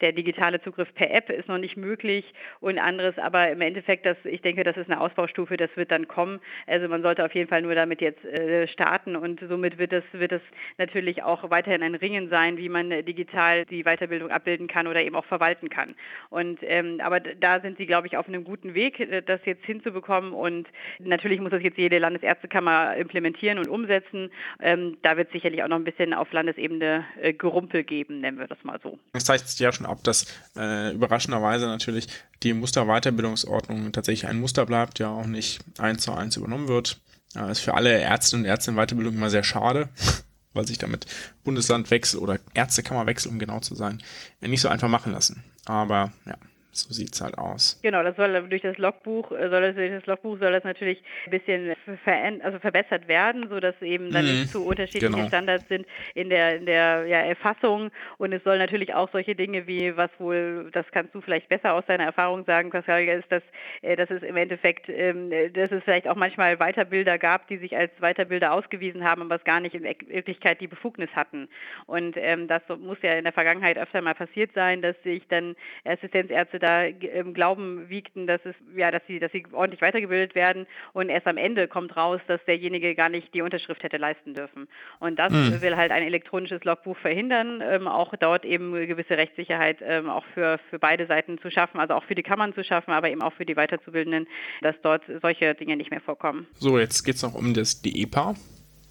der 0.00 0.12
digitale 0.12 0.60
Zugriff 0.60 0.92
per 0.94 1.10
App 1.10 1.30
ist 1.30 1.48
noch 1.48 1.58
nicht 1.58 1.76
möglich 1.76 2.32
und 2.60 2.78
anderes, 2.78 3.18
aber 3.18 3.50
im 3.50 3.60
Endeffekt, 3.60 4.04
das, 4.04 4.16
ich 4.24 4.42
denke, 4.42 4.64
das 4.64 4.76
ist 4.76 4.90
eine 4.90 5.00
Ausbaustufe, 5.00 5.56
das 5.56 5.70
wird 5.76 5.90
dann 5.90 6.08
kommen. 6.08 6.40
Also 6.66 6.88
man 6.88 7.02
sollte 7.02 7.24
auf 7.24 7.34
jeden 7.34 7.48
Fall 7.48 7.62
nur 7.62 7.74
damit 7.74 8.00
jetzt 8.00 8.24
äh, 8.24 8.68
starten 8.68 9.16
und 9.16 9.40
somit 9.48 9.78
wird 9.78 9.92
es, 9.92 10.04
wird 10.12 10.32
es 10.32 10.42
natürlich 10.78 11.22
auch 11.22 11.50
weiterhin 11.50 11.82
ein 11.82 11.94
Ringen 11.94 12.28
sein, 12.28 12.58
wie 12.58 12.68
man 12.68 12.90
digital 13.04 13.64
die 13.64 13.84
Weiterbildung 13.84 14.30
abbilden 14.30 14.68
kann 14.68 14.86
oder 14.86 15.02
eben 15.02 15.16
auch 15.16 15.24
verwalten 15.24 15.70
kann. 15.70 15.94
Und 16.28 16.60
ähm, 16.62 17.00
aber 17.02 17.20
da 17.20 17.60
sind 17.60 17.78
sie, 17.78 17.86
glaube 17.86 18.06
ich, 18.06 18.16
auf 18.16 18.28
einem 18.28 18.44
guten 18.44 18.74
Weg, 18.74 19.00
äh, 19.00 19.22
das 19.22 19.40
jetzt 19.44 19.64
hinzubekommen 19.64 20.32
und 20.32 20.68
natürlich 20.98 21.40
muss 21.40 21.50
das 21.50 21.62
jetzt 21.62 21.78
jede 21.78 21.98
Landesärztekammer 21.98 22.96
implementieren 22.96 23.11
implementieren 23.12 23.58
und 23.58 23.68
umsetzen. 23.68 24.30
Ähm, 24.60 24.96
da 25.02 25.16
wird 25.16 25.28
es 25.28 25.32
sicherlich 25.32 25.62
auch 25.62 25.68
noch 25.68 25.76
ein 25.76 25.84
bisschen 25.84 26.14
auf 26.14 26.32
Landesebene 26.32 27.04
äh, 27.20 27.34
Gerumpel 27.34 27.84
geben, 27.84 28.20
nennen 28.20 28.38
wir 28.38 28.46
das 28.46 28.58
mal 28.64 28.80
so. 28.82 28.98
Es 29.12 29.24
zeigt 29.24 29.48
sich 29.48 29.60
ja 29.60 29.72
schon 29.72 29.86
ab, 29.86 30.02
dass 30.02 30.26
äh, 30.56 30.94
überraschenderweise 30.94 31.66
natürlich 31.66 32.06
die 32.42 32.54
Musterweiterbildungsordnung 32.54 33.92
tatsächlich 33.92 34.28
ein 34.28 34.40
Muster 34.40 34.64
bleibt, 34.64 34.98
ja 34.98 35.10
auch 35.10 35.26
nicht 35.26 35.60
eins 35.78 36.02
zu 36.02 36.12
eins 36.12 36.36
übernommen 36.36 36.68
wird. 36.68 37.00
Das 37.34 37.58
ist 37.58 37.60
für 37.60 37.74
alle 37.74 37.92
Ärztinnen 37.92 38.44
und 38.44 38.50
Ärzte 38.50 38.70
in 38.70 38.76
Weiterbildung 38.76 39.14
immer 39.14 39.30
sehr 39.30 39.44
schade, 39.44 39.88
weil 40.54 40.66
sich 40.66 40.78
damit 40.78 41.06
Bundeslandwechsel 41.44 42.18
oder 42.18 42.38
Ärztekammerwechsel, 42.54 43.30
um 43.30 43.38
genau 43.38 43.60
zu 43.60 43.74
sein, 43.74 44.02
nicht 44.40 44.60
so 44.60 44.68
einfach 44.68 44.88
machen 44.88 45.12
lassen. 45.12 45.44
Aber 45.66 46.12
ja. 46.26 46.36
So 46.74 46.90
sieht 46.94 47.12
es 47.12 47.20
halt 47.20 47.36
aus. 47.36 47.78
Genau, 47.82 48.02
das 48.02 48.16
soll 48.16 48.48
durch 48.48 48.62
das 48.62 48.78
Logbuch, 48.78 49.30
äh, 49.32 49.50
soll 49.50 49.60
das, 49.60 49.74
durch 49.74 49.90
das 49.90 50.06
Logbuch 50.06 50.38
soll 50.38 50.52
das 50.52 50.64
natürlich 50.64 51.02
ein 51.26 51.30
bisschen 51.30 52.40
also 52.42 52.58
verbessert 52.60 53.08
werden, 53.08 53.46
sodass 53.50 53.74
eben 53.82 54.10
dann 54.10 54.24
mhm, 54.24 54.30
nicht 54.30 54.48
zu 54.48 54.64
unterschiedliche 54.64 55.12
genau. 55.12 55.28
Standards 55.28 55.68
sind 55.68 55.86
in 56.14 56.30
der, 56.30 56.56
in 56.56 56.64
der 56.64 57.04
ja, 57.04 57.18
Erfassung. 57.18 57.90
Und 58.16 58.32
es 58.32 58.42
soll 58.42 58.56
natürlich 58.56 58.94
auch 58.94 59.10
solche 59.12 59.34
Dinge 59.34 59.66
wie, 59.66 59.94
was 59.98 60.10
wohl, 60.18 60.70
das 60.72 60.86
kannst 60.92 61.14
du 61.14 61.20
vielleicht 61.20 61.50
besser 61.50 61.74
aus 61.74 61.84
deiner 61.84 62.04
Erfahrung 62.04 62.46
sagen, 62.46 62.70
Pascal, 62.70 63.04
ist, 63.06 63.30
dass, 63.30 63.42
äh, 63.82 63.94
dass 63.94 64.08
es 64.08 64.22
im 64.22 64.38
Endeffekt, 64.38 64.88
ähm, 64.88 65.30
dass 65.52 65.70
es 65.72 65.84
vielleicht 65.84 66.08
auch 66.08 66.16
manchmal 66.16 66.58
Weiterbilder 66.58 67.18
gab, 67.18 67.48
die 67.48 67.58
sich 67.58 67.76
als 67.76 67.92
Weiterbilder 68.00 68.50
ausgewiesen 68.50 69.04
haben, 69.04 69.20
aber 69.20 69.34
es 69.34 69.44
gar 69.44 69.60
nicht 69.60 69.74
in 69.74 69.82
Wirklichkeit 69.82 70.58
die 70.62 70.68
Befugnis 70.68 71.10
hatten. 71.14 71.50
Und 71.84 72.16
ähm, 72.16 72.48
das 72.48 72.62
muss 72.78 72.96
ja 73.02 73.12
in 73.12 73.24
der 73.24 73.34
Vergangenheit 73.34 73.76
öfter 73.76 74.00
mal 74.00 74.14
passiert 74.14 74.52
sein, 74.54 74.80
dass 74.80 74.96
sich 75.02 75.28
dann 75.28 75.54
Assistenzärzte 75.84 76.61
da 76.62 76.84
im 76.84 77.34
Glauben 77.34 77.88
wiegten, 77.88 78.26
dass 78.26 78.40
es 78.44 78.54
ja, 78.76 78.90
dass 78.90 79.02
sie, 79.06 79.18
dass 79.18 79.32
sie 79.32 79.44
ordentlich 79.52 79.82
weitergebildet 79.82 80.34
werden 80.34 80.66
und 80.92 81.08
erst 81.08 81.26
am 81.26 81.36
Ende 81.36 81.68
kommt 81.68 81.96
raus, 81.96 82.20
dass 82.28 82.44
derjenige 82.46 82.94
gar 82.94 83.08
nicht 83.08 83.34
die 83.34 83.42
Unterschrift 83.42 83.82
hätte 83.82 83.96
leisten 83.96 84.34
dürfen. 84.34 84.68
Und 85.00 85.18
das 85.18 85.32
mhm. 85.32 85.60
will 85.60 85.76
halt 85.76 85.92
ein 85.92 86.02
elektronisches 86.02 86.64
Logbuch 86.64 86.96
verhindern, 86.98 87.62
ähm, 87.62 87.88
auch 87.88 88.14
dort 88.16 88.44
eben 88.44 88.72
gewisse 88.86 89.16
Rechtssicherheit 89.16 89.78
ähm, 89.82 90.08
auch 90.08 90.24
für, 90.34 90.58
für 90.70 90.78
beide 90.78 91.06
Seiten 91.06 91.38
zu 91.38 91.50
schaffen, 91.50 91.80
also 91.80 91.94
auch 91.94 92.04
für 92.04 92.14
die 92.14 92.22
Kammern 92.22 92.54
zu 92.54 92.64
schaffen, 92.64 92.92
aber 92.92 93.10
eben 93.10 93.22
auch 93.22 93.32
für 93.32 93.46
die 93.46 93.56
Weiterzubildenden, 93.56 94.28
dass 94.60 94.76
dort 94.82 95.02
solche 95.20 95.54
Dinge 95.54 95.76
nicht 95.76 95.90
mehr 95.90 96.00
vorkommen. 96.00 96.46
So, 96.54 96.78
jetzt 96.78 97.02
geht 97.04 97.16
es 97.16 97.22
noch 97.22 97.34
um 97.34 97.54
das 97.54 97.82
die 97.82 98.02
EPA. 98.02 98.34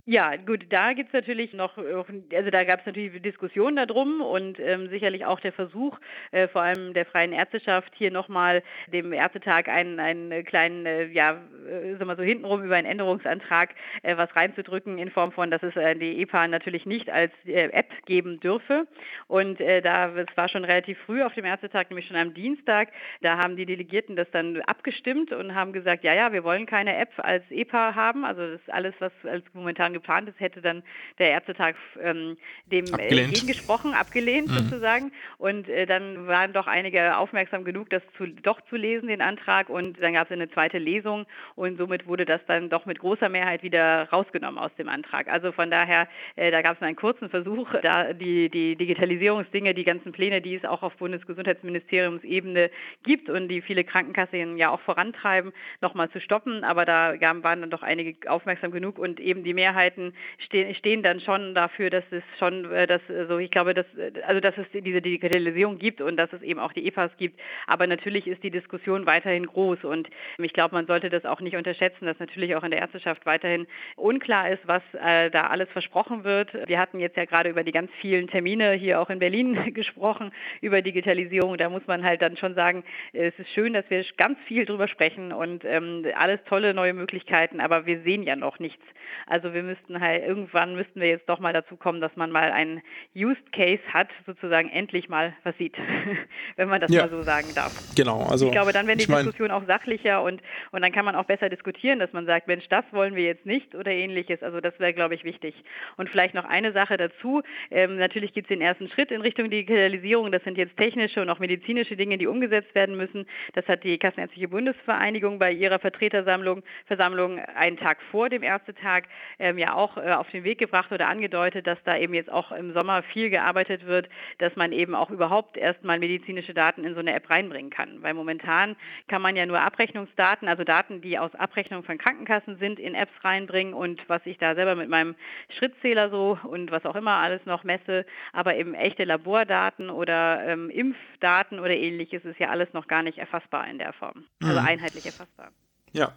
Ja, 0.05 0.35
gut, 0.35 0.65
da 0.69 0.93
gibt 0.93 1.09
es 1.09 1.13
natürlich 1.13 1.53
noch, 1.53 1.77
also 1.77 2.49
da 2.49 2.63
gab 2.63 2.79
es 2.79 2.85
natürlich 2.87 3.21
Diskussionen 3.21 3.75
darum 3.75 4.21
und 4.21 4.59
ähm, 4.59 4.89
sicherlich 4.89 5.25
auch 5.25 5.39
der 5.39 5.53
Versuch, 5.53 5.99
äh, 6.31 6.47
vor 6.47 6.63
allem 6.63 6.95
der 6.95 7.05
freien 7.05 7.33
Ärzteschaft, 7.33 7.93
hier 7.95 8.09
nochmal 8.09 8.63
dem 8.91 9.13
Ärztetag 9.13 9.67
einen, 9.67 9.99
einen 9.99 10.43
kleinen, 10.43 10.87
äh, 10.87 11.05
ja, 11.05 11.39
äh, 11.69 11.91
sagen 11.93 12.07
wir 12.07 12.15
so 12.15 12.23
hintenrum 12.23 12.63
über 12.63 12.75
einen 12.75 12.87
Änderungsantrag 12.87 13.75
äh, 14.01 14.17
was 14.17 14.35
reinzudrücken 14.35 14.97
in 14.97 15.11
Form 15.11 15.31
von, 15.31 15.51
dass 15.51 15.61
es 15.61 15.75
äh, 15.75 15.95
die 15.95 16.19
EPA 16.23 16.47
natürlich 16.47 16.87
nicht 16.87 17.11
als 17.11 17.31
äh, 17.45 17.69
App 17.71 17.91
geben 18.07 18.39
dürfe. 18.39 18.87
Und 19.27 19.59
da, 19.59 20.09
es 20.15 20.35
war 20.35 20.49
schon 20.49 20.65
relativ 20.65 20.97
früh 21.05 21.21
auf 21.23 21.33
dem 21.33 21.45
Ärztetag, 21.45 21.89
nämlich 21.89 22.07
schon 22.07 22.17
am 22.17 22.33
Dienstag, 22.33 22.89
da 23.21 23.37
haben 23.37 23.55
die 23.55 23.65
Delegierten 23.65 24.15
das 24.15 24.29
dann 24.31 24.61
abgestimmt 24.61 25.31
und 25.31 25.55
haben 25.55 25.73
gesagt, 25.73 26.03
ja, 26.03 26.13
ja, 26.13 26.33
wir 26.33 26.43
wollen 26.43 26.65
keine 26.65 26.97
App 26.97 27.11
als 27.17 27.43
EPA 27.49 27.95
haben, 27.95 28.25
also 28.25 28.41
das 28.41 28.61
ist 28.61 28.73
alles, 28.73 28.93
was 28.99 29.11
als 29.23 29.43
momentan 29.53 29.90
Jahren 29.91 29.93
geplant 29.93 30.29
ist, 30.29 30.39
hätte 30.39 30.61
dann 30.61 30.83
der 31.19 31.31
Ärztetag 31.31 31.75
ähm, 32.01 32.37
dem 32.65 32.85
abgelehnt. 32.93 33.27
entgegengesprochen, 33.27 33.93
abgelehnt 33.93 34.49
mhm. 34.49 34.53
sozusagen. 34.53 35.11
Und 35.37 35.69
äh, 35.69 35.85
dann 35.85 36.27
waren 36.27 36.53
doch 36.53 36.67
einige 36.67 37.17
aufmerksam 37.17 37.63
genug, 37.63 37.89
das 37.89 38.01
zu, 38.17 38.27
doch 38.27 38.61
zu 38.69 38.75
lesen, 38.75 39.07
den 39.07 39.21
Antrag. 39.21 39.69
Und 39.69 40.01
dann 40.01 40.13
gab 40.13 40.27
es 40.27 40.31
eine 40.31 40.49
zweite 40.49 40.77
Lesung 40.77 41.25
und 41.55 41.77
somit 41.77 42.07
wurde 42.07 42.25
das 42.25 42.41
dann 42.47 42.69
doch 42.69 42.85
mit 42.85 42.99
großer 42.99 43.29
Mehrheit 43.29 43.63
wieder 43.63 44.09
rausgenommen 44.09 44.59
aus 44.59 44.73
dem 44.77 44.89
Antrag. 44.89 45.27
Also 45.27 45.51
von 45.51 45.69
daher, 45.69 46.07
äh, 46.35 46.51
da 46.51 46.61
gab 46.61 46.77
es 46.77 46.81
einen 46.81 46.95
kurzen 46.95 47.29
Versuch, 47.29 47.69
da 47.81 48.13
die, 48.13 48.49
die 48.49 48.75
Digitalisierungsdinge, 48.75 49.73
die 49.73 49.83
ganzen 49.83 50.11
Pläne, 50.11 50.41
die 50.41 50.55
es 50.55 50.65
auch 50.65 50.83
auf 50.83 50.95
Bundesgesundheitsministeriumsebene 50.97 52.71
gibt 53.03 53.29
und 53.29 53.49
die 53.49 53.61
viele 53.61 53.83
Krankenkassen 53.83 54.57
ja 54.57 54.69
auch 54.69 54.81
vorantreiben, 54.81 55.51
nochmal 55.81 56.09
zu 56.09 56.19
stoppen. 56.19 56.63
Aber 56.63 56.85
da 56.85 57.13
waren 57.19 57.61
dann 57.61 57.69
doch 57.69 57.83
einige 57.83 58.15
aufmerksam 58.29 58.71
genug 58.71 58.97
und 58.97 59.19
eben 59.19 59.43
die 59.43 59.53
Mehrheit 59.53 59.80
Mehrheiten 59.81 60.13
stehen, 60.37 60.73
stehen 60.75 61.03
dann 61.03 61.19
schon 61.19 61.55
dafür, 61.55 61.89
dass 61.89 62.03
es 62.11 62.23
schon, 62.39 62.71
äh, 62.71 62.87
dass 62.87 63.01
also 63.09 63.39
ich 63.39 63.51
glaube, 63.51 63.73
dass 63.73 63.85
also 64.27 64.39
dass 64.39 64.55
es 64.57 64.67
diese 64.73 65.01
Digitalisierung 65.01 65.79
gibt 65.79 66.01
und 66.01 66.17
dass 66.17 66.31
es 66.33 66.41
eben 66.41 66.59
auch 66.59 66.73
die 66.73 66.87
EPAs 66.87 67.11
gibt. 67.17 67.39
Aber 67.67 67.87
natürlich 67.87 68.27
ist 68.27 68.43
die 68.43 68.51
Diskussion 68.51 69.05
weiterhin 69.05 69.45
groß 69.45 69.83
und 69.83 70.09
ich 70.37 70.53
glaube, 70.53 70.75
man 70.75 70.85
sollte 70.87 71.09
das 71.09 71.25
auch 71.25 71.41
nicht 71.41 71.55
unterschätzen, 71.55 72.05
dass 72.05 72.19
natürlich 72.19 72.55
auch 72.55 72.63
in 72.63 72.71
der 72.71 72.79
Ärzteschaft 72.79 73.25
weiterhin 73.25 73.67
unklar 73.95 74.49
ist, 74.49 74.67
was 74.67 74.83
äh, 74.93 75.29
da 75.29 75.47
alles 75.47 75.69
versprochen 75.69 76.23
wird. 76.23 76.53
Wir 76.67 76.79
hatten 76.79 76.99
jetzt 76.99 77.17
ja 77.17 77.25
gerade 77.25 77.49
über 77.49 77.63
die 77.63 77.71
ganz 77.71 77.91
vielen 77.99 78.27
Termine 78.27 78.73
hier 78.73 78.99
auch 78.99 79.09
in 79.09 79.19
Berlin 79.19 79.73
gesprochen 79.73 80.31
über 80.61 80.81
Digitalisierung. 80.81 81.57
Da 81.57 81.69
muss 81.69 81.85
man 81.87 82.03
halt 82.03 82.21
dann 82.21 82.37
schon 82.37 82.55
sagen, 82.55 82.83
es 83.13 83.37
ist 83.37 83.49
schön, 83.49 83.73
dass 83.73 83.89
wir 83.89 84.03
ganz 84.17 84.37
viel 84.47 84.65
drüber 84.65 84.87
sprechen 84.87 85.31
und 85.31 85.65
ähm, 85.65 86.05
alles 86.15 86.39
tolle 86.45 86.73
neue 86.73 86.93
Möglichkeiten, 86.93 87.59
aber 87.59 87.85
wir 87.85 88.01
sehen 88.01 88.23
ja 88.23 88.35
noch 88.35 88.59
nichts. 88.59 88.83
Also 89.27 89.53
wir 89.53 89.63
müssten 89.71 89.99
halt, 89.99 90.23
irgendwann 90.25 90.75
müssten 90.75 90.99
wir 90.99 91.07
jetzt 91.07 91.27
doch 91.29 91.39
mal 91.39 91.53
dazu 91.53 91.75
kommen, 91.75 92.01
dass 92.01 92.15
man 92.15 92.31
mal 92.31 92.51
einen 92.51 92.81
Used 93.15 93.51
Case 93.51 93.81
hat, 93.91 94.09
sozusagen 94.25 94.69
endlich 94.69 95.09
mal 95.09 95.33
was 95.43 95.57
sieht, 95.57 95.75
wenn 96.57 96.69
man 96.69 96.81
das 96.81 96.91
ja. 96.91 97.03
mal 97.03 97.09
so 97.09 97.21
sagen 97.21 97.47
darf. 97.55 97.73
Genau, 97.95 98.23
also. 98.29 98.45
Ich 98.45 98.51
glaube, 98.51 98.73
dann 98.73 98.87
werden 98.87 98.99
die 98.99 99.05
Diskussionen 99.05 99.51
auch 99.51 99.65
sachlicher 99.65 100.23
und, 100.23 100.41
und 100.71 100.81
dann 100.81 100.91
kann 100.91 101.05
man 101.05 101.15
auch 101.15 101.25
besser 101.25 101.49
diskutieren, 101.49 101.99
dass 101.99 102.11
man 102.13 102.25
sagt, 102.25 102.47
Mensch, 102.47 102.67
das 102.69 102.85
wollen 102.91 103.15
wir 103.15 103.23
jetzt 103.23 103.45
nicht 103.45 103.73
oder 103.75 103.91
ähnliches. 103.91 104.43
Also 104.43 104.59
das 104.59 104.77
wäre, 104.79 104.93
glaube 104.93 105.15
ich, 105.15 105.23
wichtig. 105.23 105.55
Und 105.97 106.09
vielleicht 106.09 106.33
noch 106.33 106.45
eine 106.45 106.73
Sache 106.73 106.97
dazu. 106.97 107.41
Ähm, 107.69 107.97
natürlich 107.97 108.33
gibt 108.33 108.45
es 108.45 108.49
den 108.49 108.61
ersten 108.61 108.89
Schritt 108.89 109.11
in 109.11 109.21
Richtung 109.21 109.49
Digitalisierung. 109.49 110.31
Das 110.31 110.43
sind 110.43 110.57
jetzt 110.57 110.75
technische 110.77 111.21
und 111.21 111.29
auch 111.29 111.39
medizinische 111.39 111.95
Dinge, 111.95 112.17
die 112.17 112.27
umgesetzt 112.27 112.75
werden 112.75 112.97
müssen. 112.97 113.25
Das 113.53 113.67
hat 113.67 113.83
die 113.83 113.97
Kassenärztliche 113.97 114.47
Bundesvereinigung 114.47 115.39
bei 115.39 115.51
ihrer 115.51 115.79
Vertretersammlung 115.79 116.63
Versammlung 116.85 117.39
einen 117.39 117.77
Tag 117.77 117.97
vor 118.11 118.29
dem 118.29 118.43
Ärztetag 118.43 119.05
ähm, 119.39 119.57
ja 119.61 119.73
auch 119.73 119.97
äh, 119.97 120.11
auf 120.11 120.29
den 120.31 120.43
Weg 120.43 120.57
gebracht 120.57 120.91
oder 120.91 121.07
angedeutet, 121.07 121.67
dass 121.67 121.77
da 121.85 121.97
eben 121.97 122.13
jetzt 122.13 122.31
auch 122.31 122.51
im 122.51 122.73
Sommer 122.73 123.03
viel 123.03 123.29
gearbeitet 123.29 123.85
wird, 123.85 124.09
dass 124.39 124.55
man 124.55 124.71
eben 124.71 124.95
auch 124.95 125.09
überhaupt 125.09 125.55
erstmal 125.55 125.99
medizinische 125.99 126.53
Daten 126.53 126.83
in 126.83 126.93
so 126.93 126.99
eine 126.99 127.13
App 127.13 127.29
reinbringen 127.29 127.71
kann. 127.71 128.01
Weil 128.01 128.13
momentan 128.13 128.75
kann 129.07 129.21
man 129.21 129.35
ja 129.35 129.45
nur 129.45 129.61
Abrechnungsdaten, 129.61 130.47
also 130.47 130.63
Daten, 130.63 131.01
die 131.01 131.17
aus 131.17 131.33
Abrechnung 131.35 131.83
von 131.83 131.97
Krankenkassen 131.97 132.57
sind, 132.57 132.79
in 132.79 132.95
Apps 132.95 133.13
reinbringen 133.23 133.73
und 133.73 134.01
was 134.09 134.21
ich 134.25 134.37
da 134.37 134.55
selber 134.55 134.75
mit 134.75 134.89
meinem 134.89 135.15
Schrittzähler 135.57 136.09
so 136.09 136.37
und 136.43 136.71
was 136.71 136.85
auch 136.85 136.95
immer 136.95 137.17
alles 137.17 137.45
noch 137.45 137.63
messe, 137.63 138.05
aber 138.33 138.55
eben 138.55 138.73
echte 138.73 139.03
Labordaten 139.03 139.89
oder 139.89 140.43
ähm, 140.45 140.69
Impfdaten 140.69 141.59
oder 141.59 141.75
ähnliches 141.75 142.25
ist 142.25 142.39
ja 142.39 142.49
alles 142.49 142.73
noch 142.73 142.87
gar 142.87 143.03
nicht 143.03 143.19
erfassbar 143.19 143.67
in 143.69 143.77
der 143.77 143.93
Form. 143.93 144.25
Also 144.41 144.59
mhm. 144.59 144.67
einheitlich 144.67 145.05
erfassbar. 145.05 145.51
Ja, 145.93 146.13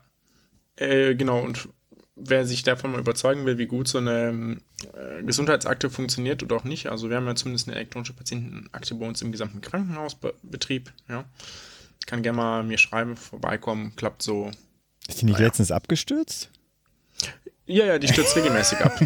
äh, 0.77 1.15
genau. 1.15 1.41
Und 1.41 1.69
wer 2.17 2.47
sich 2.47 2.63
davon 2.63 2.93
mal 2.93 3.01
überzeugen 3.01 3.45
will, 3.45 3.59
wie 3.59 3.67
gut 3.67 3.89
so 3.89 3.99
eine 3.99 4.59
äh, 4.95 5.23
Gesundheitsakte 5.23 5.91
funktioniert 5.91 6.43
oder 6.43 6.57
auch 6.57 6.65
nicht, 6.65 6.87
also 6.87 7.11
wir 7.11 7.17
haben 7.17 7.27
ja 7.27 7.35
zumindest 7.35 7.69
eine 7.69 7.77
elektronische 7.77 8.13
Patientenakte 8.13 8.95
bei 8.95 9.07
uns 9.07 9.23
im 9.23 9.33
gesamten 9.33 9.61
Krankenhausbetrieb, 9.61 10.93
ja. 11.09 11.25
Kann 12.07 12.23
gerne 12.23 12.37
mal 12.37 12.63
mir 12.65 12.77
schreiben, 12.77 13.17
vorbeikommen, 13.17 13.97
klappt 13.97 14.23
so. 14.23 14.51
Ist 15.09 15.23
die 15.23 15.25
nicht 15.25 15.35
naja. 15.35 15.47
letztens 15.47 15.71
abgestürzt? 15.71 16.51
Ja, 17.67 17.87
ja, 17.87 17.99
die 17.99 18.09
stürzt 18.09 18.37
regelmäßig 18.37 18.79
ab. 18.81 19.01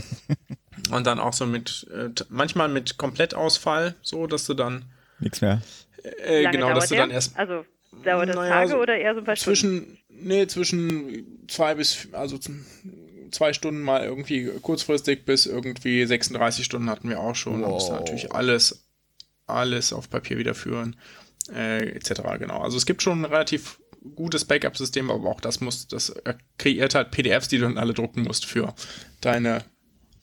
Und 0.90 1.06
dann 1.06 1.20
auch 1.20 1.32
so 1.32 1.46
mit, 1.46 1.86
äh, 1.94 2.10
manchmal 2.28 2.68
mit 2.68 2.98
Komplettausfall, 2.98 3.94
so 4.02 4.26
dass 4.26 4.46
du 4.46 4.54
dann. 4.54 4.86
Nichts 5.20 5.40
mehr. 5.40 5.62
Äh, 6.02 6.50
genau, 6.50 6.74
dass 6.74 6.88
du 6.88 6.96
dauert 6.96 7.02
dann 7.02 7.08
der? 7.10 7.16
erst. 7.16 7.36
Also 7.38 7.64
dauert 8.04 8.28
das 8.28 8.36
Naja, 8.36 8.50
Tage 8.50 8.70
so 8.70 8.76
oder 8.78 8.96
eher 8.96 9.14
so 9.14 9.20
ein 9.20 9.24
paar 9.24 9.36
Stunden? 9.36 9.56
zwischen, 9.56 9.98
nee, 10.08 10.46
zwischen 10.46 11.46
zwei 11.48 11.74
bis, 11.74 12.08
also 12.12 12.38
zwei 13.30 13.52
Stunden 13.52 13.82
mal 13.82 14.04
irgendwie 14.04 14.50
kurzfristig 14.62 15.24
bis 15.24 15.46
irgendwie 15.46 16.04
36 16.04 16.64
Stunden 16.64 16.90
hatten 16.90 17.08
wir 17.08 17.20
auch 17.20 17.34
schon. 17.34 17.62
Da 17.62 17.68
musst 17.68 17.88
du 17.88 17.92
natürlich 17.92 18.32
alles, 18.32 18.84
alles 19.46 19.92
auf 19.92 20.10
Papier 20.10 20.38
wieder 20.38 20.54
führen, 20.54 20.96
äh, 21.54 21.88
etc. 21.90 22.22
Genau. 22.38 22.60
Also 22.60 22.76
es 22.76 22.86
gibt 22.86 23.02
schon 23.02 23.22
ein 23.22 23.26
relativ 23.26 23.80
gutes 24.14 24.44
Backup-System, 24.44 25.10
aber 25.10 25.28
auch 25.28 25.40
das 25.40 25.60
muss, 25.60 25.88
das 25.88 26.10
äh, 26.10 26.34
kreiert 26.58 26.94
halt 26.94 27.10
PDFs, 27.10 27.48
die 27.48 27.58
du 27.58 27.64
dann 27.64 27.78
alle 27.78 27.94
drucken 27.94 28.22
musst 28.22 28.46
für 28.46 28.74
deine 29.20 29.64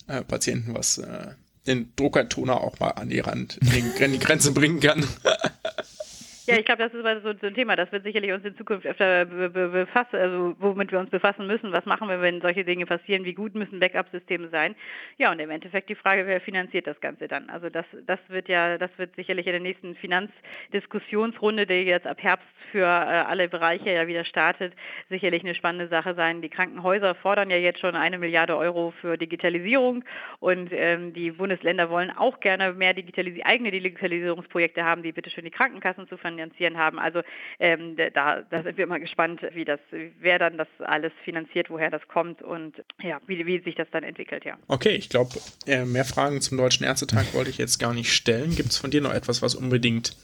äh, 0.08 0.22
Patienten, 0.24 0.74
was 0.74 0.98
äh, 0.98 1.34
den 1.68 1.92
Druckertoner 1.96 2.62
auch 2.62 2.80
mal 2.80 2.92
an 2.92 3.10
die 3.10 3.20
Rand, 3.20 3.58
in 3.58 3.70
die, 3.70 4.04
an 4.04 4.12
die 4.12 4.20
Grenze 4.20 4.52
bringen 4.52 4.80
kann. 4.80 5.06
Ja, 6.48 6.58
ich 6.58 6.66
glaube, 6.66 6.84
das 6.84 6.94
ist 6.94 7.24
so, 7.24 7.48
ein 7.48 7.54
Thema. 7.56 7.76
Das 7.76 7.92
wird 7.92 8.04
sicherlich 8.04 8.32
uns 8.32 8.46
in 8.46 8.56
Zukunft 8.56 8.86
öfter 8.86 9.26
be 9.26 9.50
be 9.50 9.68
befassen, 9.70 10.16
also 10.16 10.56
womit 10.60 10.92
wir 10.92 11.00
uns 11.00 11.10
befassen 11.10 11.48
müssen. 11.48 11.72
Was 11.72 11.86
machen 11.86 12.08
wir, 12.08 12.22
wenn 12.22 12.40
solche 12.40 12.64
Dinge 12.64 12.86
passieren? 12.86 13.26
Wie 13.26 13.34
gut 13.34 13.56
müssen 13.56 13.80
Backup-Systeme 13.80 14.50
sein? 14.50 14.76
Ja, 15.18 15.32
und 15.32 15.40
im 15.40 15.50
Endeffekt 15.50 15.90
die 15.90 15.96
Frage, 15.96 16.28
wer 16.28 16.40
finanziert 16.40 16.86
das 16.86 17.02
Ganze 17.02 17.28
dann? 17.28 17.50
Also 17.50 17.70
das, 17.70 17.86
das 18.06 18.20
wird 18.28 18.48
ja, 18.48 18.78
das 18.78 18.92
wird 18.98 19.16
sicherlich 19.16 19.48
in 19.48 19.54
der 19.54 19.62
nächsten 19.62 19.96
Finanzdiskussionsrunde, 19.96 21.66
die 21.66 21.74
jetzt 21.74 22.06
ab 22.06 22.22
Herbst 22.22 22.46
für 22.72 22.84
äh, 22.84 22.86
alle 22.86 23.48
Bereiche 23.48 23.92
ja 23.92 24.06
wieder 24.06 24.26
startet, 24.26 24.74
sicherlich 25.10 25.44
eine 25.44 25.56
spannende 25.56 25.88
Sache 25.88 26.14
sein. 26.14 26.42
Die 26.42 26.50
Krankenhäuser 26.50 27.16
fordern 27.16 27.50
ja 27.50 27.58
jetzt 27.58 27.80
schon 27.80 27.96
eine 27.96 28.20
Milliarde 28.20 28.56
Euro 28.56 28.94
für 29.02 29.18
Digitalisierung 29.18 30.04
und 30.40 30.70
ähm, 30.72 31.14
die 31.14 31.32
Bundesländer 31.32 31.90
wollen 31.90 32.12
auch 32.12 32.40
gerne 32.40 32.74
mehr 32.74 32.94
Digitalis 32.94 33.44
eigene 33.44 33.72
Digitalisierungsprojekte 33.72 34.84
haben, 34.84 35.02
die 35.02 35.12
bitte 35.12 35.30
schön 35.30 35.46
die 35.46 35.52
Krankenkassen 35.52 36.08
zu 36.08 36.18
finanzieren 36.36 36.78
haben. 36.78 37.00
Also 37.00 37.22
ähm, 37.60 37.96
da, 38.14 38.42
da 38.42 38.64
sind 38.64 38.78
wir 38.78 38.88
mal 38.88 39.00
gespannt, 39.00 39.42
wie 39.54 39.66
das, 39.66 39.80
wer 40.20 40.40
dann 40.40 40.58
das 40.58 40.68
alles 40.80 41.12
finanziert, 41.24 41.70
woher 41.70 41.90
das 41.90 42.08
kommt 42.08 42.42
und 42.42 42.76
ja, 43.02 43.20
wie, 43.28 43.46
wie 43.46 43.60
sich 43.60 43.76
das 43.76 43.88
dann 43.92 44.04
entwickelt, 44.04 44.46
ja. 44.46 44.58
Okay, 44.68 44.96
ich 44.96 45.10
glaube, 45.10 45.32
äh, 45.68 45.86
mehr 45.86 46.06
Fragen 46.06 46.42
zum 46.42 46.58
Deutschen 46.58 46.86
Ärztetag 46.86 47.34
wollte 47.34 47.50
ich 47.50 47.58
jetzt 47.58 47.80
gar 47.80 47.94
nicht 47.94 48.14
stellen. 48.14 48.56
Gibt 48.56 48.70
es 48.70 48.78
von 48.78 48.92
dir 48.92 49.02
noch 49.02 49.14
etwas, 49.14 49.42
was 49.42 49.56
unbedingt 49.56 50.16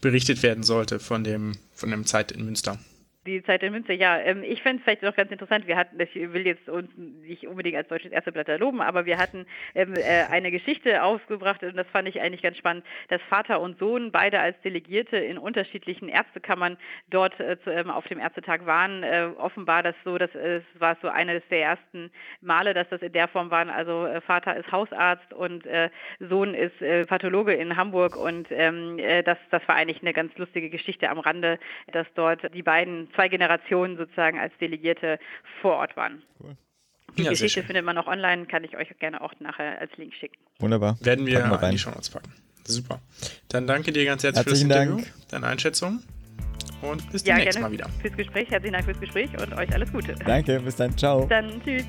berichtet 0.00 0.42
werden 0.42 0.64
sollte 0.64 0.98
von 0.98 1.24
dem, 1.24 1.52
von 1.74 1.90
dem 1.90 2.04
Zeit 2.04 2.32
in 2.32 2.44
Münster? 2.44 2.78
Die 3.24 3.40
Zeit 3.44 3.62
in 3.62 3.70
Münster, 3.72 3.94
ja. 3.94 4.18
Ähm, 4.18 4.42
ich 4.42 4.62
fände 4.62 4.78
es 4.78 4.82
vielleicht 4.82 5.02
noch 5.02 5.14
ganz 5.14 5.30
interessant, 5.30 5.68
wir 5.68 5.76
hatten, 5.76 6.00
ich 6.00 6.12
will 6.14 6.44
jetzt 6.44 6.68
uns 6.68 6.90
nicht 6.96 7.46
unbedingt 7.46 7.76
als 7.76 7.86
deutsches 7.86 8.10
Ärzteblatt 8.10 8.48
loben, 8.58 8.80
aber 8.80 9.06
wir 9.06 9.16
hatten 9.16 9.46
ähm, 9.76 9.94
äh, 9.94 10.24
eine 10.28 10.50
Geschichte 10.50 11.04
aufgebracht 11.04 11.62
und 11.62 11.76
das 11.76 11.86
fand 11.92 12.08
ich 12.08 12.20
eigentlich 12.20 12.42
ganz 12.42 12.56
spannend, 12.56 12.84
dass 13.10 13.22
Vater 13.30 13.60
und 13.60 13.78
Sohn 13.78 14.10
beide 14.10 14.40
als 14.40 14.60
Delegierte 14.62 15.18
in 15.18 15.38
unterschiedlichen 15.38 16.08
Ärztekammern 16.08 16.76
dort 17.10 17.38
äh, 17.38 17.56
ähm, 17.66 17.90
auf 17.90 18.08
dem 18.08 18.18
Ärztetag 18.18 18.66
waren. 18.66 19.04
Äh, 19.04 19.28
offenbar 19.38 19.84
das 19.84 19.94
so, 20.04 20.18
dass 20.18 20.34
es 20.34 20.64
war 20.80 20.96
so 21.00 21.06
eines 21.06 21.44
der 21.48 21.62
ersten 21.62 22.10
Male, 22.40 22.74
dass 22.74 22.88
das 22.88 23.02
in 23.02 23.12
der 23.12 23.28
Form 23.28 23.52
waren. 23.52 23.70
Also 23.70 24.08
Vater 24.26 24.56
ist 24.56 24.72
Hausarzt 24.72 25.32
und 25.32 25.64
Sohn 26.18 26.54
ist 26.54 26.78
Pathologe 27.08 27.52
in 27.52 27.76
Hamburg 27.76 28.16
und 28.16 28.50
das, 28.50 29.38
das 29.50 29.68
war 29.68 29.76
eigentlich 29.76 30.02
eine 30.02 30.12
ganz 30.12 30.36
lustige 30.38 30.70
Geschichte 30.70 31.08
am 31.08 31.18
Rande, 31.18 31.58
dass 31.92 32.06
dort 32.14 32.52
die 32.54 32.62
beiden 32.62 33.11
zwei 33.14 33.28
Generationen 33.28 33.96
sozusagen 33.96 34.38
als 34.38 34.52
Delegierte 34.60 35.18
vor 35.60 35.76
Ort 35.76 35.96
waren. 35.96 36.22
Cool. 36.42 36.56
Die 37.18 37.22
Ja, 37.24 37.30
Geschichte 37.30 37.62
findet 37.62 37.84
man 37.84 37.98
auch 37.98 38.06
online, 38.06 38.46
kann 38.46 38.64
ich 38.64 38.76
euch 38.76 38.88
gerne 38.98 39.20
auch 39.20 39.32
nachher 39.38 39.78
als 39.80 39.90
Link 39.98 40.14
schicken. 40.14 40.36
Wunderbar. 40.60 40.96
Werden 41.02 41.26
wir 41.26 41.38
wir 41.38 41.44
in 41.44 41.50
rein. 41.52 41.72
die 41.72 41.78
Shownotes 41.78 42.08
packen. 42.10 42.32
Super. 42.64 43.00
Dann 43.48 43.66
danke 43.66 43.92
dir 43.92 44.04
ganz 44.04 44.22
herzlich 44.22 44.46
Herzlichen 44.46 44.68
für 44.70 44.74
das 44.78 44.86
Dank. 44.86 44.98
Interview, 45.00 45.14
deine 45.30 45.46
Einschätzung 45.48 46.02
und 46.80 47.10
bis 47.12 47.24
Ja, 47.26 47.34
demnächst 47.34 47.58
gerne 47.58 47.68
mal 47.68 47.72
wieder. 47.72 47.88
fürs 48.00 48.16
Gespräch. 48.16 48.50
Herzlichen 48.50 48.72
Dank 48.72 48.84
fürs 48.86 49.00
Gespräch 49.00 49.30
und 49.38 49.52
euch 49.54 49.72
alles 49.74 49.92
Gute. 49.92 50.14
Danke, 50.24 50.60
bis 50.60 50.76
dann. 50.76 50.96
Ciao. 50.96 51.26
Dann 51.26 51.60
tschüss. 51.62 51.84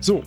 So, 0.00 0.22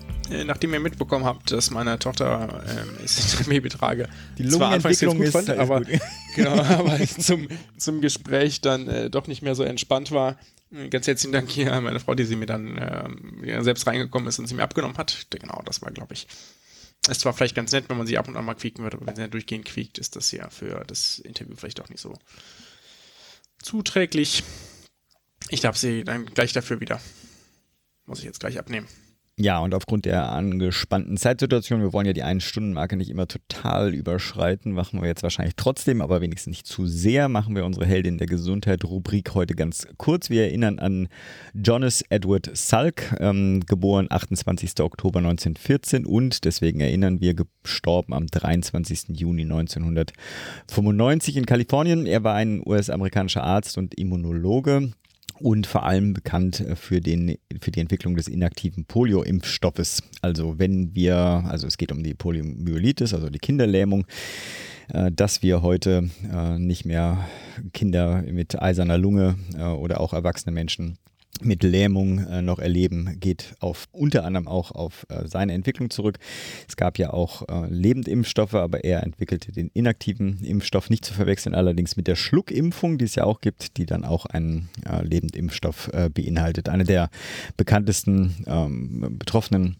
nachdem 0.45 0.73
ihr 0.73 0.79
mitbekommen 0.79 1.25
habt, 1.25 1.51
dass 1.51 1.71
meine 1.71 1.99
Tochter 1.99 2.63
ähm, 2.67 2.97
ist 3.03 3.33
in 3.33 3.37
der 3.39 3.49
Babytrage 3.49 4.09
Die 4.37 4.43
Lungenentwicklung 4.43 5.17
gut 5.17 5.27
ist 5.27 5.31
fand, 5.33 5.49
aber, 5.49 5.81
gut. 5.81 5.99
genau, 6.35 6.61
aber 6.61 6.99
zum, 7.05 7.47
zum 7.77 8.01
Gespräch 8.01 8.61
dann 8.61 8.87
äh, 8.87 9.09
doch 9.09 9.27
nicht 9.27 9.41
mehr 9.41 9.55
so 9.55 9.63
entspannt 9.63 10.11
war. 10.11 10.37
Äh, 10.71 10.89
Ganz 10.89 11.07
herzlichen 11.07 11.33
Dank 11.33 11.49
hier 11.49 11.73
an 11.73 11.83
meine 11.83 11.99
Frau, 11.99 12.15
die 12.15 12.25
sie 12.25 12.35
mir 12.35 12.45
dann 12.45 12.77
ähm, 12.77 13.43
ja, 13.43 13.61
selbst 13.63 13.85
reingekommen 13.87 14.27
ist 14.27 14.39
und 14.39 14.47
sie 14.47 14.55
mir 14.55 14.63
abgenommen 14.63 14.97
hat. 14.97 15.27
Genau, 15.29 15.61
das 15.65 15.81
war, 15.81 15.91
glaube 15.91 16.13
ich. 16.13 16.27
Es 17.09 17.25
war 17.25 17.33
vielleicht 17.33 17.55
ganz 17.55 17.71
nett, 17.73 17.89
wenn 17.89 17.97
man 17.97 18.07
sie 18.07 18.17
ab 18.17 18.29
und 18.29 18.37
an 18.37 18.45
mal 18.45 18.55
quieken 18.55 18.83
würde, 18.83 18.97
aber 18.97 19.07
wenn 19.07 19.15
sie 19.15 19.21
ja 19.21 19.27
durchgehend 19.27 19.65
quiekt, 19.65 19.97
ist 19.97 20.15
das 20.15 20.31
ja 20.31 20.49
für 20.49 20.85
das 20.87 21.19
Interview 21.19 21.55
vielleicht 21.57 21.81
auch 21.81 21.89
nicht 21.89 21.99
so 22.01 22.13
zuträglich. 23.61 24.43
Ich 25.49 25.59
darf 25.59 25.75
sie 25.75 26.05
dann 26.05 26.25
gleich 26.25 26.53
dafür 26.53 26.79
wieder. 26.79 27.01
Muss 28.05 28.19
ich 28.19 28.25
jetzt 28.25 28.39
gleich 28.39 28.57
abnehmen. 28.57 28.87
Ja, 29.39 29.57
und 29.57 29.73
aufgrund 29.73 30.05
der 30.05 30.31
angespannten 30.31 31.17
Zeitsituation, 31.17 31.81
wir 31.81 31.91
wollen 31.91 32.05
ja 32.05 32.13
die 32.13 32.21
Ein-Stunden-Marke 32.21 32.95
nicht 32.95 33.09
immer 33.09 33.27
total 33.27 33.91
überschreiten, 33.95 34.73
machen 34.73 35.01
wir 35.01 35.07
jetzt 35.07 35.23
wahrscheinlich 35.23 35.55
trotzdem, 35.55 36.01
aber 36.01 36.21
wenigstens 36.21 36.51
nicht 36.51 36.67
zu 36.67 36.85
sehr, 36.85 37.29
machen 37.29 37.55
wir 37.55 37.65
unsere 37.65 37.87
Heldin 37.87 38.19
der 38.19 38.27
Gesundheit-Rubrik 38.27 39.33
heute 39.33 39.55
ganz 39.55 39.87
kurz. 39.97 40.29
Wir 40.29 40.43
erinnern 40.43 40.77
an 40.77 41.07
Jonas 41.55 42.03
Edward 42.09 42.51
Salk, 42.53 43.15
ähm, 43.19 43.61
geboren 43.65 44.05
28. 44.07 44.81
Oktober 44.81 45.17
1914 45.17 46.05
und 46.05 46.45
deswegen 46.45 46.79
erinnern 46.79 47.19
wir, 47.19 47.33
gestorben 47.33 48.13
am 48.13 48.27
23. 48.27 49.17
Juni 49.19 49.45
1995 49.45 51.37
in 51.37 51.47
Kalifornien. 51.47 52.05
Er 52.05 52.23
war 52.23 52.35
ein 52.35 52.61
US-amerikanischer 52.63 53.43
Arzt 53.43 53.79
und 53.79 53.95
Immunologe 53.95 54.91
und 55.43 55.67
vor 55.67 55.83
allem 55.83 56.13
bekannt 56.13 56.61
äh, 56.61 56.75
für, 56.75 57.01
den, 57.01 57.37
für 57.59 57.71
die 57.71 57.81
Entwicklung 57.81 58.15
des 58.15 58.29
inaktiven 58.29 58.85
Polio-Impfstoffes. 58.85 60.01
Also 60.21 60.57
wenn 60.57 60.95
wir, 60.95 61.15
also 61.17 61.67
es 61.67 61.77
geht 61.77 61.91
um 61.91 62.01
die 62.01 62.13
Poliomyelitis, 62.13 63.13
also 63.13 63.29
die 63.29 63.39
Kinderlähmung, 63.39 64.05
äh, 64.87 65.11
dass 65.11 65.43
wir 65.43 65.61
heute 65.61 66.09
äh, 66.31 66.57
nicht 66.57 66.85
mehr 66.85 67.27
Kinder 67.73 68.23
mit 68.23 68.59
eiserner 68.61 68.97
Lunge 68.97 69.35
oder 69.77 69.99
auch 69.99 70.13
erwachsene 70.13 70.53
Menschen 70.53 70.97
mit 71.41 71.63
Lähmung 71.63 72.19
äh, 72.19 72.41
noch 72.41 72.59
erleben, 72.59 73.17
geht 73.19 73.55
auf 73.59 73.87
unter 73.91 74.23
anderem 74.23 74.47
auch 74.47 74.71
auf 74.71 75.05
äh, 75.09 75.27
seine 75.27 75.53
Entwicklung 75.53 75.89
zurück. 75.89 76.19
Es 76.67 76.77
gab 76.77 76.97
ja 76.97 77.11
auch 77.11 77.47
äh, 77.49 77.67
Lebendimpfstoffe, 77.69 78.53
aber 78.53 78.83
er 78.83 79.03
entwickelte 79.03 79.51
den 79.51 79.69
inaktiven 79.73 80.43
Impfstoff, 80.43 80.89
nicht 80.89 81.05
zu 81.05 81.13
verwechseln 81.13 81.55
allerdings 81.55 81.97
mit 81.97 82.07
der 82.07 82.15
Schluckimpfung, 82.15 82.97
die 82.97 83.05
es 83.05 83.15
ja 83.15 83.23
auch 83.23 83.41
gibt, 83.41 83.77
die 83.77 83.85
dann 83.85 84.05
auch 84.05 84.25
einen 84.25 84.69
äh, 84.87 85.03
Lebendimpfstoff 85.03 85.89
äh, 85.93 86.09
beinhaltet. 86.09 86.69
Eine 86.69 86.83
der 86.83 87.09
bekanntesten 87.57 88.43
ähm, 88.47 89.17
Betroffenen 89.17 89.77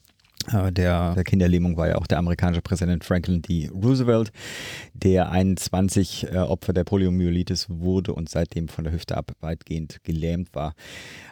der, 0.52 1.14
der 1.16 1.24
Kinderlähmung 1.24 1.78
war 1.78 1.88
ja 1.88 1.96
auch 1.96 2.08
der 2.08 2.18
amerikanische 2.18 2.62
Präsident 2.62 3.04
Franklin 3.04 3.42
D. 3.42 3.70
Roosevelt, 3.70 4.32
der 4.94 5.32
21 5.32 6.28
äh, 6.32 6.38
Opfer 6.38 6.74
der 6.74 6.84
Poliomyelitis 6.84 7.68
wurde 7.70 8.14
und 8.14 8.30
seitdem 8.30 8.68
von 8.68 8.84
der 8.84 8.94
Hüfte 8.94 9.18
ab 9.18 9.32
weitgehend 9.42 10.04
gelähmt 10.04 10.54
war. 10.54 10.74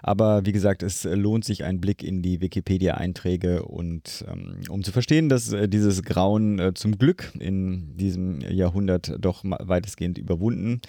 Aber 0.01 0.45
wie 0.45 0.51
gesagt, 0.51 0.83
es 0.83 1.03
lohnt 1.03 1.45
sich 1.45 1.63
ein 1.63 1.79
Blick 1.79 2.03
in 2.03 2.21
die 2.21 2.41
Wikipedia-Einträge 2.41 3.63
und 3.63 4.25
ähm, 4.27 4.57
um 4.69 4.83
zu 4.83 4.91
verstehen, 4.91 5.29
dass 5.29 5.51
äh, 5.51 5.67
dieses 5.67 6.03
Grauen 6.03 6.59
äh, 6.59 6.73
zum 6.73 6.97
Glück 6.97 7.31
in 7.39 7.97
diesem 7.97 8.41
Jahrhundert 8.41 9.13
doch 9.19 9.43
weitestgehend 9.43 10.17
überwunden 10.17 10.81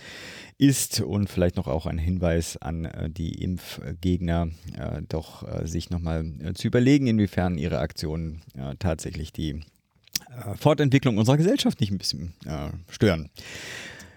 ist 0.59 1.01
und 1.01 1.29
vielleicht 1.29 1.57
noch 1.57 1.67
auch 1.67 1.87
ein 1.87 1.99
Hinweis 1.99 2.57
an 2.57 2.85
äh, 2.85 3.11
die 3.11 3.43
Impfgegner, 3.43 4.49
äh, 4.79 5.03
doch 5.09 5.43
äh, 5.43 5.67
sich 5.67 5.91
nochmal 5.91 6.25
äh, 6.41 6.53
zu 6.55 6.69
überlegen, 6.69 7.07
inwiefern 7.07 7.59
ihre 7.59 7.79
Aktionen 8.13 8.43
äh, 8.57 8.77
tatsächlich 8.79 9.33
die 9.33 9.51
äh, 9.51 10.55
Fortentwicklung 10.57 11.19
unserer 11.19 11.37
Gesellschaft 11.37 11.81
nicht 11.81 11.91
ein 11.91 11.99
bisschen 11.99 12.35
äh, 12.45 12.71
stören. 12.91 13.31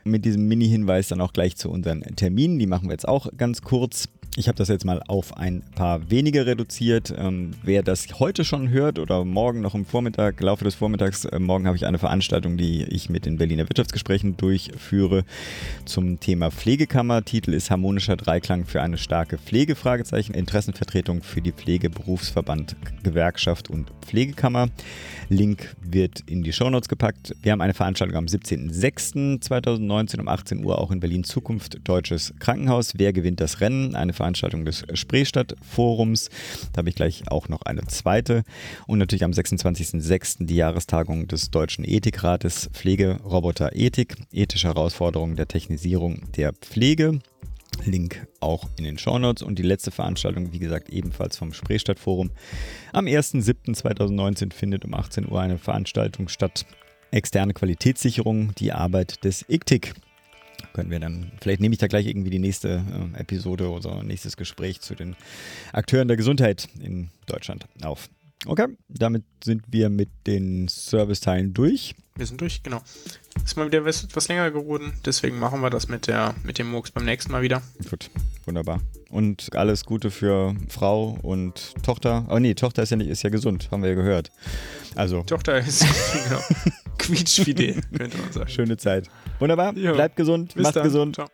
Mit 0.08 0.24
diesem 0.24 0.47
Mini-Hinweis 0.47 1.08
dann 1.08 1.20
auch 1.20 1.34
gleich 1.34 1.56
zu 1.56 1.72
unseren 1.72 2.01
Terminen. 2.16 2.60
Die 2.60 2.68
machen 2.68 2.89
wir 2.89 2.91
jetzt 2.91 3.08
auch 3.08 3.28
ganz 3.38 3.64
kurz. 3.64 4.08
Ich 4.38 4.49
habe 4.49 4.58
das 4.58 4.68
jetzt 4.68 4.84
mal 4.84 5.01
auf 5.08 5.38
ein 5.38 5.64
paar 5.76 6.12
wenige 6.12 6.45
reduziert. 6.45 7.14
Ähm, 7.18 7.51
wer 7.64 7.84
das 7.84 8.20
heute 8.20 8.43
schon 8.43 8.70
hört 8.70 8.99
oder 8.99 9.24
morgen 9.24 9.62
noch 9.62 9.76
im 9.76 9.86
Vormittag, 9.86 10.41
Laufe 10.41 10.66
des 10.66 10.76
Vormittags, 10.76 11.24
äh, 11.24 11.39
morgen 11.39 11.66
habe 11.68 11.78
ich 11.78 11.86
eine 11.86 11.99
Veranstaltung, 11.99 12.58
die 12.58 12.84
ich 12.84 13.10
mit 13.10 13.26
den 13.26 13.38
Berliner 13.38 13.64
Wirtschaftsgesprächen 13.64 14.36
durchführe 14.36 15.24
zum 15.86 16.20
Thema 16.20 16.51
Pflegekammer. 16.51 17.24
Titel 17.24 17.53
ist 17.53 17.72
Harmonischer 17.72 18.18
Dreiklang 18.18 18.66
für 18.66 18.82
eine 18.82 18.97
starke 18.97 19.38
Pflege, 19.38 19.74
Interessenvertretung 20.34 21.24
für 21.24 21.41
die 21.41 21.53
Pflege, 21.53 21.89
Berufsverband, 21.89 22.76
Gewerkschaft 23.03 23.70
und 23.70 23.89
Pflegekammer. 24.01 24.68
Link 25.30 25.78
wird 25.82 26.20
in 26.30 26.43
die 26.43 26.51
Shownotes 26.51 26.89
gepackt. 26.89 27.34
Wir 27.41 27.53
haben 27.53 27.62
eine 27.62 27.74
Veranstaltung 27.74 28.18
am 28.18 28.26
17.06.2019 28.26 29.95
2019 29.96 30.20
um 30.20 30.28
18 30.28 30.66
Uhr 30.66 30.80
auch 30.80 30.91
in 30.91 31.00
Berlin 31.00 31.24
Zukunft 31.24 31.88
Deutsches 31.88 32.34
Krankenhaus. 32.39 32.93
Wer 32.98 33.14
gewinnt 33.14 33.39
das 33.39 33.62
Rennen? 33.62 33.96
Eine 33.96 34.12
Veranstaltung 34.12 34.66
des 34.66 34.86
Spreestadt 34.93 35.56
Forums. 35.62 36.30
Da 36.74 36.80
habe 36.80 36.89
ich 36.89 36.96
gleich 36.96 37.24
auch 37.32 37.48
noch 37.48 37.62
eine 37.62 37.86
zweite. 37.88 38.43
Und 38.88 39.00
natürlich 39.00 39.24
am 39.24 39.32
26.06. 39.32 40.46
die 40.46 40.56
Jahrestagung 40.56 41.28
des 41.28 41.50
Deutschen 41.50 41.86
Ethikrates 41.86 42.70
Pflegeroboter 42.74 43.74
Ethik. 43.74 44.16
Ethische 44.34 44.68
Herausforderungen 44.68 45.38
der 45.38 45.48
Technisierung 45.48 46.22
der 46.36 46.52
Pflege. 46.52 47.20
Link 47.86 48.28
auch 48.41 48.68
in 48.78 48.84
den 48.84 48.98
Shownotes. 48.98 49.43
Und 49.43 49.60
die 49.60 49.64
letzte 49.64 49.91
Veranstaltung, 49.91 50.52
wie 50.52 50.60
gesagt, 50.60 50.89
ebenfalls 50.89 51.38
vom 51.38 51.54
Spreestadtforum. 51.54 52.32
Am 52.91 53.06
1.7.2019 53.06 54.52
findet 54.52 54.84
um 54.84 54.93
18 54.93 55.30
Uhr 55.30 55.39
eine 55.39 55.58
Veranstaltung 55.58 56.28
statt. 56.28 56.66
Externe 57.16 57.53
Qualitätssicherung, 57.53 58.53
die 58.55 58.74
Arbeit 58.74 59.24
des 59.24 59.45
ICTIC. 59.47 59.93
Können 60.74 60.91
wir 60.91 60.99
dann, 60.99 61.32
vielleicht 61.39 61.61
nehme 61.61 61.74
ich 61.74 61.80
da 61.80 61.88
gleich 61.88 62.07
irgendwie 62.07 62.30
die 62.30 62.39
nächste 62.39 62.84
äh, 63.16 63.20
Episode 63.20 63.70
oder 63.70 64.03
nächstes 64.03 64.36
Gespräch 64.36 64.82
zu 64.82 64.95
den 64.95 65.16
Akteuren 65.72 66.09
der 66.09 66.18
Gesundheit 66.18 66.68
in 66.80 67.09
Deutschland 67.26 67.68
auf. 67.82 68.09
Okay, 68.45 68.68
damit 68.89 69.24
sind 69.43 69.63
wir 69.68 69.89
mit 69.89 70.09
den 70.28 70.68
Serviceteilen 70.68 71.53
durch. 71.53 71.95
Wir 72.16 72.26
sind 72.26 72.41
durch, 72.41 72.61
genau. 72.61 72.82
Ist 73.46 73.58
mal 73.58 73.68
wieder 73.68 73.86
etwas 73.86 74.28
länger 74.28 74.50
geworden, 74.50 74.93
deswegen 75.06 75.38
machen 75.38 75.62
wir 75.62 75.70
das 75.70 75.88
mit, 75.88 76.08
der, 76.08 76.34
mit 76.43 76.58
dem 76.58 76.72
Murks 76.72 76.89
beim 76.89 77.06
nächsten 77.06 77.32
Mal 77.32 77.43
wieder. 77.43 77.62
Gut, 77.89 78.10
wunderbar. 78.46 78.82
Und 79.12 79.56
alles 79.56 79.86
Gute 79.86 80.10
für 80.10 80.56
Frau 80.68 81.18
und 81.22 81.76
Tochter. 81.84 82.26
Oh 82.30 82.39
nee, 82.39 82.56
Tochter 82.56 82.82
ist 82.82 82.89
ja 82.89 82.98
nicht, 82.98 83.08
ist 83.10 83.22
ja 83.22 83.30
gesund, 83.30 83.70
haben 83.72 83.84
wir 83.84 83.89
ja 83.89 83.96
gehört. 83.96 84.32
Also. 84.96 85.22
Tochter 85.22 85.60
ist 85.60 85.86
genau, 86.28 86.41
quietschfidel, 86.98 87.82
könnte 87.96 88.18
man 88.18 88.32
sagen. 88.32 88.50
Schöne 88.50 88.78
Zeit. 88.78 89.10
Wunderbar, 89.39 89.74
Jo. 89.78 89.93
bleibt 89.93 90.16
gesund, 90.16 90.56
Bis 90.56 90.64
macht 90.64 90.78
dann. 90.78 90.84
gesund. 90.84 91.16
Ciao. 91.16 91.28